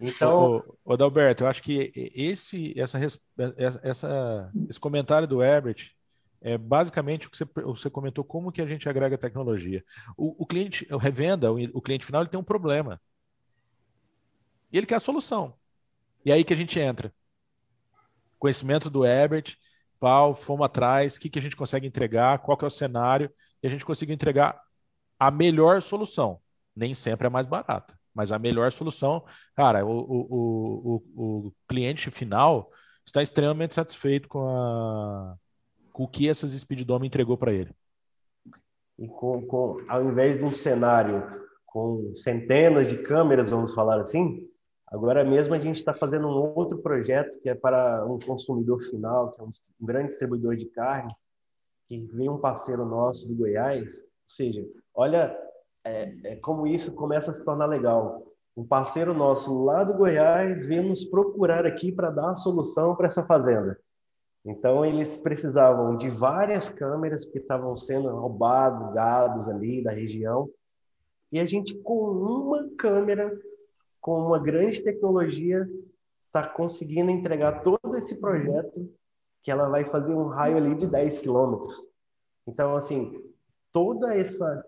Então. 0.00 0.62
Ô, 0.64 0.76
ô, 0.84 0.92
Adalberto, 0.92 1.42
eu 1.42 1.48
acho 1.48 1.62
que 1.62 1.90
esse, 2.14 2.78
essa, 2.78 2.98
essa, 3.82 4.52
esse 4.68 4.78
comentário 4.78 5.26
do 5.26 5.42
Herbert 5.42 5.96
é 6.40 6.56
basicamente 6.56 7.26
o 7.26 7.30
que 7.30 7.36
você, 7.36 7.44
você 7.44 7.90
comentou, 7.90 8.22
como 8.22 8.52
que 8.52 8.62
a 8.62 8.66
gente 8.66 8.88
agrega 8.88 9.18
tecnologia. 9.18 9.82
O, 10.16 10.44
o 10.44 10.46
cliente, 10.46 10.86
o 10.92 10.96
revenda, 10.96 11.52
o, 11.52 11.56
o 11.74 11.82
cliente 11.82 12.06
final, 12.06 12.22
ele 12.22 12.30
tem 12.30 12.38
um 12.38 12.44
problema. 12.44 13.00
E 14.72 14.78
ele 14.78 14.86
quer 14.86 14.96
a 14.96 15.00
solução. 15.00 15.54
E 16.26 16.32
aí 16.32 16.42
que 16.42 16.52
a 16.52 16.56
gente 16.56 16.80
entra. 16.80 17.14
Conhecimento 18.36 18.90
do 18.90 19.04
Herbert, 19.04 19.56
pau, 20.00 20.34
fomos 20.34 20.66
atrás, 20.66 21.14
o 21.14 21.20
que, 21.20 21.30
que 21.30 21.38
a 21.38 21.42
gente 21.42 21.54
consegue 21.54 21.86
entregar, 21.86 22.40
qual 22.40 22.58
que 22.58 22.64
é 22.64 22.68
o 22.68 22.70
cenário, 22.70 23.30
e 23.62 23.66
a 23.68 23.70
gente 23.70 23.84
conseguiu 23.84 24.12
entregar 24.12 24.60
a 25.20 25.30
melhor 25.30 25.80
solução. 25.80 26.40
Nem 26.74 26.96
sempre 26.96 27.28
é 27.28 27.30
mais 27.30 27.46
barata, 27.46 27.96
mas 28.12 28.32
a 28.32 28.40
melhor 28.40 28.72
solução, 28.72 29.24
cara, 29.54 29.86
o, 29.86 29.88
o, 29.88 31.02
o, 31.14 31.46
o 31.46 31.52
cliente 31.68 32.10
final 32.10 32.72
está 33.06 33.22
extremamente 33.22 33.76
satisfeito 33.76 34.28
com, 34.28 34.48
a, 34.48 35.36
com 35.92 36.02
o 36.02 36.08
que 36.08 36.28
essas 36.28 36.52
Speeddome 36.52 37.06
entregou 37.06 37.38
para 37.38 37.52
ele. 37.52 37.70
E 38.98 39.06
com, 39.06 39.46
com, 39.46 39.76
ao 39.88 40.04
invés 40.04 40.36
de 40.36 40.44
um 40.44 40.52
cenário 40.52 41.46
com 41.64 42.12
centenas 42.16 42.88
de 42.88 43.00
câmeras, 43.04 43.50
vamos 43.50 43.72
falar 43.72 44.00
assim, 44.00 44.44
Agora 44.88 45.24
mesmo 45.24 45.54
a 45.54 45.58
gente 45.58 45.76
está 45.76 45.92
fazendo 45.92 46.28
um 46.28 46.54
outro 46.56 46.78
projeto 46.78 47.40
que 47.40 47.48
é 47.48 47.54
para 47.54 48.04
um 48.06 48.18
consumidor 48.18 48.80
final, 48.82 49.30
que 49.32 49.40
é 49.40 49.44
um, 49.44 49.50
grande 49.80 50.08
distribuidor 50.08 50.56
de 50.56 50.66
carne, 50.66 51.14
que 51.88 51.98
vem 52.12 52.28
um 52.28 52.38
parceiro 52.38 52.84
nosso 52.84 53.26
do 53.26 53.34
Goiás. 53.34 54.00
Ou 54.00 54.06
seja, 54.28 54.64
olha 54.94 55.36
é, 55.84 56.32
é 56.32 56.36
como 56.36 56.66
isso 56.66 56.92
começa 56.94 57.30
a 57.30 57.34
se 57.34 57.44
tornar 57.44 57.66
legal. 57.66 58.22
Um 58.56 58.64
parceiro 58.64 59.12
nosso 59.12 59.64
lá 59.64 59.84
do 59.84 59.94
Goiás 59.94 60.64
veio 60.64 60.82
nos 60.82 61.04
procurar 61.04 61.66
aqui 61.66 61.92
para 61.92 62.10
dar 62.10 62.30
a 62.30 62.36
solução 62.36 62.94
para 62.94 63.08
essa 63.08 63.24
fazenda. 63.24 63.78
Então 64.44 64.84
eles 64.84 65.16
precisavam 65.16 65.96
de 65.96 66.08
várias 66.08 66.70
câmeras 66.70 67.24
porque 67.24 67.38
estavam 67.38 67.76
sendo 67.76 68.08
roubados 68.08 68.94
gados 68.94 69.48
ali 69.48 69.82
da 69.82 69.90
região. 69.90 70.48
E 71.32 71.40
a 71.40 71.44
gente 71.44 71.74
com 71.82 72.12
uma 72.12 72.68
câmera 72.78 73.36
com 74.06 74.24
uma 74.24 74.38
grande 74.38 74.84
tecnologia, 74.84 75.68
está 76.26 76.46
conseguindo 76.46 77.10
entregar 77.10 77.64
todo 77.64 77.96
esse 77.96 78.14
projeto 78.14 78.88
que 79.42 79.50
ela 79.50 79.68
vai 79.68 79.84
fazer 79.84 80.14
um 80.14 80.28
raio 80.28 80.58
ali 80.58 80.76
de 80.76 80.86
10 80.86 81.18
quilômetros. 81.18 81.88
Então, 82.46 82.76
assim, 82.76 83.20
toda 83.72 84.16
essa 84.16 84.64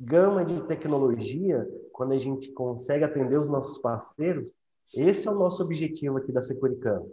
gama 0.00 0.46
de 0.46 0.62
tecnologia, 0.62 1.68
quando 1.92 2.12
a 2.12 2.18
gente 2.18 2.50
consegue 2.52 3.04
atender 3.04 3.38
os 3.38 3.48
nossos 3.48 3.76
parceiros, 3.76 4.58
esse 4.94 5.28
é 5.28 5.30
o 5.30 5.38
nosso 5.38 5.62
objetivo 5.62 6.16
aqui 6.16 6.32
da 6.32 6.40
Securicam. 6.40 7.06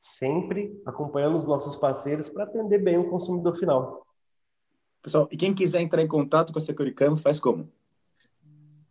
Sempre 0.00 0.76
acompanhando 0.84 1.36
os 1.36 1.46
nossos 1.46 1.76
parceiros 1.76 2.28
para 2.28 2.42
atender 2.42 2.78
bem 2.78 2.98
o 2.98 3.08
consumidor 3.08 3.56
final. 3.56 4.04
Pessoal, 5.00 5.28
e 5.30 5.36
quem 5.36 5.54
quiser 5.54 5.80
entrar 5.80 6.02
em 6.02 6.08
contato 6.08 6.52
com 6.52 6.58
a 6.58 6.62
Securicam, 6.62 7.16
faz 7.16 7.38
como? 7.38 7.70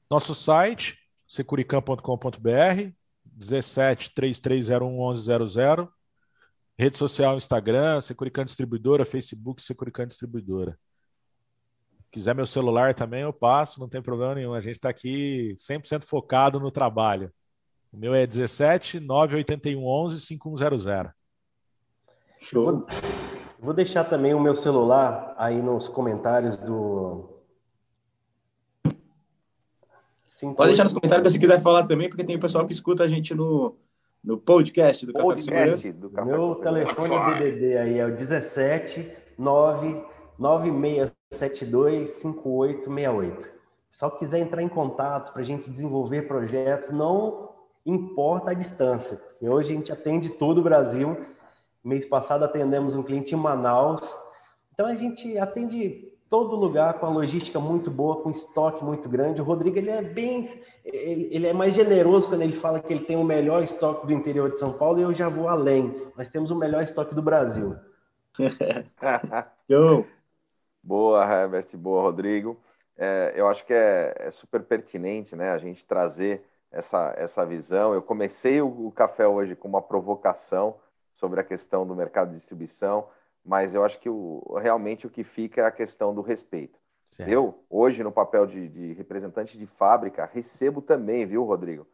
Nosso 0.09 0.33
site 0.33 1.02
securicam.com.br, 1.33 2.93
17 3.25 4.13
3301 4.13 5.13
1100. 5.13 5.89
Rede 6.77 6.97
social, 6.97 7.37
Instagram, 7.37 8.01
Securicam 8.01 8.45
Distribuidora, 8.45 9.05
Facebook, 9.05 9.61
Securicam 9.61 10.05
Distribuidora. 10.05 10.77
Quiser 12.11 12.35
meu 12.35 12.45
celular 12.45 12.93
também, 12.93 13.21
eu 13.21 13.33
passo, 13.33 13.79
não 13.79 13.89
tem 13.89 14.01
problema 14.01 14.35
nenhum. 14.35 14.53
A 14.53 14.61
gente 14.61 14.75
está 14.75 14.89
aqui 14.89 15.55
100% 15.57 16.03
focado 16.03 16.59
no 16.59 16.69
trabalho. 16.69 17.33
O 17.91 17.97
meu 17.97 18.13
é 18.13 18.27
17 18.27 18.99
981 18.99 19.83
11 19.83 20.21
5100. 20.21 21.11
Show. 22.41 22.85
Vou 23.59 23.73
deixar 23.73 24.03
também 24.03 24.35
o 24.35 24.39
meu 24.39 24.55
celular 24.55 25.33
aí 25.37 25.61
nos 25.61 25.89
comentários 25.89 26.57
do, 26.57 27.32
Sim, 30.33 30.51
Pode 30.51 30.69
deixar 30.69 30.83
nos 30.83 30.93
comentários 30.93 31.31
se 31.31 31.39
quiser 31.39 31.61
falar 31.61 31.83
também, 31.83 32.09
porque 32.09 32.23
tem 32.23 32.35
o 32.35 32.39
pessoal 32.39 32.65
que 32.65 32.73
escuta 32.73 33.03
a 33.03 33.07
gente 33.07 33.35
no, 33.35 33.75
no 34.23 34.35
podcast 34.35 35.05
do 35.05 35.13
podcast 35.13 35.51
Café 35.51 35.77
Segurança. 35.77 35.93
Do 35.93 36.09
Café 36.09 36.31
Meu 36.31 36.55
telefone 36.55 37.13
é 37.13 37.51
DDD 37.51 37.77
aí 37.77 37.99
é 37.99 38.05
o 38.07 38.15
17 38.15 39.11
9 39.37 40.03
9672 40.39 42.09
5868. 42.09 43.51
Só 43.91 44.09
quiser 44.09 44.39
entrar 44.39 44.63
em 44.63 44.67
contato 44.67 45.31
para 45.33 45.43
a 45.43 45.45
gente 45.45 45.69
desenvolver 45.69 46.23
projetos, 46.23 46.89
não 46.89 47.49
importa 47.85 48.49
a 48.49 48.55
distância, 48.55 49.17
porque 49.17 49.47
hoje 49.47 49.71
a 49.71 49.75
gente 49.75 49.91
atende 49.91 50.29
todo 50.29 50.61
o 50.61 50.63
Brasil. 50.63 51.15
Mês 51.83 52.07
passado 52.07 52.43
atendemos 52.43 52.95
um 52.95 53.03
cliente 53.03 53.35
em 53.35 53.37
Manaus. 53.37 54.11
Então 54.73 54.87
a 54.87 54.95
gente 54.95 55.37
atende 55.37 56.11
todo 56.33 56.55
lugar 56.55 56.95
com 56.95 57.05
a 57.05 57.09
logística 57.09 57.59
muito 57.59 57.91
boa, 57.91 58.23
com 58.23 58.31
estoque 58.31 58.83
muito 58.83 59.07
grande. 59.07 59.39
O 59.39 59.43
Rodrigo 59.43 59.77
ele 59.77 59.91
é 59.91 60.01
bem, 60.01 60.43
ele, 60.83 61.29
ele, 61.31 61.45
é 61.45 61.53
mais 61.53 61.75
generoso 61.75 62.27
quando 62.27 62.41
ele 62.41 62.53
fala 62.53 62.79
que 62.79 62.91
ele 62.91 63.05
tem 63.05 63.15
o 63.15 63.23
melhor 63.23 63.61
estoque 63.61 64.07
do 64.07 64.13
interior 64.13 64.49
de 64.49 64.57
São 64.57 64.73
Paulo. 64.73 64.97
E 64.99 65.03
eu 65.03 65.13
já 65.13 65.29
vou 65.29 65.47
além. 65.47 65.95
Nós 66.17 66.29
temos 66.29 66.49
o 66.49 66.55
melhor 66.55 66.81
estoque 66.81 67.13
do 67.13 67.21
Brasil. 67.21 67.75
boa, 70.81 71.23
Herbert, 71.23 71.67
boa, 71.77 72.01
Rodrigo. 72.01 72.59
É, 72.97 73.33
eu 73.35 73.47
acho 73.47 73.63
que 73.63 73.73
é, 73.73 74.15
é, 74.17 74.31
super 74.31 74.63
pertinente, 74.63 75.35
né, 75.35 75.51
a 75.51 75.59
gente 75.59 75.85
trazer 75.85 76.43
essa, 76.71 77.13
essa 77.15 77.45
visão. 77.45 77.93
Eu 77.93 78.01
comecei 78.01 78.59
o, 78.59 78.87
o 78.87 78.91
café 78.91 79.27
hoje 79.27 79.55
com 79.55 79.67
uma 79.67 79.83
provocação 79.83 80.77
sobre 81.11 81.39
a 81.39 81.43
questão 81.43 81.85
do 81.85 81.95
mercado 81.95 82.29
de 82.29 82.37
distribuição 82.37 83.07
mas 83.45 83.73
eu 83.73 83.83
acho 83.83 83.99
que 83.99 84.09
o, 84.09 84.57
realmente 84.61 85.05
o 85.05 85.09
que 85.09 85.23
fica 85.23 85.61
é 85.61 85.65
a 85.65 85.71
questão 85.71 86.13
do 86.13 86.21
respeito. 86.21 86.79
Certo. 87.11 87.29
Eu, 87.29 87.63
hoje, 87.69 88.03
no 88.03 88.11
papel 88.11 88.45
de, 88.47 88.67
de, 88.67 88.93
representante 88.93 89.57
de 89.57 89.67
fábrica, 89.67 90.29
recebo 90.31 90.81
também, 90.81 91.25
viu, 91.25 91.43
Rodrigo? 91.43 91.85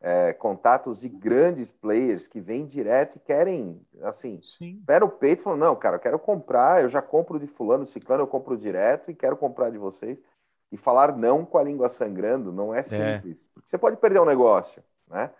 É, 0.00 0.32
contatos 0.32 1.00
de 1.00 1.08
grandes 1.08 1.72
players 1.72 2.28
que 2.28 2.40
vêm 2.40 2.64
direto 2.64 3.16
e 3.16 3.18
querem, 3.18 3.84
assim, 4.02 4.40
Sim. 4.56 4.80
pera 4.86 5.04
o 5.04 5.10
peito 5.10 5.40
e 5.40 5.42
falam, 5.42 5.58
não, 5.58 5.74
cara, 5.74 5.96
eu 5.96 6.00
quero 6.00 6.18
comprar, 6.20 6.82
eu 6.82 6.88
já 6.88 7.02
compro 7.02 7.40
de 7.40 7.48
fulano, 7.48 7.84
ciclano, 7.84 8.22
eu 8.22 8.28
compro 8.28 8.56
direto 8.56 9.10
e 9.10 9.14
quero 9.14 9.36
comprar 9.36 9.70
de 9.70 9.78
vocês. 9.78 10.22
E 10.70 10.76
falar 10.76 11.16
não 11.16 11.44
com 11.44 11.58
a 11.58 11.62
língua 11.62 11.88
sangrando 11.88 12.52
não 12.52 12.72
é, 12.72 12.80
é. 12.80 12.82
simples, 12.82 13.46
é. 13.46 13.48
porque 13.54 13.68
você 13.68 13.78
pode 13.78 13.96
perder 13.96 14.20
um 14.20 14.26
negócio, 14.26 14.84
né? 15.08 15.30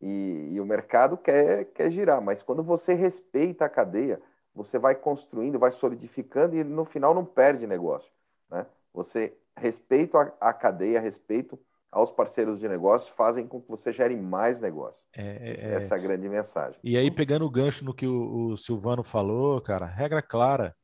E, 0.00 0.48
e 0.52 0.60
o 0.60 0.66
mercado 0.66 1.16
quer, 1.16 1.66
quer 1.66 1.90
girar, 1.90 2.20
mas 2.20 2.42
quando 2.42 2.62
você 2.62 2.94
respeita 2.94 3.64
a 3.64 3.68
cadeia, 3.68 4.20
você 4.58 4.76
vai 4.76 4.96
construindo, 4.96 5.58
vai 5.58 5.70
solidificando 5.70 6.56
e 6.56 6.64
no 6.64 6.84
final 6.84 7.14
não 7.14 7.24
perde 7.24 7.64
negócio. 7.64 8.10
Né? 8.50 8.66
Você, 8.92 9.32
respeito 9.56 10.16
à 10.18 10.52
cadeia, 10.52 11.00
respeito 11.00 11.56
aos 11.92 12.10
parceiros 12.10 12.58
de 12.58 12.68
negócio, 12.68 13.14
fazem 13.14 13.46
com 13.46 13.62
que 13.62 13.70
você 13.70 13.92
gere 13.92 14.16
mais 14.16 14.60
negócio. 14.60 15.00
É, 15.16 15.56
é, 15.60 15.74
Essa 15.74 15.94
é 15.94 15.98
a 15.98 16.00
grande 16.00 16.28
mensagem. 16.28 16.78
E 16.82 16.96
aí, 16.98 17.08
pegando 17.08 17.46
o 17.46 17.50
gancho 17.50 17.84
no 17.84 17.94
que 17.94 18.06
o, 18.06 18.48
o 18.48 18.56
Silvano 18.56 19.04
falou, 19.04 19.60
cara, 19.60 19.86
regra 19.86 20.20
clara, 20.20 20.76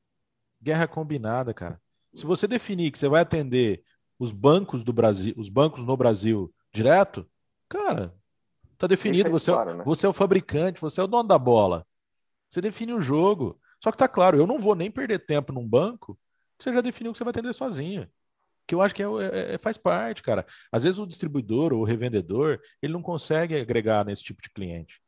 guerra 0.62 0.86
combinada, 0.86 1.52
cara. 1.52 1.80
Se 2.14 2.24
você 2.24 2.46
definir 2.46 2.92
que 2.92 2.98
você 2.98 3.08
vai 3.08 3.22
atender 3.22 3.82
os 4.20 4.30
bancos 4.30 4.84
do 4.84 4.92
Brasil, 4.92 5.34
os 5.36 5.48
bancos 5.48 5.84
no 5.84 5.96
Brasil 5.96 6.54
direto, 6.72 7.28
cara, 7.68 8.14
tá 8.78 8.86
definido. 8.86 9.30
Você, 9.30 9.50
é 9.50 9.54
claro, 9.54 9.70
é, 9.70 9.74
né? 9.74 9.84
você 9.84 10.06
é 10.06 10.08
o 10.08 10.12
fabricante, 10.12 10.80
você 10.80 11.00
é 11.00 11.04
o 11.04 11.08
dono 11.08 11.28
da 11.28 11.38
bola. 11.38 11.84
Você 12.48 12.60
define 12.60 12.94
o 12.94 13.02
jogo. 13.02 13.58
Só 13.85 13.93
que 13.93 13.99
tá 13.99 14.09
claro, 14.09 14.39
eu 14.39 14.47
não 14.47 14.59
vou 14.59 14.74
nem 14.74 14.91
perder 14.91 15.18
tempo 15.18 15.53
num 15.53 15.68
banco 15.68 16.18
que 16.57 16.64
você 16.64 16.72
já 16.72 16.80
definiu 16.80 17.12
que 17.12 17.18
você 17.18 17.24
vai 17.24 17.32
atender 17.32 17.53
sozinho. 17.53 18.11
Que 18.66 18.74
eu 18.74 18.80
acho 18.80 18.95
que 18.95 19.03
é, 19.03 19.07
é, 19.07 19.55
é, 19.57 19.59
faz 19.59 19.76
parte, 19.76 20.22
cara. 20.22 20.47
Às 20.72 20.85
vezes 20.85 20.99
o 20.99 21.07
distribuidor 21.07 21.70
ou 21.74 21.80
o 21.82 21.85
revendedor, 21.85 22.59
ele 22.80 22.95
não 22.95 23.03
consegue 23.03 23.61
agregar 23.61 24.03
nesse 24.07 24.24
tipo 24.24 24.41
de 24.41 24.49
cliente. 24.49 25.03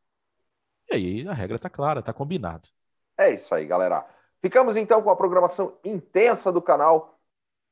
E 0.90 0.94
aí 0.94 1.26
a 1.26 1.32
regra 1.32 1.58
tá 1.58 1.70
clara, 1.70 2.02
tá 2.02 2.12
combinado. 2.12 2.68
É 3.16 3.32
isso 3.32 3.54
aí, 3.54 3.64
galera. 3.64 4.06
Ficamos 4.42 4.76
então 4.76 5.02
com 5.02 5.08
a 5.08 5.16
programação 5.16 5.78
intensa 5.82 6.52
do 6.52 6.60
canal 6.60 7.18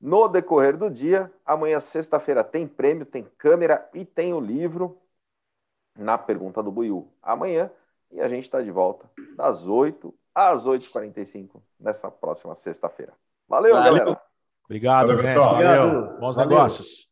no 0.00 0.26
decorrer 0.26 0.74
do 0.74 0.88
dia. 0.88 1.30
Amanhã, 1.44 1.80
sexta-feira, 1.80 2.42
tem 2.42 2.66
prêmio, 2.66 3.04
tem 3.04 3.24
câmera 3.36 3.86
e 3.92 4.06
tem 4.06 4.32
o 4.32 4.40
livro 4.40 4.98
na 5.94 6.16
pergunta 6.16 6.62
do 6.62 6.72
Buiu. 6.72 7.12
Amanhã. 7.22 7.70
E 8.10 8.22
a 8.22 8.28
gente 8.28 8.44
está 8.44 8.62
de 8.62 8.70
volta 8.70 9.10
das 9.36 9.66
8 9.66 10.14
às 10.34 10.64
8h45 10.64 11.62
nessa 11.78 12.10
próxima 12.10 12.54
sexta-feira. 12.54 13.12
Valeu, 13.48 13.74
Valeu, 13.74 13.94
galera. 13.94 14.20
Obrigado, 14.64 15.06
Valeu, 15.08 15.22
gente. 15.22 15.38
Valeu. 15.38 16.18
Bons 16.18 16.36
Valeu. 16.36 16.50
negócios. 16.50 17.08